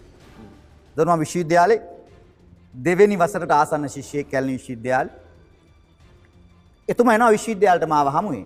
දොනවා 0.98 1.20
විශ්වවිද්‍යාලේ 1.20 1.80
දෙවෙනි 2.86 3.20
වසරට 3.20 3.52
ආසන්න 3.52 3.90
ශිෂ්‍යයෙක් 3.96 4.30
කැලණි 4.32 4.58
විශ්වවිද්‍යාලේ. 4.58 5.14
එතුමා 6.90 7.16
එනවා 7.18 7.32
විශ්වවිද්‍යාලයට 7.38 7.90
මාව 7.94 8.12
හමුවේ. 8.18 8.46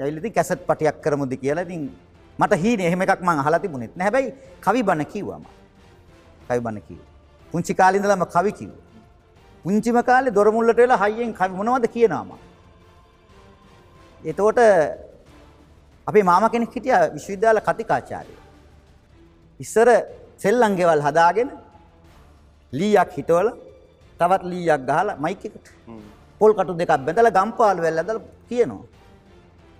ඇවිල්ලා 0.00 0.22
ඉතින් 0.22 0.34
කැසට් 0.38 0.66
පටියක් 0.68 1.02
කරමුද 1.04 1.34
කියලා 1.42 1.66
ඉතින් 1.68 1.90
මට 2.38 2.62
හීනේ 2.62 2.86
එහෙම 2.86 3.02
එකක් 3.02 3.20
මං 3.22 3.42
අහලා 3.42 3.60
තිබුණෙත් 3.64 3.96
නෑ. 3.96 4.04
හැබැයි 4.06 4.34
කවි 4.60 4.82
බණ 4.82 5.06
කිව්වා 5.12 5.38
මම. 5.38 5.46
කවි 6.48 6.60
බණ 6.60 6.82
කිව්වා. 6.88 7.10
පුංචි 7.52 7.74
කාලේ 7.74 8.00
ඉඳලම 8.00 8.24
කවි 8.36 8.52
කිව්වා. 8.52 8.82
පුංචිම 9.64 10.02
කාලේ 10.10 10.34
දොර 10.34 10.48
මුල්ලට 10.52 10.76
වෙලා 10.76 11.02
හයියෙන් 11.04 11.34
කවි 11.34 11.54
මොනවද 11.60 11.86
කියනවා 11.96 12.24
මම. 12.24 12.51
එතකොට 14.24 14.58
අපේ 16.06 16.22
මාම 16.22 16.44
කෙනෙක් 16.50 16.74
හිටියා 16.74 17.10
විශ්වවිද්‍යාල 17.16 17.58
කතිකාචාර්ය. 17.68 18.34
ඉස්සර 19.60 19.88
සෙල්ලම් 20.38 20.72
ගෙවල් 20.76 21.02
හදාගෙන 21.06 21.48
ලීයක් 22.72 23.10
හිටවල 23.16 23.48
තවත් 24.20 24.42
ලීයක් 24.52 24.82
ගහලා 24.88 25.16
මයික් 25.24 25.44
එකට 25.48 25.66
පොල් 26.40 26.52
කටු 26.54 26.78
දෙකක් 26.80 26.92
බැඳලා 27.06 27.36
ගම්පාලු 27.38 27.82
වැල් 27.84 27.98
ඇදලා 28.02 28.22
කියනවා. 28.48 28.86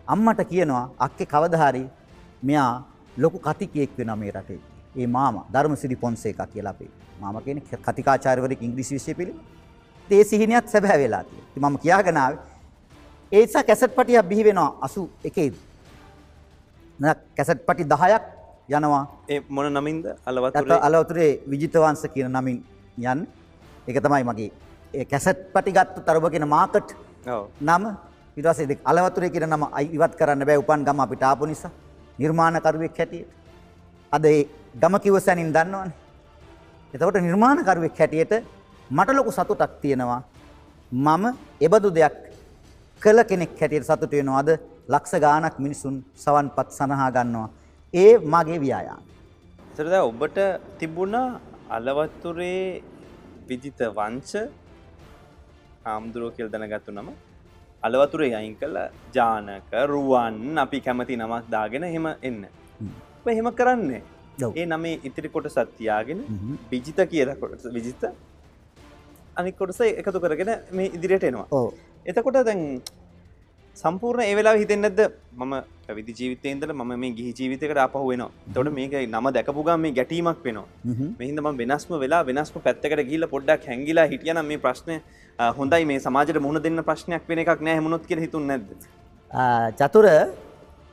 අම්මට 0.07 0.40
කියනවා 0.53 0.84
අක්කේ 1.07 1.30
කවදා 1.34 1.62
හරි 1.62 1.84
මෙයා 2.43 2.72
ලොකු 3.16 3.38
කතිකයෙක් 3.38 3.90
වෙනවා 3.99 4.16
මේ 4.16 4.32
රටේ. 4.36 4.61
ඒ 5.01 5.07
මාමා 5.07 5.47
ධර්මසිරි 5.55 5.97
පොන්සේකා 5.97 6.47
කියලා 6.47 6.74
අපේ 6.76 6.90
මාමා 7.20 7.43
කෙනෙක් 7.47 7.64
කතිකාචාර්යවරයෙක් 7.86 8.62
ඉංග්‍රීසි 8.62 8.95
විෂය 8.97 9.14
පිළිබඳ. 9.14 9.40
ඒ 10.11 10.24
සිහිනියත් 10.24 10.66
සැබෑ 10.72 10.99
වෙලා 11.03 11.24
තියෙනවා. 11.24 11.51
ඉතින් 11.51 11.62
මම 11.68 11.78
කියාගෙන 11.84 12.16
ආවේ 12.16 12.52
ඒ 13.33 13.43
නිසා 13.43 13.64
කැසට් 13.64 13.95
පටියක් 13.97 14.26
බිහි 14.30 14.45
වෙනවා 14.45 14.70
81 14.87 15.35
දී. 15.37 15.61
කැසට් 17.37 17.61
පටි 17.66 17.85
10ක් 17.85 18.24
යනවා. 18.70 19.05
ඒ 19.28 19.41
මොන 19.49 19.66
නමින්ද? 19.72 20.05
අලවතුරේ? 20.26 20.78
අලවතුරේ 20.89 21.30
විජිතවංශ 21.51 22.07
කියන 22.14 22.28
නමින් 22.30 22.59
යන්න. 22.99 23.20
එක 23.89 23.97
තමයි 24.05 24.24
මගේ. 24.24 24.51
ඒ 24.95 25.05
කැසට් 25.05 25.41
පටි 25.55 25.72
ගත්ත 25.72 26.05
තරබ 26.07 26.24
කියෙන 26.30 26.49
මාකට් 26.49 26.93
නම 27.61 27.85
ඉටසේ 28.37 28.66
දෙ 28.66 28.76
අලවතුරේ 28.85 29.30
කියෙන 29.30 29.49
නම 29.49 29.64
ඉවත් 29.97 30.14
කරන්න 30.18 30.47
බෑ. 30.49 30.59
උපන් 30.59 30.85
ගම 30.85 31.01
අපිට 31.01 31.22
ආපු 31.22 31.47
නිසා. 31.47 31.70
නිර්මාණකරුවෙක් 32.18 32.99
හැටියට. 32.99 33.30
අද 34.12 34.24
ඒ 34.24 34.45
ගම 34.83 34.99
කිවසැනින් 35.01 35.55
දන්නවන. 35.57 35.91
එතකොට 36.95 37.16
නිර්මාණකරුවෙක් 37.28 37.97
හැටියට 37.99 38.45
මට 38.91 39.16
ලොකු 39.16 39.33
සතුටක් 39.33 39.80
තියෙනවා. 39.80 40.20
මම 40.93 41.24
එබදු 41.61 41.91
දෙයක් 41.91 42.32
කළ 43.03 43.21
කෙනෙක් 43.31 43.53
හැටියට 43.61 43.87
සතුට 43.89 44.13
වෙනවාද 44.19 44.51
ලක්ෂ 44.95 45.15
ගානක් 45.25 45.57
මිනිසුන් 45.65 45.97
සවන් 46.25 46.49
පත් 46.57 46.69
සඳහා 46.77 47.11
ගන්නවා. 47.17 47.49
ඒ 47.95 48.13
මගේ 48.33 48.59
ව්‍යයාම. 48.65 49.03
එතට 49.71 49.95
ඔබට 50.01 50.39
තිබුණා 50.79 51.41
අලවත්තුරේ 51.77 52.83
විදිත 53.49 53.81
වංච 53.99 54.31
ආම්දුරුව 55.85 56.31
කෙල් 56.37 56.49
දැනගත්තු 56.55 56.95
නම 56.97 57.09
අලවතුරේ 57.83 58.33
අයින් 58.41 58.57
කළ 58.61 58.79
ජානක 59.17 59.73
රුවන් 59.93 60.59
අපි 60.65 60.79
කැමති 60.87 61.21
නමක් 61.21 61.45
දාගෙන 61.55 61.85
හෙම 61.95 62.07
එන්න. 62.29 62.43
ඔබ 63.21 63.27
එහෙම 63.29 63.49
කරන්නේ. 63.61 64.03
ඒ 64.59 64.67
නමේ 64.67 65.01
ඉතිරි 65.09 65.29
කොට 65.29 65.49
සත්තියාගෙන 65.57 66.21
හ්ම්. 66.29 66.59
විජිත 66.71 67.01
කියල 67.13 67.31
කොට 67.41 67.65
විජිත 67.77 68.05
අනික් 69.37 69.57
කොටස 69.59 69.81
එකතු 69.81 70.21
කරගෙන 70.25 70.53
මේ 70.71 70.93
ඉදිරියට 70.97 71.27
එනවා 71.31 71.49
එතකොට 72.07 72.39
දැන් 72.49 72.61
සම්පූර්ණ 73.77 74.25
ඒ 74.29 74.35
වෙලා 74.39 74.55
හිතෙන්න්නද 74.61 75.01
මම 75.41 75.53
පැවිදි 75.87 76.13
ජීවිතයන්දල 76.19 76.73
ම 76.75 76.83
මේ 77.03 77.11
ගිහි 77.19 77.33
ජීවිතකට 77.39 77.81
අපහ 77.85 77.97
වෙනවා 78.11 78.31
තොට 78.55 78.71
මේක 78.79 78.95
නම 79.05 79.27
දැකපුගම් 79.37 79.81
මේ 79.85 79.93
ගැටීමක් 79.99 80.41
වෙනවා. 80.47 80.67
මෙහිදම 81.21 81.47
වෙනස්ම 81.61 81.93
වෙලා 82.05 82.23
වෙනස්ම 82.29 82.59
පැත්තකට 82.67 83.03
ගිල්ල 83.11 83.27
පොඩ්ඩක් 83.35 83.69
හැඟිලා 83.71 84.07
හිටියන 84.13 84.41
මේ 84.51 84.63
ප්‍රශ්නය 84.65 84.97
හොඳයි 85.59 85.85
මේ 85.91 86.01
සමාජයට 86.07 86.43
මුණ 86.47 86.63
දෙන්න 86.67 86.83
ප්‍රශ්නයක් 86.89 87.23
වෙන 87.29 87.43
එකක් 87.45 87.63
නෑ 87.69 87.77
හමුණොත් 87.81 88.05
කිය 88.11 88.21
හිතුන් 88.25 88.47
නැද 88.51 88.67
චතුර 89.81 90.07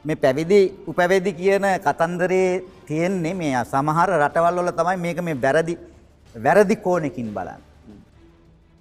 මේ 0.05 0.21
පැවිදි 0.23 0.61
උපැවැදි 0.93 1.33
කියන 1.41 1.65
කතන්දරේ 1.87 2.47
තියෙන්නේ 2.87 3.35
මේ 3.41 3.65
සමහර 3.73 4.09
රටවල් 4.21 4.61
වල 4.61 4.71
තමයි 4.79 4.97
මේක 5.05 5.25
මේ 5.27 5.41
වැරදි 5.45 5.75
වැරදි 6.35 6.75
කෝණකින් 6.85 7.29
බලන්න. 7.35 7.61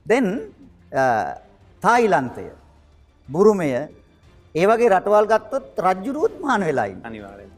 දැන් 0.06 0.26
තායිලන්තය 1.84 2.46
බුරුමය 3.28 3.68
ඒ 4.54 4.66
වගේ 4.70 4.90
රටවල් 4.94 5.26
ගත්තොත් 5.32 5.66
රජ්ජුරුවත් 5.86 6.34
මාන 6.40 6.60
වෙලායින්. 6.68 7.00
අනිවාරෙන් 7.04 7.50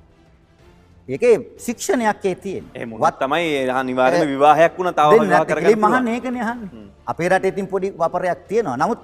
ඒක 1.09 1.25
ශික්ෂණයක් 1.65 2.25
ඒ 2.25 2.35
තියෙන 2.35 2.65
එහෙමත් 2.75 3.19
තමයි 3.23 3.71
අනිවාර්ම 3.83 4.27
විවාහයක් 4.33 4.73
වුණ 4.79 4.95
තව 4.99 5.11
මහන් 5.21 5.81
පුළුවන්. 5.81 6.09
ඒකන 6.15 6.37
යහන් 6.43 6.61
අපේ 7.07 7.29
රට 7.29 7.45
ඉතින් 7.53 7.67
පොඩි 7.73 7.89
වපරයක් 8.01 8.41
තියෙනවා 8.49 8.77
නමුත් 8.83 9.01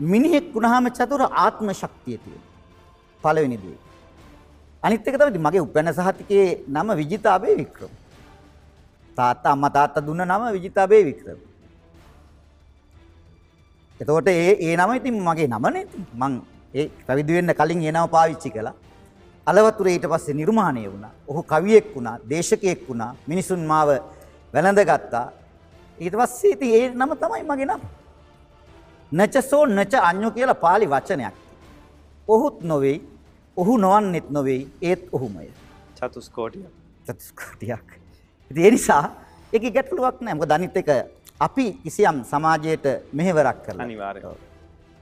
මිනිහෙක් 0.00 0.46
වුණහම 0.54 0.90
චතුර 0.98 1.22
ආත්ම 1.44 1.68
ශක්තිය 1.80 2.18
තියෙන 2.24 2.42
පළවෙනිදී. 3.24 3.78
අනිත් 4.82 5.08
එක 5.08 5.16
තමයි 5.20 5.38
මගේ 5.46 5.62
උපැන්න 5.66 5.94
සහතිකයේ 5.94 6.64
නම 6.68 6.88
විජිතාබේ 7.00 7.54
වික්‍රම. 7.60 7.92
තාත්තා 9.18 9.52
අම්මා 9.54 9.70
තාත්තා 9.70 10.06
දුන්න 10.06 10.22
නම 10.26 10.42
විජිතාබේ 10.56 11.02
වික්‍රම. 11.08 11.38
එතකොට 14.02 14.28
ඒ 14.28 14.56
ඒ 14.66 14.76
නම 14.76 14.92
ඉතින් 14.98 15.18
මගේ 15.26 15.48
නමනේ. 15.48 15.84
මං 16.20 16.32
ඒ 16.74 16.86
පැවිදි 17.06 17.36
වෙන්න 17.36 17.54
කලින් 17.60 17.82
ඒ 17.82 17.92
නම 17.92 18.08
පාවිච්චි 18.14 18.50
කළා. 18.50 18.74
අලවතුරේ 19.46 19.94
ඊට 19.96 20.08
පස්සේ 20.12 20.34
නිර්මාණය 20.40 20.84
වුණා. 20.92 21.12
ඔහු 21.30 21.42
කවියෙක් 21.52 21.94
වුණා, 21.94 22.16
දේශකයෙක් 22.30 22.82
වුණා. 22.88 23.14
මිනිසුන් 23.26 23.62
මාව 23.72 23.88
වැළඳගත්තා. 24.54 25.26
ඊට 25.98 26.16
පස්සේ 26.20 26.52
ඉතින් 26.56 26.74
ඒ 26.78 26.88
නම 26.90 27.14
තමයි 27.22 27.42
මගේ 27.50 27.68
නම. 27.70 27.82
නචසෝ 29.12 29.64
නච 29.66 29.94
අඤ්ඤෝ 30.10 30.34
කියලා 30.36 30.62
pāli 30.66 30.86
වචනයක්. 30.94 31.34
ඔහුත් 32.28 32.62
නොවේයි, 32.70 32.98
ඔහු 33.56 33.72
නොවන්නෙත් 33.78 34.30
නොවේයි, 34.30 34.70
ඒත් 34.82 35.02
ඔහුමය. 35.12 35.48
චතුස්කෝටිය 35.98 36.66
චතුස්කෝටියක්. 37.06 37.88
ඉතින් 38.50 38.64
ඒ 38.64 38.70
නිසා 38.70 39.04
ඒක 39.52 39.64
ගැටලුවක් 39.76 40.20
නෑ. 40.20 40.34
මොකද 40.34 40.52
අනිත් 40.56 40.76
එක 40.76 40.88
අපි 41.46 41.66
කිසියම් 41.84 42.16
සමාජයට 42.32 42.86
මෙහෙවරක් 43.18 43.58
කරලා. 43.66 43.84
අනිවාර්යයෙන්. 43.86 44.26
ඔව්. 44.30 44.38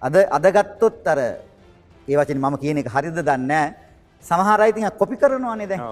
අද 0.03 0.15
අද 0.37 0.45
ගත්තොත් 0.57 1.07
අර 1.13 1.19
ඒ 2.09 2.17
වචනේ 2.19 2.43
මම 2.45 2.57
කියන 2.63 2.79
එක 2.83 2.89
හරිද 2.95 3.19
දන්නේ 3.19 3.47
නෑ. 3.51 3.75
සමහර 4.25 4.61
අය 4.61 4.71
ඉතින් 4.73 4.91
කොපි 5.01 5.17
කරනවානේ 5.23 5.69
දැන්. 5.73 5.83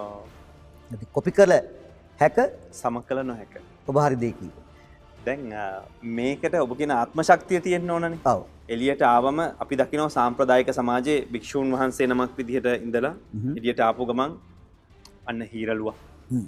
ඉතින් 0.90 1.08
කොපි 1.16 1.30
කළ 1.38 1.52
හැක 2.20 2.38
සම 2.80 2.94
කළ 3.08 3.20
නොහැක 3.30 3.52
ඔබ 3.88 3.96
හරි 4.04 4.16
දෙය 4.24 4.32
කිව්වා. 4.38 4.64
දැන් 5.26 5.42
මේකට 6.18 6.54
ඔබ 6.64 6.72
කියෙන 6.78 6.92
ආත්ම 7.00 7.20
ශක්තිය 7.28 7.60
තියෙන්න්න 7.66 7.90
ඕනනේ 7.96 8.20
ඔව්. 8.32 8.42
එලියට 8.74 9.02
ආවම 9.14 9.38
අපි 9.62 9.74
දකිනව 9.80 10.08
සාම්ප්‍රදායික 10.16 10.70
සමාජයේ 10.78 11.24
භික්‍ෂූන් 11.32 11.68
වහන්සේ 11.74 12.06
නමක් 12.10 12.32
විදිහට 12.38 12.68
ඉඳලා 12.84 13.14
එඩියට 13.56 13.80
ආපු 13.88 14.06
ගමන් 14.10 14.32
අන්න 15.28 15.40
හීරලුව 15.52 15.88
හ්ම්. 16.32 16.46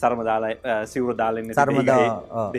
සරමදාලා 0.00 0.78
සිවර 0.92 1.12
දාලන්න 1.20 1.52
සරමදා, 1.58 2.06
ඔව්. 2.40 2.56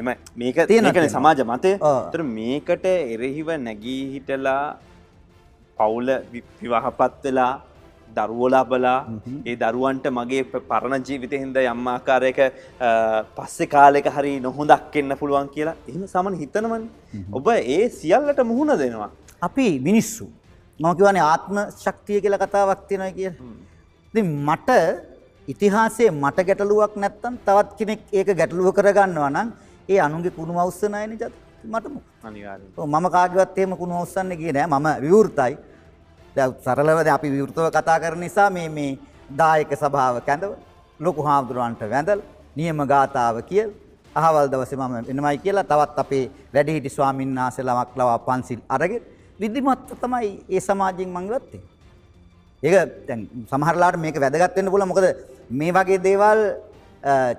එම 0.00 0.08
මේක 0.42 0.58
තියෙනකන. 0.72 1.08
සමාජ 1.16 1.40
මතය. 1.52 1.72
තර 2.12 2.22
මේකට 2.38 2.84
එරෙහිව 3.14 3.48
නැගී 3.68 4.02
හිටලා 4.16 4.60
පවුල 5.78 6.08
විවාහපත් 6.62 7.24
වෙලා 7.24 7.52
දරුවලාබලා 8.16 8.98
ඒ 9.50 9.56
දරුවන්ට 9.62 10.06
මගේ 10.18 10.44
පරණ 10.70 11.02
ජීවිතය 11.08 11.36
හින්ද 11.42 11.56
යම්මාකාරයක 11.62 12.38
පස්සෙ 13.36 13.66
කාලෙක 13.74 14.06
හරි 14.16 14.32
නොහොඳක් 14.46 14.96
එන්න 15.00 15.12
පුළුවන් 15.20 15.50
කියලා 15.56 15.76
එහම 15.90 16.02
සමන 16.12 16.34
හිතනවන්. 16.42 16.84
ඔබ 17.38 17.46
ඒ 17.56 17.82
සියල්ලට 17.98 18.40
මුහුණ 18.50 18.72
දෙනවා. 18.82 19.10
අපි 19.48 19.66
මිනිස්සු. 19.88 20.26
මම 20.80 20.94
කියවනේ 20.98 21.24
ආත්ම 21.32 21.56
ශක්තිය 21.82 22.18
කියලා 22.24 22.40
කතාවක් 22.44 22.80
තියෙනවා 22.88 23.12
කිය. 23.18 23.30
මට 24.48 24.70
ඉතිහාසයේ 25.48 26.10
මට 26.10 26.38
ගැටලුවක් 26.48 26.96
නැත්තම් 26.96 27.34
තවත් 27.46 27.70
කෙනෙක් 27.78 28.00
ඒක 28.12 28.28
ගැටලුව 28.38 28.68
කරගන්නවා 28.76 29.30
නම් 29.30 29.48
ඒ 29.88 29.98
අනුන්ගේ 30.00 30.34
කුණු 30.38 30.58
අවස්සනයනේ 30.58 31.16
ජත 31.20 31.32
මට 31.64 31.86
මොකද? 31.94 32.04
අනිවාර්යෙන් 32.22 32.70
ඔව්, 32.76 32.86
මම 32.86 33.06
කාගේවත් 33.10 33.58
එහෙම 33.58 33.76
කුණු 33.80 33.94
අවස්සන්නේ 34.00 34.36
ගියේ 34.36 34.52
නෑ 34.52 34.66
මම 34.66 34.86
විවෘතයි. 35.04 35.54
දැන් 36.36 36.54
සරලව 36.64 36.98
දැන් 37.04 37.14
අපි 37.14 37.28
විවෘතව 37.30 37.66
කතා 37.76 37.98
කරන 38.02 38.20
නිසා 38.20 38.50
මේ 38.50 38.68
මේ 38.68 38.98
දායක 39.40 39.70
සභාව 39.82 40.20
කැඳව 40.28 40.52
ලොකු 41.00 41.22
හාමුදුරුවන්ට 41.28 41.82
වැඳලා 41.92 42.24
නියම 42.56 42.78
ගාතාව 42.92 43.36
කියල 43.50 43.70
අහවල් 44.16 44.48
දවසේ 44.52 44.78
මම 44.78 44.94
එනමයි 45.12 45.38
කියලා 45.44 45.64
තවත් 45.64 45.98
අපේ 46.04 46.24
වැඩිහිටි 46.54 46.90
ස්වාමීන් 46.96 47.38
වහන්සේලාමක් 47.38 47.96
ලවා 47.98 48.18
පන්සිල් 48.26 48.60
අරගෙන 48.68 49.02
විධිමත්ව 49.40 49.96
තමයි 50.02 50.30
ඒ 50.48 50.60
සමාජයෙන් 50.60 51.10
මං 51.16 51.26
ගත්තේ. 51.30 51.62
ඒක 52.62 52.74
සමහරලාට 53.50 53.96
මේක 54.04 54.16
වැදගත් 54.24 54.56
වෙන්න 54.56 54.70
පුළුවන් 54.72 54.90
මොකද 54.92 55.06
මේ 55.50 55.72
වගේ 55.72 55.98
දේවල් 56.02 56.40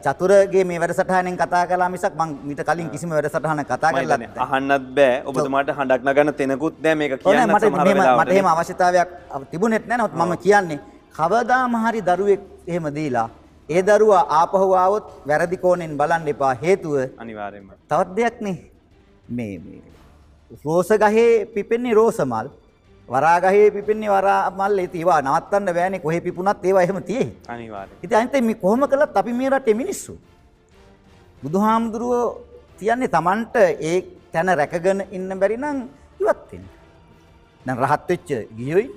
චතුරගේ 0.03 0.64
මේ 0.64 0.80
වැඩසටහනෙන් 0.80 1.38
කතා 1.38 1.64
කලා 1.68 1.89
මිසක් 1.89 2.14
මං 2.16 2.30
මීට 2.43 2.62
කලින් 2.64 2.89
කිසිම 2.89 3.10
වැඩසටහන 3.10 3.64
කතා 3.66 3.91
කරලා 3.91 4.20
අහන්නත් 4.45 4.86
බෑ. 4.95 5.24
ඔබතුමාට 5.26 5.72
හඬක් 5.78 6.03
නගන්න 6.03 6.34
තෙනකුත් 6.34 6.76
නෑ. 6.84 6.95
මේක 6.95 7.20
කියන්න 7.24 7.51
මට 7.51 8.30
එහෙම 8.32 8.47
අවශ්‍යතාවයක් 8.53 9.10
තිබුණෙත් 9.51 9.88
නැහැ 9.88 10.08
නමුත් 10.08 10.16
මම 10.20 10.38
කියන්නේ 10.45 10.80
කවදාම 11.18 11.76
හරි 11.84 12.01
දරුවෙක් 12.01 12.41
එහෙම 12.68 12.88
දීලා 12.95 13.30
ඒ 13.70 13.84
දරුවා 13.84 14.24
ආපහු 14.39 14.72
ආවොත් 14.76 15.05
වැරදි 15.28 15.58
කෝණයෙන් 15.58 15.97
බලන්න 15.97 16.28
එපා. 16.28 16.53
හේතුව 16.64 16.95
අනිවාර්යෙන්ම 17.18 17.70
තවත් 17.89 18.16
දෙයක් 18.16 18.41
නේ. 18.41 18.58
මේ 19.30 19.60
මේ 19.60 19.82
රෝස 20.66 20.89
ගහේ 21.03 21.45
පිපෙන්නේ 21.53 21.93
රෝස 21.93 22.20
මල් 22.20 22.47
වරා 23.10 23.39
ගහේ 23.43 23.72
පිපෙන්නේ 23.76 24.10
වරා 24.10 24.51
මල් 24.51 24.80
ඒ 24.80 24.89
ඒවා 24.93 25.22
නවත්තන්න 25.22 25.74
බෑනේ. 25.78 25.99
කොහේ 26.05 26.22
පිපුණත් 26.22 26.66
ඒවා 26.66 26.84
එහෙම 26.88 26.99
තියෙයි 27.10 27.30
අනිවාර්යෙන් 27.47 27.97
ඉතින් 28.03 28.18
අනිත් 28.20 28.36
මේ 28.49 28.62
කොහොම 28.64 28.82
කළත් 28.91 29.18
අපි 29.22 29.34
මේ 29.34 29.49
රටේ 29.49 29.76
මිනිස්සු. 29.82 30.14
බුදුහාමුදුරුවෝ 31.43 32.26
කියන්නේ 32.80 33.14
Tamanට 33.18 33.55
ඒ 33.89 33.97
තැන 34.32 34.49
රැකගෙන 34.60 34.99
ඉන්න 35.12 35.30
බැරි 35.41 35.58
නම් 35.58 35.78
ඉවත් 36.22 36.47
වෙන්න. 36.51 36.66
දැන් 37.66 37.78
රහත් 37.84 38.10
වෙච්ච 38.10 38.30
ගියොයි 38.58 38.88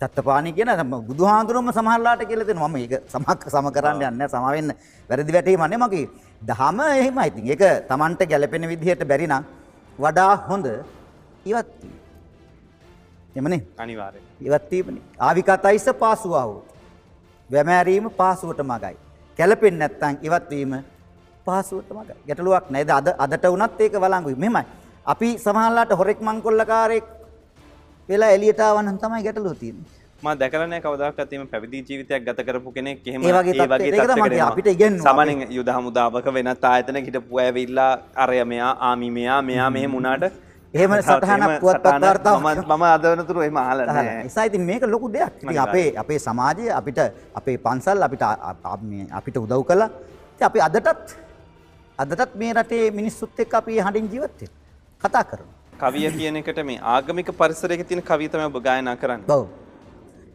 තත්තපාණි 0.00 0.52
කියන 0.52 0.70
බුදුහාඳුරම 1.08 1.68
සමහරලාට 1.78 2.22
කියලා 2.30 2.48
දෙනවා. 2.50 2.68
මම 2.68 2.76
ඒක 2.76 2.94
සමක් 3.14 3.40
සම 3.52 3.68
කරන්න 3.76 4.02
යන්නේ 4.08 4.28
සම 4.28 4.46
වෙන්න 4.56 4.70
වැරදි 5.10 5.32
වැටීම 5.36 5.66
නේ 5.72 5.80
මගේ. 5.84 6.06
දහම 6.42 6.80
එහෙමයි. 6.80 7.26
ඉතින් 7.30 7.44
ඒක 7.52 7.62
Tamanට 7.90 8.20
ගැළපෙන 8.30 8.68
විදිහට 8.72 9.04
බැරි 9.10 9.26
නම් 9.26 9.44
වඩා 9.98 10.32
හොඳ 10.48 10.66
ඉවත් 11.44 11.70
වීම. 11.82 12.03
එමනේ. 13.36 13.62
අනිවාර්යෙන් 13.78 14.24
ඉවත් 14.40 14.70
වීමනේ. 14.70 15.02
ආවිකතයිස 15.18 15.86
පාසුවාවෝ. 16.02 16.62
වැමෑරීම 17.50 18.10
පාසුවට 18.20 18.60
මගයි. 18.70 18.96
කැළපෙන්නේ 19.38 19.88
නැත්නම් 19.88 20.16
ඉවත් 20.22 20.50
වීම 20.50 20.72
පාසුවට 21.44 21.90
මගයි. 21.96 22.16
ගැටලුවක් 22.28 22.70
නේද? 22.70 22.90
අද 22.90 23.08
අදට 23.18 23.44
වුණත් 23.50 23.80
ඒක 23.80 23.98
වළංගුයි. 24.04 24.36
මෙහෙමයි. 24.44 24.64
අපි 25.06 25.28
සමහරලාට 25.38 25.92
හොරෙක් 25.98 26.20
මංකොල්ලකාරයෙක් 26.20 27.04
වෙලා 28.08 28.30
එළියට 28.36 28.60
ආවනම් 28.60 28.98
තමයි 29.02 29.22
දැකලා 30.40 30.66
නැහැ 30.66 30.84
කවදාකවත් 30.84 31.32
එහෙම 31.32 31.48
පැවිදි 31.52 31.84
ජීවිතයක් 31.88 32.22
ගත 32.26 32.46
කරපු 32.46 32.72
කෙනෙක් 32.72 33.06
එහෙම 33.08 33.22
ඒ 33.22 33.32
වගේ. 33.32 34.40
අපිට 34.40 34.66
ඉගෙනුවා. 34.66 35.04
සාමාන්‍යයෙන් 35.08 35.52
යුද 35.58 35.68
හමුදාවක 35.76 36.26
වෙනත් 36.38 36.64
ආයතනක 36.64 37.06
හිටපු 37.10 37.38
අය 37.38 37.46
ඇවිල්ලා 37.50 37.92
අරය 38.14 38.44
මෙයා 38.44 39.42
මෙහෙම 39.42 39.92
වුණාට 39.92 40.32
එහෙම 40.74 40.92
සටහනක් 40.98 41.50
පුවත්පත් 41.62 41.86
වාර්තාවක් 42.04 42.44
මම 42.70 42.84
අද 42.86 43.04
වෙනතුරු 43.10 43.40
එහෙම 43.46 43.58
අහලා 43.62 43.86
නැහැ. 43.88 44.22
නිසා 44.26 44.46
ඉතින් 44.50 44.62
මේක 44.70 44.86
ලොකු 44.94 45.06
දෙයක්. 45.16 45.32
ඉතින් 45.42 45.60
අපේ 45.66 45.88
අපේ 46.02 46.18
සමාජය 46.26 46.70
අපිට 46.78 47.00
අපේ 47.40 47.56
පන්සල් 47.66 48.06
අපිට 48.06 48.24
අපිට 49.18 49.36
උදව් 49.44 49.62
කළා. 49.70 49.90
ඉතින් 50.34 50.46
අපි 50.50 50.60
අදටත් 50.68 51.18
අදටත් 51.98 52.32
මේ 52.40 52.52
රටේ 52.58 52.84
මිනිස්සුත් 53.00 53.44
එක්ක 53.44 53.60
අපි 53.60 53.82
හඬින් 53.86 54.08
ජීවත් 54.12 54.40
වෙනවා 54.40 54.62
කතා 55.02 55.24
කරනවා 55.30 55.54
කවිය 55.82 56.08
කියන 56.16 56.36
එකට 56.40 56.60
මේ 56.70 56.80
ආගමික 56.94 57.28
පරිසරයක 57.40 57.82
තියෙන 57.88 58.02
කවිය 58.10 58.28
තමයි 58.28 58.46
ඔබ 58.50 58.58
ගායනා 58.66 58.96
කරන්නේ. 58.96 59.28
ඔව්. 59.28 59.44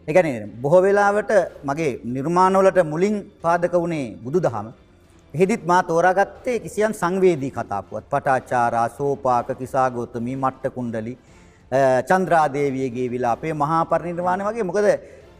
ඒ 0.07 0.13
කියන්නේ 0.13 0.47
බොහෝ 0.63 0.81
වෙලාවට 0.85 1.31
මගේ 1.69 1.91
නිර්මාණවලට 2.15 2.79
මුලින් 2.93 3.15
පාදක 3.43 3.73
වුණේ 3.73 4.05
බුදුදහම. 4.23 4.67
එහෙදිත් 5.33 5.65
මා 5.65 5.81
තෝරාගත්තේ 5.83 6.59
කිසියම් 6.59 6.93
සංවේදී 6.93 7.51
කතා 7.51 7.81
පුවත්. 7.83 8.05
පටාචාරා, 8.05 8.89
සෝපාක, 8.89 9.47
කිසాగෞතමී, 9.57 10.35
මට්ට 10.35 10.73
කුණ්ඩලි, 10.73 11.17
චන්ද්‍රාදේවියගේ 12.09 13.07
විලාපේ, 13.11 13.53
මහා 13.53 13.85
පරිනිර්වාණය 13.85 14.43
වගේ 14.43 14.63
මොකද 14.63 14.87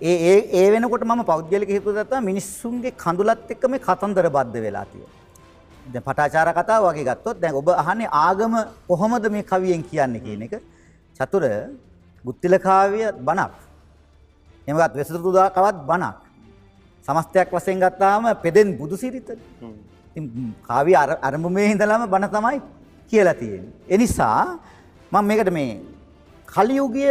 ඒ 0.02 0.16
ඒ 0.30 0.40
ඒ 0.60 0.68
වෙනකොට 0.72 1.04
මම 1.04 1.24
පෞද්ගලික 1.26 1.70
හේතු 1.70 1.92
දත්තා 1.92 2.22
මිනිස්සුන්ගේ 2.22 2.94
කඳුලත් 3.04 3.50
එක්ක 3.54 3.64
මේ 3.68 3.86
කතන්දර 3.88 4.30
බද්ධ 4.30 4.62
වෙලා 4.66 4.86
තියෙනවා. 4.92 5.18
දැන් 5.92 6.04
පටාචාර 6.04 6.54
කතාව 6.54 6.86
වගේ 6.88 7.08
ගත්තොත් 7.10 7.42
දැන් 7.42 7.56
ඔබ 7.56 7.70
අහන්නේ 7.74 8.14
ආගම 8.26 8.54
කොහොමද 8.88 9.26
මේ 9.32 9.44
කවියෙන් 9.44 9.84
කියන්නේ 9.84 10.24
කියන 10.26 10.42
එක. 10.44 10.54
චතුර 11.20 11.44
ගුත්තිල 12.26 12.60
කාව්‍ය 12.60 13.02
බණක්. 13.28 13.54
එමගත් 14.68 14.94
වෙසතුදා 14.96 15.50
කවත් 15.50 15.78
බණක්. 15.90 16.29
සමස්තයක් 17.10 17.54
වශයෙන් 17.54 17.80
ගත්තාම 17.80 18.34
පෙදෙන් 18.34 18.78
බුදු 18.78 18.96
සිරිත. 18.96 19.30
ඉතින් 20.16 20.54
කාව්‍ය 20.68 20.94
අර- 20.94 21.20
අරමුමේ 21.22 21.72
ඉඳලම 21.72 22.06
බණ 22.06 22.28
තමයි 22.28 22.62
කියලා 23.10 23.34
තියෙන්නේ. 23.34 23.72
ඒ 23.90 23.98
නිසා 23.98 24.60
මම 25.14 25.26
මේකට 25.26 25.50
මේ 25.50 25.82
කලියුගය 26.56 27.06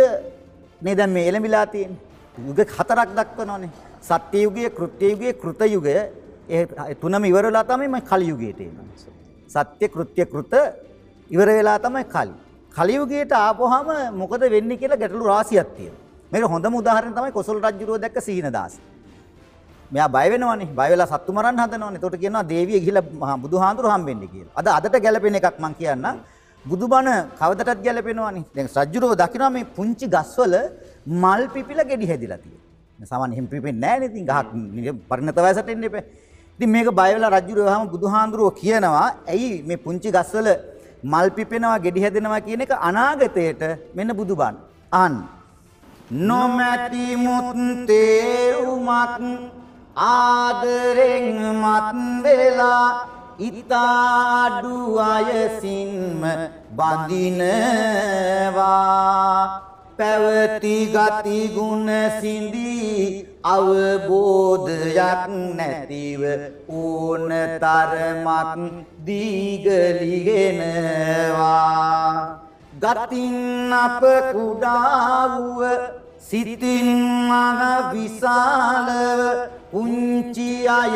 නේ 0.83 0.95
දැන් 0.95 1.11
මේ 1.11 1.29
එළඹිලා 1.29 1.65
තියෙන්නේ. 1.65 1.99
යුග 2.47 2.61
හතරක් 2.61 3.09
දක්වනවානේ. 3.17 3.69
සත්‍ය 4.03 4.43
යුගය, 4.43 4.69
කෘත්‍ය 4.69 5.07
යුගය, 5.07 5.33
කෘත 5.33 5.61
යුගය 5.61 5.97
ඒ 6.51 6.95
තුනම 6.95 7.25
ඉවර 7.25 7.45
වෙලා 7.45 7.63
තමයි 7.63 7.87
මම 7.87 7.99
කලියුගයට 7.99 8.61
එන්නේ. 8.61 8.85
සත්‍ය 9.51 9.89
කෘත්‍ය 9.89 10.25
කෘත 10.25 10.55
ඉවර 11.31 11.47
වෙලා 11.47 11.79
තමයි 11.79 12.05
කලි. 12.05 12.33
කලියුගයට 12.77 13.33
ආපුවාම 13.33 13.87
මොකද 14.19 14.41
වෙන්නේ 14.41 14.77
කියලා 14.77 14.97
ගැටලු 14.97 15.25
රාශියක් 15.25 15.67
තියෙනවා. 15.77 15.99
මේක 16.33 16.45
හොඳම 16.45 16.75
උදාහරණය 16.75 17.15
තමයි 17.15 17.31
කොසල් 17.31 17.61
රජුරෝ 17.61 17.99
දැක්ක 17.99 18.23
සීනදාස. 18.23 18.73
මෙයා 19.93 20.09
බය 20.17 20.27
වෙනවනේ. 20.33 20.69
බය 20.79 20.89
වෙලා 20.93 21.09
සත්තු 21.13 21.31
මරන්න 21.37 21.59
හදනවනේ. 21.63 21.99
එතකොට 21.99 22.17
කියනවා 22.23 22.45
දේවිය 22.53 22.79
ගිහිල්ලා 22.85 23.07
මහා 23.23 23.37
බුදුහාඳුරු 23.45 23.89
හම්බෙන්නේ 23.95 24.31
කියලා. 24.33 24.55
අද 24.61 24.67
අදට 24.79 24.97
ගැලපෙන 25.05 25.35
එකක් 25.41 25.57
මම 25.63 25.75
කියන්නම්. 25.81 26.17
බුදුබණ 26.65 27.09
කවදටත් 27.41 27.81
ගැලපෙනවනේ. 27.87 28.45
දැන් 28.55 28.69
රජුරෝ 28.77 29.15
දකිනවා 29.23 29.53
මේ 29.57 29.67
පුංචි 29.77 30.07
ගස්වල 30.15 30.55
මල් 31.23 31.43
පිපිලා 31.55 31.89
ගෙඩි 31.91 32.07
හැදිලා 32.11 32.41
තියෙනවා. 32.45 33.07
සාමාන්‍ය 33.11 33.35
හිම් 33.39 33.47
පිපෙන්නේ 33.53 33.83
නැහැ 33.85 33.99
නේ. 34.01 34.09
ඉතින් 34.11 34.25
ගහක් 34.31 34.49
පරිණත 35.11 35.39
වයසට 35.47 35.69
එන්න 35.75 35.85
එපා. 35.91 36.05
ඉතින් 36.59 36.71
මේක 36.75 36.89
බය 37.01 37.11
වෙලා 37.15 37.33
රජුරෝ 37.37 37.67
වහම 37.71 37.85
බුදුහාඳුරෝ 37.95 38.51
කියනවා 38.61 39.09
ඇයි 39.35 39.51
මේ 39.69 39.79
පුංචි 39.87 40.09
ගස්වල 40.17 40.49
මල් 41.13 41.29
පිපෙනවා 41.37 41.79
ගෙඩි 41.85 42.01
හැදෙනවා 42.05 42.41
කියන 42.47 42.61
එක 42.67 42.73
අනාගතයට 42.89 43.63
මෙන්න 43.97 44.11
බුදුබණ. 44.21 44.55
අන්න 45.03 45.15
නොමැති 46.29 47.07
මුත්තේරුමත් 47.27 49.17
ආදරෙන් 49.99 51.29
මත් 51.63 51.89
වෙලා 52.25 52.89
ඉතාඩු 53.49 54.77
අයසින්ම 54.99 56.23
බඳිනවා. 56.79 57.59
පැවති 59.99 60.77
ගති 60.95 61.39
ගුණ 61.55 61.91
සිඳී 62.21 63.27
අවබෝධයක් 63.55 65.23
නැතිව 65.59 66.23
ඕන 66.81 67.31
තරමක් 67.63 68.55
දීගලිගෙනවා. 69.07 70.39
ගතින් 72.83 73.73
අප 73.85 74.03
කුඩාවුව 74.35 75.61
සිතින් 76.19 76.89
මහ 77.29 77.61
විශාලව 77.93 79.21
පුංචි 79.71 80.67
අය 80.67 80.95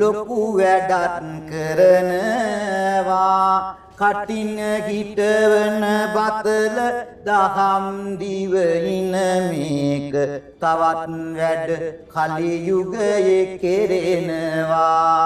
ලොකු 0.00 0.40
වැඩත් 0.58 1.26
කරනවා. 1.50 3.54
කටින 4.00 4.58
හිටවන 4.86 5.82
බතල 6.14 6.78
දහම් 7.26 7.86
දිවයින 8.20 9.14
මේක 9.50 10.14
තවත් 10.62 11.10
වැඩ 11.38 11.70
කලියුගයේ 12.14 13.40
කෙරෙනවා. 13.62 15.18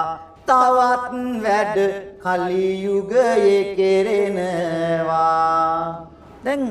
තවත් 0.49 1.13
වැඩ 1.45 1.77
කලියුගයේ 2.25 3.57
කෙරෙනවා. 3.77 5.79
දැන් 6.43 6.61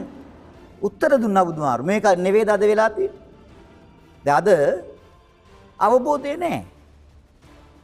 උත්තර 0.87 1.12
දුන්නා 1.22 1.45
බුදුහාරු 1.49 1.82
මේක 1.91 2.05
නෙවෙයිද 2.26 2.49
අද 2.57 2.62
වෙලා 2.70 2.91
තියෙන්නේ? 2.97 4.35
අද 4.39 4.49
අවබෝධය 5.87 6.37
නැහැ. 6.37 6.64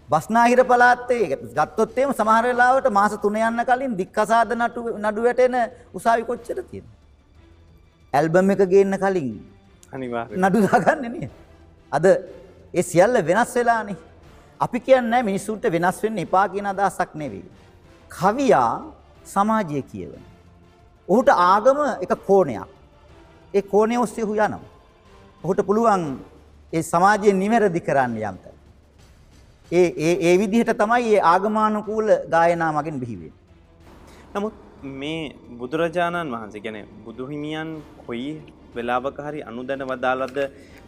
බස්නාහිර 0.09 0.61
පළාතේ 0.71 1.25
ගත්තොත් 1.59 1.99
එහෙම 1.99 2.13
සමහර 2.19 2.45
වෙලාවට 2.51 2.91
මාස 2.99 3.13
3 3.25 3.47
යන්න 3.49 3.65
කලින් 3.71 3.93
දික්කසාද 4.01 4.53
නඩු 4.59 4.81
නඩු 5.05 5.21
වැටෙන 5.27 5.57
උසාවි 5.99 6.25
කොච්චර 6.31 6.59
තියෙනවද? 6.71 6.91
ඇල්බම් 8.15 8.51
එක 8.55 8.63
ගේන්න 8.73 8.95
කලින් 9.05 9.29
අනිවාර්යෙන් 9.93 10.47
නඩු 10.47 10.59
දාගන්නේ 10.67 11.11
නේ. 11.15 11.31
අද 11.93 12.07
ඒ 12.75 12.83
සියල්ල 12.83 13.15
වෙනස් 13.29 13.55
වෙලානේ. 13.59 13.99
අපි 14.61 14.79
කියන්නේ 14.81 15.23
මිනිස්සුන්ට 15.29 15.65
වෙනස් 15.77 16.03
වෙන්න 16.03 16.19
එපා 16.27 16.47
කියන 16.49 16.67
අදහසක් 16.73 17.15
නෙවෙයි. 17.23 17.47
කවියා 18.11 18.75
සමාජය 19.35 19.83
කියවන. 19.93 20.23
ඔහුට 21.09 21.29
ආගම 21.29 21.79
එක 22.05 22.13
කෝණයක් 22.29 22.80
ඒ 23.55 23.63
කෝණය 23.65 23.97
ඔස්සේ 23.99 24.25
ඔහු 24.25 24.35
යනවා. 24.37 24.61
ඔහුට 25.45 25.61
පුළුවන් 25.67 26.05
ඒ 26.73 26.83
සමාජය 26.83 27.33
නිවැරදි 27.35 27.81
කරන්න 27.81 28.17
යම් 28.21 28.37
තැන. 28.43 28.57
ඒ 29.71 29.87
ඒ 29.99 30.15
ඒ 30.23 30.35
විදිහට 30.39 30.73
තමයි 30.79 31.15
ඒ 31.15 31.23
ආගමානුකූල 31.25 32.09
ගායනා 32.31 32.73
මගින් 32.73 33.01
බිහි 33.03 33.17
වෙන්නේ. 33.17 33.39
නමුත් 34.35 34.55
මේ 35.01 35.35
බුදුරජාණන් 35.59 36.33
වහන්සේ 36.33 36.61
ගැන 36.61 36.79
බුදුහිමියන් 37.05 37.71
කොයි 38.07 38.31
වෙලාවක 38.75 39.19
හරි 39.27 39.41
අනුදැන 39.43 39.85
වදාලද 39.85 40.39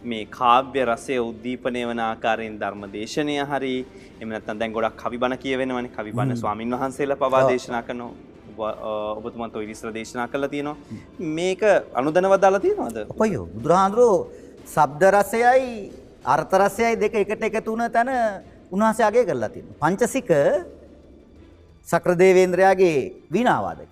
මේ 0.03 0.25
කාව්‍ය 0.31 0.85
රසය 0.85 1.17
උද්දීපනය 1.21 1.81
වන 1.89 2.01
ආකාරයෙන් 2.01 2.59
ධර්ම 2.59 2.83
දේශනය 2.93 3.35
හරි 3.51 3.75
එම 4.21 4.29
නැත්නම් 4.29 4.59
දැන් 4.59 4.75
ගොඩක් 4.77 5.01
කවි 5.01 5.17
බණ 5.17 5.37
කියවෙනවනේ. 5.37 5.95
කවි 5.97 6.11
බණ 6.11 6.37
ස්වාමින් 6.37 6.75
වහන්සේලා 6.75 7.21
පවා 7.23 7.47
දේශනා 7.49 7.83
කරනවා 7.83 8.32
ඔබතුමන්ට 9.17 9.55
ඔය 9.55 9.65
විස්තර 9.67 9.91
දේශනා 9.91 10.27
කරලා 10.27 10.49
තියෙනවා 10.49 10.77
මේක 11.39 11.61
අනුදැන 11.93 12.29
වදාලා 12.29 12.59
තියෙනවද 12.59 12.97
අපයෝ 13.05 13.45
බුදුරහාඳුරෝ 13.55 14.15
ශබ්ද 14.65 15.03
රසයයි 15.11 15.69
අර්ථ 16.25 16.53
රසයයි 16.55 16.95
දෙක 16.95 17.15
එකට 17.15 17.43
එකතු 17.43 17.71
වුණ 17.71 17.91
තැන 17.91 18.09
උන්වහන්සේ 18.71 19.05
අගය 19.05 19.25
කරලා 19.25 19.49
තියෙනවා. 19.49 19.79
පංචසික 19.81 20.29
සක්‍රදේවේන්ද්‍රයාගේ 21.87 22.97
වීණාවාදක. 23.31 23.89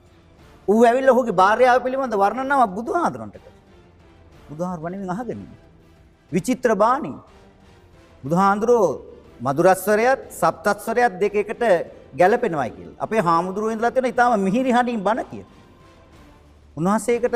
ඌ 0.68 0.82
ඇවිල්ලා 0.84 1.16
ඔහුගේ 1.16 1.40
භාර්යාව 1.42 1.84
පිළිබඳ 1.84 2.16
වර්ණනාවක් 2.16 2.76
බුදුහාඳුරන්ට 2.78 3.36
කළා. 3.36 3.56
බුදුහාර 4.50 4.80
වණමින් 4.80 5.10
අහගෙන 5.10 5.32
ඉන්නේ. 5.36 5.60
විචිත්‍ර 6.32 6.72
බාණි. 6.76 7.14
බුදුහාඳුරෝ 8.24 8.88
මధుරස්වරයත් 9.40 10.22
සප්තස්වරයත් 10.32 11.14
දෙක 11.20 11.36
එකට 11.36 11.64
ගැලපෙනවයි 12.20 12.70
කියලා. 12.70 12.98
අපේ 13.00 13.22
හාමුදුරුවෝ 13.30 13.74
ඉඳලා 13.76 13.92
තියෙන 13.92 14.10
ඊටාම 14.10 14.40
මිහිරි 14.48 14.72
හඬින් 14.72 15.04
බණ 15.04 15.30
කියන. 15.32 15.46
උන්වහන්සේකට 16.78 17.36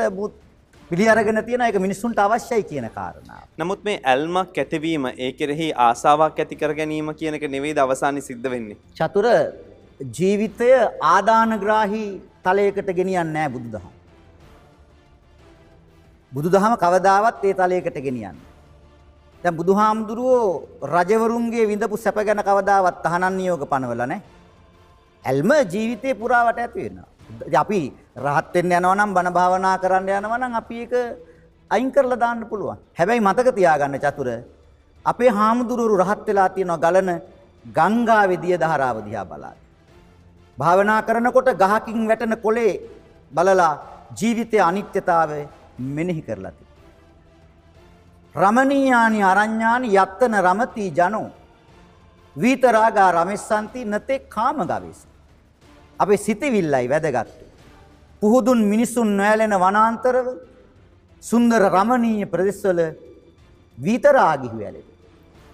පිළි 0.92 1.10
අරගෙන 1.10 1.44
තියෙන 1.46 1.62
එක 1.62 1.78
මිනිස්සුන්ට 1.80 2.20
අවශ්‍යයි 2.20 2.64
කියන 2.64 2.90
කාරණාව. 2.96 3.44
නමුත් 3.58 3.84
මේ 3.84 4.00
ඇල්මක් 4.04 4.58
ඇතිවීම 4.58 5.06
ඒ 5.08 5.32
කෙරෙහි 5.34 5.68
ආසාවක් 5.88 6.40
ඇති 6.40 6.56
කර 6.56 6.74
ගැනීම 6.80 7.14
කියන 7.20 7.38
එක 7.40 7.48
නෙවෙයිද 7.50 7.78
අවසානයේ 7.78 8.28
සිද්ධ 8.30 8.50
වෙන්නේ. 8.54 8.78
චතුර 8.96 9.28
ජීවිතය 10.18 10.72
ආදානග්‍රාහී 11.14 12.10
තලයකට 12.44 12.90
ගෙනියන්නේ 13.00 13.34
නැහැ 13.34 13.54
බුදුදහම. 13.56 13.88
බුදුදහම 16.32 16.78
කවදාවත් 16.84 17.44
ඒ 17.46 17.54
තලයකට 17.56 17.98
ගෙනියන්නේ. 18.08 18.46
දැන් 19.44 19.56
බුදුහාමුදුරුවෝ 19.56 20.48
රජවරුන්ගේ 20.94 21.68
විඳපු 21.68 21.98
සැප 21.98 22.18
ගැන 22.28 22.42
කවදාවත් 22.44 23.04
තහනම් 23.04 23.34
නියෝග 23.38 23.66
පනවලා 23.74 24.08
නැහැ. 24.08 24.35
ඇල්ම 25.26 25.52
ජීවිතේ 25.74 26.16
පුරාවට 26.16 26.60
ඇති 26.60 26.80
වෙනවා. 26.86 27.08
අපි 27.64 27.80
රහත් 28.26 28.54
වෙන්න 28.56 28.76
යනවා 28.80 28.96
නම් 28.96 29.14
බණ 29.16 29.34
භාවනා 29.38 29.78
කරන්න 29.78 30.10
යනවා 30.20 30.40
නම් 30.40 30.56
අපි 30.62 30.76
ඒක 30.82 30.94
අයින් 31.72 31.92
කරලා 31.92 32.20
දාන්න 32.20 32.46
පුළුවන්. 32.46 32.78
හැබැයි 32.98 33.26
මතක 33.28 33.48
තියාගන්න 33.58 34.00
චතුර 34.00 34.30
අපේ 35.06 35.32
හාමුදුරුවෝ 35.40 36.02
රහත් 36.04 36.28
වෙලා 36.28 36.50
තියෙනවා 36.50 36.84
ගලන 36.84 37.10
ගංගාවේ 37.66 38.42
දිය 38.44 38.58
දහරාව 38.58 38.98
දිහා 39.06 39.26
බලන්න. 39.26 39.58
භාවනා 40.58 41.02
කරනකොට 41.08 41.50
ගහකින් 41.64 42.08
වැටෙන 42.10 42.38
කොලේ 42.38 42.74
බලලා 43.32 43.74
ජීවිතයේ 44.20 44.62
අනිත්‍යතාවය 44.62 45.40
මෙනෙහි 45.96 46.22
කරලා 46.22 46.52
තියෙනවා. 46.52 46.84
රමණීයානි 48.36 49.20
අරඤ්ඤානි 49.24 49.90
යත්තන 49.96 50.34
රමති 50.46 50.86
ජනෝ 50.92 51.28
විතරාගා 52.36 53.12
රමෙස්සන්ති 53.12 53.86
නතේ 53.86 54.20
කාම 54.36 54.58
ගවේසි. 54.64 55.08
අපේ 56.00 56.18
සිතවිල්ලයි 56.18 56.88
වැදගත්. 56.90 57.30
පුහුදුන් 58.22 58.60
මිනිසුන් 58.64 59.10
නොයැලෙන 59.18 59.54
වනාන්තරව 59.58 60.28
සුන්දර 61.24 61.62
රමණීය 61.68 62.26
ප්‍රදේශවල 62.26 62.80
විතරාගිහු 63.78 64.58
ඇලෙන. 64.60 64.86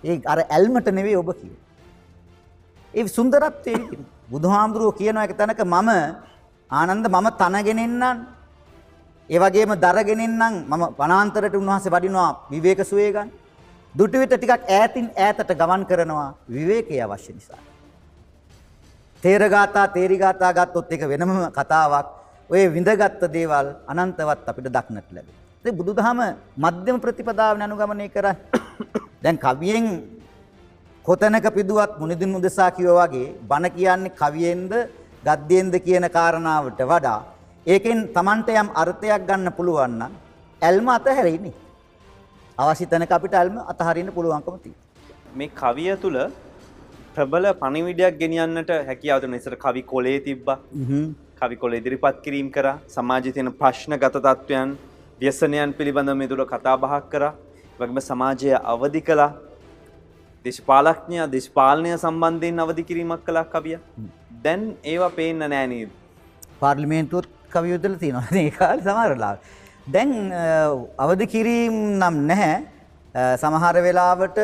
ඒ 0.03 0.21
අර 0.25 0.39
ඇල්මට 0.45 0.87
නෙවෙයි 0.91 1.17
ඔබ 1.17 1.29
කියේ. 1.33 1.59
ඒ 2.93 3.07
සුන්දරත්වයේ 3.07 3.79
විදිහට 3.81 4.05
බුදුහාමුදුරුවෝ 4.31 4.97
කියන 4.99 5.17
එක 5.17 5.33
තැනක 5.37 5.61
මම 5.63 5.89
ආනන්ද 6.69 7.05
මම 7.07 7.27
තනගෙන 7.41 7.79
එන්නම් 7.79 8.03
ඒ 9.29 9.39
වගේම 9.39 9.73
දරගෙන 9.77 10.21
එන්නම් 10.21 10.55
මම 10.69 10.83
වනාන්තරයට 10.99 11.55
උන්වහන්සේ 11.55 11.93
වඩිනවා 11.95 12.31
විවේක 12.51 12.81
සුවේ 12.83 13.11
ගන්න. 13.11 13.29
දුටු 13.95 14.19
විට 14.19 14.33
ටිකක් 14.33 14.63
ඈතින් 14.69 15.07
ඈතට 15.17 15.51
ගමන් 15.51 15.83
කරනවා 15.85 16.29
විවේකය 16.49 17.01
අවශ්‍ය 17.01 17.33
නිසා. 17.33 17.61
තේරගාතා 19.23 19.87
තේරිගාතා 19.95 20.51
ගත්තොත් 20.53 20.91
ඒක 20.91 21.03
වෙනම 21.11 21.31
කතාවක්. 21.57 22.07
ඔය 22.49 22.63
විඳගත්තු 22.75 23.27
දේවල් 23.35 23.67
අනන්තවත් 23.87 24.49
අපිට 24.49 24.67
දක්නට 24.75 25.09
ලැබේ. 25.15 25.35
ඉතින් 25.61 25.77
බුදුදහම 25.77 26.19
මධ්‍යම 26.57 26.97
ප්‍රතිපදාවෙන් 26.99 27.61
අනුගමනය 27.61 28.09
කරා. 28.09 28.35
දැන් 29.23 29.37
කවියෙන් 29.37 29.85
කොතැනක 31.05 31.47
පිදුවත් 31.53 31.93
මුනිදින් 31.99 32.35
උදෙසා 32.35 32.71
කිව්වා 32.71 33.07
වගේ 33.07 33.35
බණ 33.49 33.71
කියන්නේ 33.75 34.17
කවියෙන්ද 34.21 34.73
ගද්දයෙන්ද 35.23 35.73
කියන 35.85 36.05
කාරණාවට 36.09 36.81
වඩා 36.91 37.19
ඒකෙන් 37.65 37.99
Tamanට 38.13 38.49
යම් 38.49 38.69
අර්ථයක් 38.81 39.21
ගන්න 39.27 39.53
පුළුවන් 39.57 39.93
නම් 39.99 40.13
ඇල්ම 40.61 40.87
අතහැරෙන්නේ. 40.89 41.53
අවශ්‍ය 42.57 42.85
තැනක 42.85 43.11
අපිට 43.11 43.33
ඇල්ම 43.33 43.57
අතහරින්න 43.71 44.09
පුළුවන්කම 44.15 44.55
තියෙනවා. 44.63 44.89
මේ 45.37 45.49
කවිය 45.61 45.93
තුල 46.03 46.17
ප්‍රබල 47.15 47.45
පණිවිඩයක් 47.61 48.17
ගෙනියන්නට 48.21 48.71
හැකියාව 48.89 49.21
තියෙන 49.21 49.37
ඉස්සර 49.39 49.55
කවි 49.63 49.83
කොලේ 49.91 50.19
තිබ්බා. 50.27 50.57
කවි 51.41 51.55
කොල 51.61 51.73
ඉදිරිපත් 51.73 52.17
කිරීම 52.25 52.49
කරා. 52.51 52.79
සමාජයේ 52.87 53.33
තියෙන 53.35 53.51
ප්‍රශ්නගත 53.61 54.17
තත්වයන්, 54.17 54.75
ව්‍යසනයන් 55.21 55.73
පිළිබඳව 55.79 56.17
මේ 56.17 56.27
තුල 56.27 56.43
කතා 56.45 56.75
බහක් 56.83 57.09
කරා. 57.13 57.33
වගේම 57.79 58.01
සමාජය 58.09 58.53
අවදි 58.73 59.01
කළා. 59.01 59.31
දේශපාලඥයා 60.45 61.31
දේශපාලනය 61.35 61.91
සම්බන්ධයෙන් 61.97 62.63
අවදි 62.65 62.83
කිරීමක් 62.83 63.25
කළා 63.27 63.47
කවිය. 63.55 63.79
දැන් 64.43 64.63
ඒවා 64.83 65.11
පේන්න 65.19 65.43
නෑ 65.53 65.65
නේද? 65.73 65.89
පාර්ලිමේන්තුවත් 66.61 67.29
කවි 67.55 67.73
යොදලා 67.73 68.01
තියෙනවා. 68.03 68.27
ඒ 68.43 68.51
කාලේ 68.59 68.85
සමහර 68.85 69.15
වෙලාවට. 69.15 69.41
දැන් 69.95 70.13
අවදි 71.05 71.27
කිරීම 71.35 71.75
නම් 71.99 72.21
නැහැ. 72.31 72.55
සමහර 73.43 73.83
වෙලාවට 73.87 74.39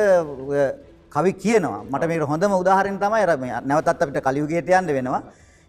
කවි 1.11 1.31
කියනවා. 1.33 1.83
මට 1.83 2.03
මේක 2.07 2.21
හොඳම 2.23 2.51
උදාහරණ 2.53 2.99
තමයි 2.99 3.23
අර 3.23 3.37
මේ 3.37 3.61
නැවතත් 3.65 3.89
අපිට 3.93 4.19
කලියුගයට 4.21 4.69
යන්න 4.69 4.87
වෙනවා. 4.89 5.21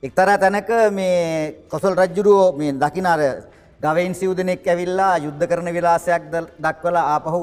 එක්තරා 0.03 0.39
තැනක 0.39 0.69
මේ 0.93 1.55
කොසල් 1.71 1.95
රජුරෝ 1.95 2.53
මේ 2.53 2.73
දකින්න 2.75 3.07
අර 3.07 3.21
ගවයින් 3.81 4.15
සිව් 4.15 4.31
දෙනෙක් 4.37 4.67
ඇවිල්ලා 4.67 5.19
යුද්ධ 5.19 5.45
කරන 5.47 5.69
විලාසයක් 5.73 6.23
දක්වලා 6.59 7.07
ආපහු 7.15 7.41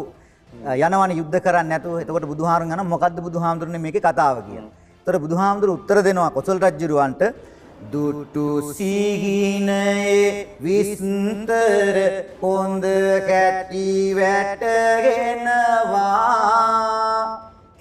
යනවනේ 0.78 1.18
යුද්ධ 1.18 1.40
කරන්නේ 1.40 1.70
නැතුව. 1.72 2.00
එතකොට 2.00 2.26
බුදුහාමුදුරන් 2.26 2.72
අහනවා 2.72 2.94
මොකද්ද 2.94 3.18
බුදුහාමුදුරනේ 3.22 3.82
මේකේ 3.82 4.02
කතාව 4.02 4.38
කියලා. 4.48 4.72
එතකොට 5.02 5.22
බුදුහාමුදුරු 5.22 5.72
උත්තර 5.74 5.98
දෙනවා 6.04 6.32
කොසල් 6.32 6.58
රජුරවන්ට 6.60 7.22
දුටු 7.92 8.74
සිහිනයේ 8.74 10.58
විස්තර 10.60 11.98
හොඳ 12.42 12.86
කැටි 13.28 13.90
වැටගෙනවා 14.16 15.66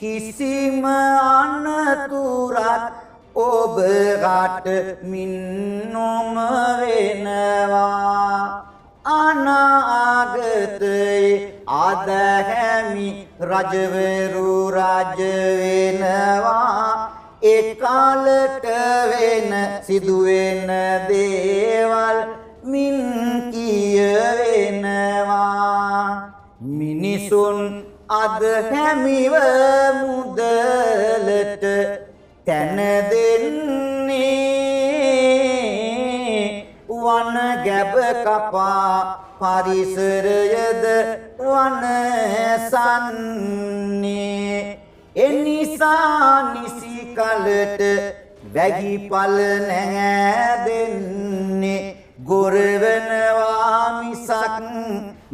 කිසිම 0.05 0.85
අනතුරක් 0.85 2.93
ඔබ 3.35 3.77
රට 4.21 5.01
මින් 5.03 5.33
නොම 5.93 6.37
වෙනවා. 6.81 8.65
අනාගතයේ 9.17 11.29
අදහැමි 11.87 13.09
රජවරු 13.41 14.53
රජ 14.77 15.19
වෙනවා. 15.61 16.89
එකාලට 17.57 18.67
වෙන 19.11 19.51
සිදුවෙන 19.81 20.69
දේවල් 21.09 22.19
මින් 22.65 22.97
කියවෙනවා. 23.55 25.39
මිනිසුන් 26.61 27.59
අද 28.07 28.43
හැමිව 28.71 29.33
මුදලට 29.99 31.65
තැන 32.47 32.77
දෙන්නේ 33.09 33.65
වන 36.87 37.37
ගැබ 37.65 37.95
කපා 38.21 39.25
පරිසරයද 39.41 40.85
වනසන්නේ 41.41 42.85
එනිසා 45.17 46.53
නිසි 46.53 46.97
කලට 47.17 47.83
වැගිපල 48.55 49.37
නැහැ 49.65 50.53
දෙන්නේ 50.67 51.97
ගොරවනවා 52.21 54.03
මිසක් 54.03 54.35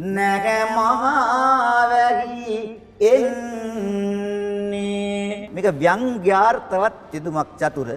නැහැ 0.01 0.61
මහා 0.75 1.81
වැහි 1.89 2.53
එන්නේ 3.09 4.29
මේක 5.55 5.67
ව්‍යංග්‍යාර්ථවත් 5.81 7.13
යදුමක් 7.19 7.51
චතුර 7.59 7.89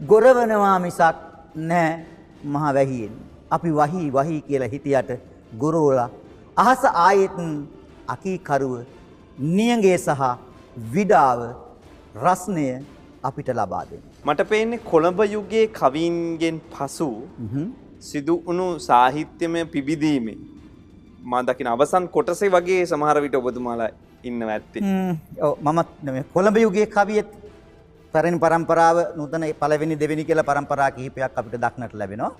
ගොරවනවා 0.00 0.78
මිසක් 0.78 1.18
නැහැ 1.70 1.90
මහා 2.54 2.72
වැහි 2.78 2.98
එන්නේ 3.08 3.26
අපි 3.50 3.70
වහි 3.72 4.02
වහි 4.10 4.38
කියලා 4.48 4.70
හිටියට 4.74 5.10
ගොරෝලා 5.58 6.08
අහස 6.56 6.82
ආයෙත් 6.94 7.38
අකීකරුව 8.08 8.74
නියඟේ 9.52 9.98
සහ 9.98 10.22
විඩාව 10.94 11.40
රස්නය 12.16 12.66
අපිට 13.22 13.48
ලබා 13.50 13.84
දෙන්න. 13.90 14.02
මට 14.24 14.40
පේන්නේ 14.48 14.84
කොළඹ 14.90 15.20
යුගයේ 15.28 15.66
කවීන්ගෙන් 15.74 16.56
පසු. 16.72 17.10
සිදු 18.00 18.42
වුණු 18.44 18.66
සාහිත්‍යමය 18.80 19.60
පිබිදීමේ 19.66 20.38
මා 21.32 21.42
දකින 21.42 21.68
අවසන් 21.74 22.04
කොටසේ 22.16 22.50
වගේ 22.56 22.82
සමහර 22.90 23.18
විට 23.24 23.36
ඔබතුමාලා 23.40 23.90
ඉන්න 24.22 24.42
ඇත්තේ. 24.48 24.82
මමත්. 25.66 25.88
කොළඹ 26.34 26.56
යුගයේ 26.64 26.86
කවියෙත් 26.96 27.30
පැරණි 28.14 28.38
පරම්පරාව 28.44 28.98
නූතන 29.16 29.46
පළවෙනි 29.62 29.96
දෙවෙනි 30.02 30.28
කියලා 30.28 30.48
පරම්පරා 30.50 30.90
කිහිපයක් 30.90 31.40
අපිට 31.40 31.58
දක්නට 31.64 31.94
ලැබෙනවා. 31.94 32.32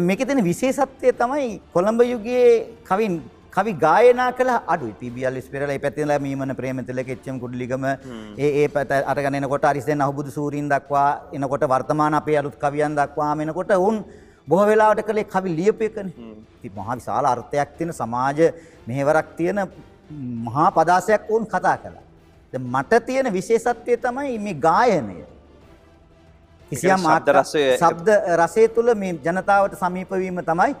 මේකේ 0.00 0.26
තියෙන 0.26 0.44
විශේෂත්වය 0.44 1.12
තමයි 1.22 1.48
කොළඹ 1.76 2.00
යුගයේ 2.12 2.50
කවින් 2.90 3.16
කවි 3.56 3.72
ගායනා 3.84 4.30
කළ 4.38 4.50
අඩුයි. 4.74 4.94
පීබීඑල් 5.00 5.40
ස්පිරලා 5.46 5.78
ඉඳලා 5.80 6.18
මීමන 6.18 6.54
ප්‍රේමතිලක 6.60 7.10
එච්.එම් 7.14 7.38
කුඩලිගම 7.44 7.84
ඒ 7.86 8.50
ඒ 8.60 8.68
පැත්ත 8.68 8.92
අරගෙන 9.12 9.38
එනකොට 9.40 9.64
අරිසෙන් 9.64 10.04
අහුබුදු 10.06 10.36
සූරීන් 10.36 10.68
දක්වා 10.74 11.08
එනකොට 11.38 11.64
වර්තමාන 11.72 12.20
අපේ 12.20 12.38
අලුත් 12.42 12.56
කවියන් 12.64 12.96
දක්වාම 13.00 13.44
එනකොට 13.46 13.72
උන් 13.88 14.04
බොහෝ 14.48 14.66
වෙලාවට 14.66 15.06
කළේ 15.08 15.24
කවි 15.34 15.56
ලියපු 15.58 15.84
එකනේ. 15.84 16.12
ඉතින් 16.62 16.78
මහා 16.78 16.96
විශාල 17.00 17.26
අර්ථයක් 17.32 17.76
තියෙන 17.78 17.92
සමාජ 18.00 18.38
මෙහෙවරක් 18.86 19.28
තියෙන 19.36 19.60
මහා 20.46 20.70
පදාසයක් 20.78 21.28
වුන් 21.30 21.46
කතා 21.46 21.76
කළා. 21.82 22.04
දැන් 22.52 22.66
මට 22.74 23.06
තියෙන 23.06 23.32
විශේෂත්වය 23.32 23.96
තමයි 24.06 24.38
මේ 24.46 24.56
ගායනය. 24.66 25.16
කිසියම් 26.70 27.06
ශබ්ද 27.80 28.08
රසය 28.40 28.68
තුළ 28.74 28.94
මේ 28.94 29.12
ජනතාවට 29.26 29.78
සමීප 29.82 30.10
වීම 30.22 30.40
තමයි 30.50 30.72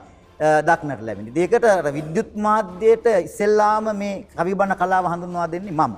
දක්නට 0.68 1.02
ලැබෙන්නේ. 1.06 1.34
ඒකට 1.42 1.66
විද්‍යුත් 1.98 2.30
මාධ්‍යයට 2.46 3.06
ඉස්සෙල්ලාම 3.26 3.96
මේ 4.02 4.14
කවිබණ 4.36 4.76
කලාව 4.80 5.04
හඳුන්වා 5.12 5.48
දෙන්නේ 5.52 5.78
මම. 5.80 5.94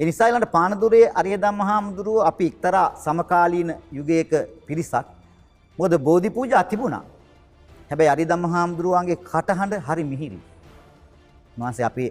ඒ 0.00 0.04
නිසා 0.08 0.28
ඊළඟට 0.28 0.54
පානදුරේ 0.58 1.06
අරියදම්ම 1.20 1.60
හාමුදුරුව 1.70 2.26
අපි 2.30 2.46
එක්තරා 2.52 2.86
සමකාලීන 3.04 3.74
යුගයක 3.98 4.32
පිරිසක්. 4.66 5.13
මොකද 5.78 5.94
බෝධි 5.98 6.30
පූජා 6.30 6.64
තිබුණා. 6.64 7.04
හැබැයි 7.90 8.10
අරියදම්ම 8.14 8.44
හාමුදුරුවන්ගේ 8.54 9.18
කටහඬ 9.30 9.74
හරි 9.88 10.04
මිහිරි. 10.12 10.38
උන්වහන්සේ 11.56 11.86
අපේ 11.90 12.10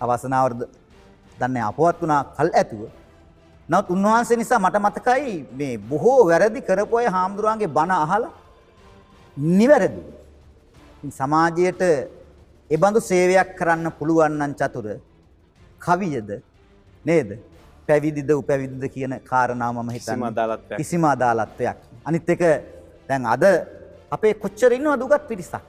අවසනාවර්ද 0.00 0.60
දන්නේ 1.38 1.64
අපවත් 1.70 1.96
වුණා 2.02 2.22
කල් 2.36 2.50
ඇතුව. 2.60 2.82
නමුත් 3.68 3.90
උන්වහන්සේ 3.94 4.36
නිසා 4.36 4.58
මට 4.58 4.82
මතකයි 4.86 5.32
මේ 5.58 5.72
බොහෝ 5.90 6.20
වැරදි 6.28 6.66
කරපු 6.68 6.98
අය 6.98 7.08
හාමුදුරුවන්ගේ 7.16 7.74
බණ 7.78 7.96
අහලා 8.04 8.32
නිවැරදි. 9.36 10.02
සමාජයට 11.18 11.82
එබඳු 12.70 13.00
සේවයක් 13.10 13.50
කරන්න 13.58 13.92
පුළුවන් 13.98 14.38
නම් 14.38 14.54
චතුර 14.60 14.86
කවියද 15.86 16.30
නේද? 17.04 17.30
පැවිදිද 17.88 18.30
උපැවිදිද 18.30 18.84
කියන 18.94 19.12
කාරණාව 19.30 19.74
මම 19.74 19.90
හිතන්නේ. 19.96 20.76
කිසිම 20.78 21.04
අදාළත්වයක්. 21.04 21.78
අනිත් 22.04 22.30
එක 22.34 22.42
දැන් 23.08 23.26
අද 23.26 23.44
අපේ 24.10 24.34
කොච්චර 24.34 24.72
ඉන්නවද 24.72 25.02
උගත් 25.02 25.24
පිරිසක් 25.28 25.62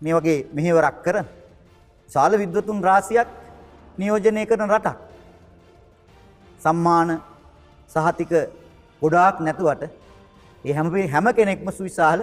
මේ 0.00 0.14
වගේ 0.14 0.46
මෙහෙවරක් 0.52 0.96
කරන 1.04 1.26
ශාල 2.10 2.32
විද්වතුන් 2.38 2.78
රාශියක් 2.82 3.28
නියෝජනය 3.98 4.42
කරන 4.46 4.70
රටක්. 4.70 4.96
සම්මාන 6.60 7.10
සහතික 7.90 8.32
ගොඩාක් 9.02 9.40
නැතුවට 9.40 9.82
ඒ 10.64 10.72
හැම 10.72 10.86
හැම 11.12 11.26
කෙනෙක්ම 11.36 11.68
සුවිශාල 11.70 12.20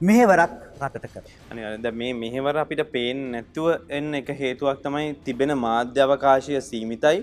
මෙහෙවරක් 0.00 0.52
රටට 0.82 1.14
කර. 1.14 1.24
දැන් 1.84 1.96
මේ 2.00 2.12
මෙහෙවර 2.22 2.56
අපිට 2.62 2.82
පේන්නේ 2.94 3.32
නැතුව 3.34 3.66
එන්න 3.98 4.14
එක 4.20 4.30
හේතුවක් 4.40 4.82
තමයි 4.86 5.08
තිබෙන 5.26 5.52
මාධ්‍ය 5.64 6.02
අවකාශය 6.06 6.60
සීමිතයි. 6.68 7.18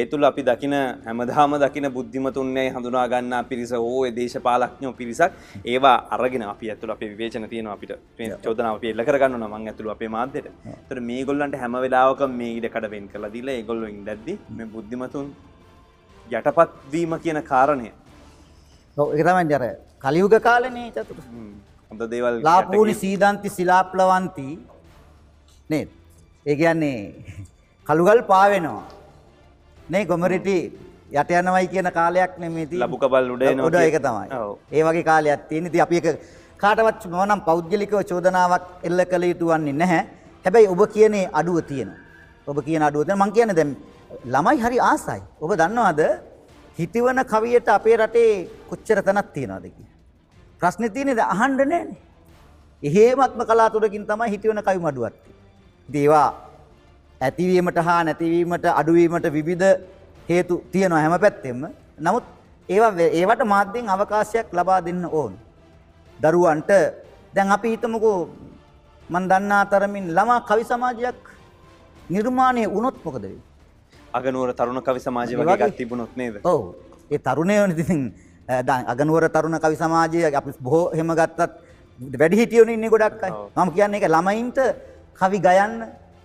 ඒ 0.00 0.04
තුල 0.12 0.28
අපි 0.30 0.42
දකින 0.50 0.76
හැමදාම 1.06 1.56
දකින 1.64 1.88
බුද්ධිමතුන්නේ 1.96 2.66
හඳුනා 2.76 3.06
ගන්නා 3.12 3.42
පිරිස 3.50 3.72
ඕ 3.80 4.00
ඒ 4.06 4.12
දේශපාලඥයෝ 4.18 4.94
පිරිසක් 5.00 5.32
ඒවා 5.74 5.96
අරගෙන 6.16 6.46
අපි 6.52 6.72
ඇතුළ 6.74 6.94
අපේ 6.96 7.10
විවේචන 7.12 7.48
තියෙනවා 7.52 7.76
අපිට 7.78 7.94
මේ 8.18 8.30
චෝදනාව 8.46 8.80
අපි 8.80 8.92
එල්ල 8.94 9.04
කරගන්නවා 9.10 9.42
නම් 9.42 9.54
මං 9.60 9.70
ඇතුළු 9.72 9.94
අපේ 9.96 10.10
මාධ්‍යට. 10.16 10.50
ඒතර 10.72 11.00
මේගොල්ලන්ට 11.10 11.60
හැම 11.62 11.78
වෙලාවකම 11.86 12.36
මේ 12.42 12.52
ඉඩ 12.58 12.68
කඩ 12.74 12.92
වෙන් 12.96 13.08
කරලා 13.14 13.32
දීලා 13.36 13.56
ඒගොල්ලෝ 13.60 13.94
ඉඳද්දි 13.96 14.38
මේ 14.58 14.72
බුද්ධිමතුන් 14.74 15.32
යටපත් 16.38 16.70
වීම 16.92 17.14
කියන 17.24 17.40
කාරණය 17.52 17.90
ඔව් 18.96 19.14
ඒක 19.14 19.26
තමයි 19.26 19.54
අර 19.58 19.64
කලියුග 20.04 20.34
කාලේනේ 20.48 20.90
චතුර. 20.96 21.18
හොඳ 21.90 22.02
දේවල් 22.12 22.36
ලාපූනි 22.46 22.94
සීදන්ති 23.02 23.48
සිලාප්ලවන්ති 23.56 24.48
නේද? 25.70 25.88
ඒ 26.46 26.54
කියන්නේ 26.60 26.98
කළුගල් 27.86 28.20
පාවෙනවා. 28.30 28.82
නේ 29.88 30.04
ගොමරිටි 30.04 30.56
යට 31.12 31.30
යනවයි 31.40 31.66
කියන 31.72 31.88
කාලයක් 31.98 32.32
තියෙන්නේ. 32.70 32.86
ලබු 32.86 32.96
කබල් 33.02 33.26
උඩ 33.34 33.42
උඩ 33.66 33.76
කිය- 33.76 34.02
තමයි. 34.06 34.28
ඒ 34.72 34.82
වගේ 34.86 35.04
කාලයක් 35.10 35.42
තියෙන. 35.48 35.66
ඉතින් 35.66 35.82
අපි 35.86 35.96
ඒක 36.00 36.08
කාටවත් 36.62 37.02
මොනම් 37.10 37.40
පෞද්ගලිකව 37.48 37.94
චෝදනාවක් 38.10 38.64
එල්ල 38.88 39.00
කළ 39.12 39.24
යුතු 39.32 39.46
වන්නේ 39.52 39.72
නැහැ. 39.82 40.02
හැබැයි 40.44 40.68
ඔබ 40.74 40.82
කියන්නේ 40.94 41.26
අඩුව 41.32 41.58
තියෙනවා. 41.70 41.98
ඔබ 42.46 42.58
කියන 42.66 42.82
අඩුව 42.82 43.02
තියෙනවා. 43.04 43.26
මං 43.26 43.32
කියන්නේ 43.36 43.56
දැන් 43.60 43.70
ළමයි 44.34 44.56
හරි 44.64 44.78
ආසයි. 44.92 45.20
ඔබ 45.42 45.50
දන්නවද 45.60 46.00
හිතවන 46.78 47.18
කවියට 47.32 47.68
අපේ 47.68 47.96
රටේ 47.96 48.32
කොච්චර 48.70 48.98
තැනක් 49.06 49.32
තියෙනවද 49.34 49.66
කියලා? 49.76 49.89
ප්‍රශ්නේ 50.60 50.90
තියෙන්නේ 50.94 51.16
දැන් 51.20 51.30
අහන්න 51.34 51.56
නැහැනේ. 51.58 51.98
එහෙමත්ම 52.82 53.40
කලාතුරකින් 53.50 54.04
තමයි 54.10 54.30
හිතවන 54.32 54.62
කවි. 54.66 54.78
ඉතින් 55.88 56.02
ඒවා 56.02 56.28
ඇතිවීමට 57.20 57.78
හා 57.88 58.00
නැතිවීමට 58.04 58.66
අඩුවීමට 58.80 59.26
විවිධ 59.36 59.70
හේතු 60.28 60.64
තියෙනවා 60.72 61.00
හැම 61.04 61.20
පැත්තෙම. 61.20 61.60
නමුත් 62.06 62.24
ඒවා 62.68 62.92
ඒවට 63.20 63.42
මාධ්‍යෙන් 63.54 63.90
අවකාශයක් 63.94 64.48
ලබා 64.52 64.80
දෙන්න 64.86 65.04
ඕන. 65.20 65.32
දරුවන්ට 66.18 66.70
දැන් 67.34 67.52
අපි 67.56 67.68
හිතමුකෝ 67.74 68.18
මන් 69.10 69.24
දන්නා 69.30 69.64
තරමින් 69.72 70.06
ළමා 70.16 70.40
කවි 70.48 70.64
සමාජයක් 70.70 71.20
නිර්මාණය 72.10 72.62
වුණොත් 72.74 72.96
මොකද 73.04 73.22
වෙන්නේ? 73.22 73.42
අගනුවර 74.14 74.52
තරුණ 74.58 74.82
කවි 74.88 75.00
සමාජය 75.06 75.36
වගේ 75.36 75.66
එකක් 75.66 75.76
තිබුණොත් 75.76 76.16
නේද? 76.16 76.34
ඔව්. 76.44 76.74
ඒ 77.10 77.18
තරුණයෝ 77.18 77.66
ඉතින් 77.74 78.02
අගනුවර 78.92 79.28
තරුණ 79.34 79.58
කවි 79.64 79.76
සමාජයේ 79.76 80.34
අපි 80.34 80.50
බොහෝ 80.60 80.92
එහෙම 80.94 81.12
ගත්තත් 81.20 81.50
වැඩි 82.20 82.40
හිටියෝනේ 82.40 82.74
ඉන්නේ 82.74 82.90
ගොඩක් 82.90 83.22
අය. 83.22 83.32
මම 83.56 83.70
කියන්නේ 83.76 84.00
ඒක 84.00 84.08
ළමයින්ට 84.08 84.58
කවි 85.20 85.38
ගයන්න, 85.38 85.74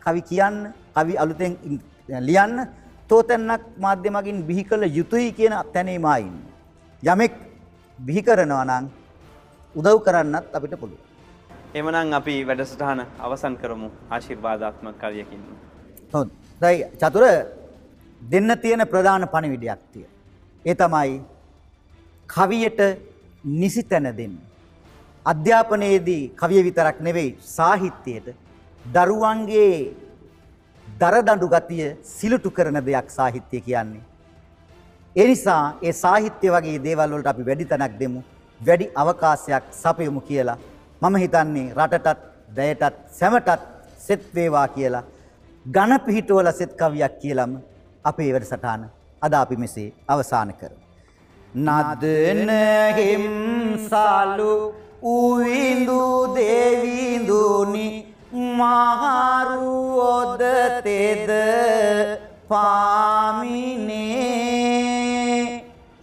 කවි 0.05 0.21
කියන්න, 0.21 0.57
කවි 0.95 1.13
අලුතෙන් 1.17 1.57
ලියන්න 2.27 2.67
තෝතැන්නක් 3.09 3.63
මාධ්‍ය 3.77 4.09
මගින් 4.09 4.37
බිහි 4.47 4.63
කළ 4.63 4.83
යුතුයි 4.89 5.31
කියන 5.31 5.53
ඉන්නේ. 6.19 6.51
යමෙක් 7.03 7.33
බිහි 7.99 8.21
කරනවා 8.23 8.65
නම් 8.65 8.85
උදව් 9.75 9.99
කරන්නත් 10.01 10.55
අපිට 10.55 10.73
පුළුවන්. 10.79 11.03
එමනම් 11.73 12.13
අපි 12.13 12.35
වැඩසටහන 12.47 12.99
අවසන් 13.19 13.55
කරමු 13.61 13.89
ආශිර්වාදාත්මක 14.09 14.97
කවියකින්. 15.01 15.41
හොඳයි 16.13 16.75
චතුර 17.01 17.23
දෙන්න 18.21 18.51
තියෙන 18.61 18.87
ප්‍රධාන 18.87 19.27
පණිවිඩයක් 19.27 19.81
තිය. 19.93 20.07
ඒ 20.65 20.75
තමයි 20.75 21.21
කවියට 22.29 22.79
නිසි 23.43 23.83
තැන 23.83 24.07
දෙන්න. 24.17 24.35
අධ්‍යාපනයේදී 25.25 26.23
කවිය 26.35 26.63
විතරක් 26.63 26.99
නෙවෙයි 26.99 27.37
සාහිත්‍යයට 27.39 28.27
දරුවන්ගේ 28.85 29.93
දරදඬු 30.87 31.47
ගතිය 31.47 31.87
සිලුටු 32.03 32.51
කරන 32.51 32.77
දෙයක් 32.85 33.09
සාහිත්‍යය 33.09 33.61
කියන්නේ. 33.61 34.03
ඒ 35.15 35.27
නිසා 35.27 35.63
ඒ 35.81 35.93
සාහිත්‍ය 35.93 36.47
වගේ 36.49 36.83
දේවල් 36.83 37.11
වලට 37.11 37.27
අපි 37.27 37.45
වැඩි 37.45 37.65
තැනක් 37.65 37.99
දෙමු. 37.99 38.23
වැඩි 38.61 38.91
අවකාශයක් 38.95 39.65
සපයමු 39.73 40.21
කියලා 40.21 40.57
මම 41.01 41.15
හිතන්නේ 41.15 41.73
රටටත් 41.73 42.19
දැයටත් 42.57 42.95
සැමටත් 43.11 43.61
සෙත් 43.99 44.23
වේවා 44.35 44.67
කියලා 44.67 45.03
ඝන 45.65 45.99
පිහිටවල 46.05 46.51
සෙත් 46.51 46.71
කවියක් 46.77 47.19
කියලම 47.21 47.51
අපේ 48.05 48.31
වැඩසටහන 48.33 48.89
අද 49.21 49.33
අපි 49.33 49.55
මෙසේ 49.57 49.93
අවසන් 50.07 50.51
කරමු. 50.59 50.84
නදන 51.55 52.49
හිම්සලු 52.97 54.53
උවිඳු 55.01 56.03
දෙවිඳුනි 56.35 57.87
මහරු 58.51 59.77
ඔද 60.07 60.41
තෙද 60.83 61.29
පාමිනේ 62.49 63.85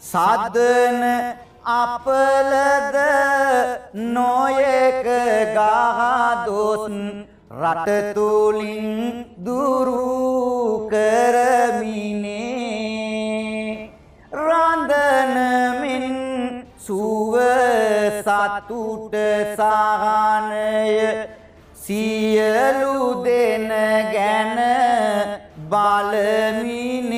සදන 0.03 1.03
අපලද 1.75 2.97
නොයක 4.09 5.07
ගහදොස් 5.53 6.87
රටතුලින් 7.53 8.89
දුරු 9.39 10.89
කරමිනේ 10.89 12.53
බන්ධනමින් 14.73 16.65
සුව 16.79 17.37
සතුට 18.25 19.15
සහනය 19.59 21.29
සියලු 21.75 23.25
දෙන 23.25 23.69
ගැන 24.15 24.59
බලමිනේ. 25.71 27.13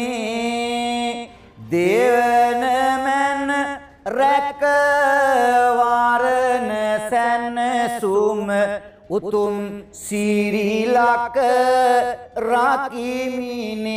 දෙවන 1.71 2.63
මැන 3.05 3.51
රැක 4.07 4.63
උතුම් 9.15 9.57
සීරීලක 9.95 11.37
රාකිමිනේ. 12.51 13.95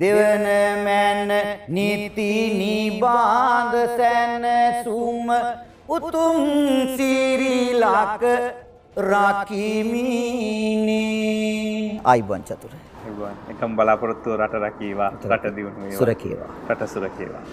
දෙවන 0.00 0.46
මැන්න 0.86 1.30
නිති 1.68 2.32
නිබාඳ 2.60 3.74
සැනසුම 3.98 5.28
උතුම් 5.96 6.38
සීරීලක 6.96 8.24
රාකිමිනේ. 9.10 10.80
අයිබන් 12.04 12.42
චතුර 12.48 12.72
එකම් 13.52 13.70
බලාපොරොත්තුව 13.76 14.32
රට 14.40 14.54
රැකීවා. 14.64 15.10
රට 15.32 15.44
දියුණු 15.56 15.80
වේවා. 15.82 15.98
සුරකේවා 15.98 16.52
රට 16.70 16.82
සුරකේවා. 16.94 17.44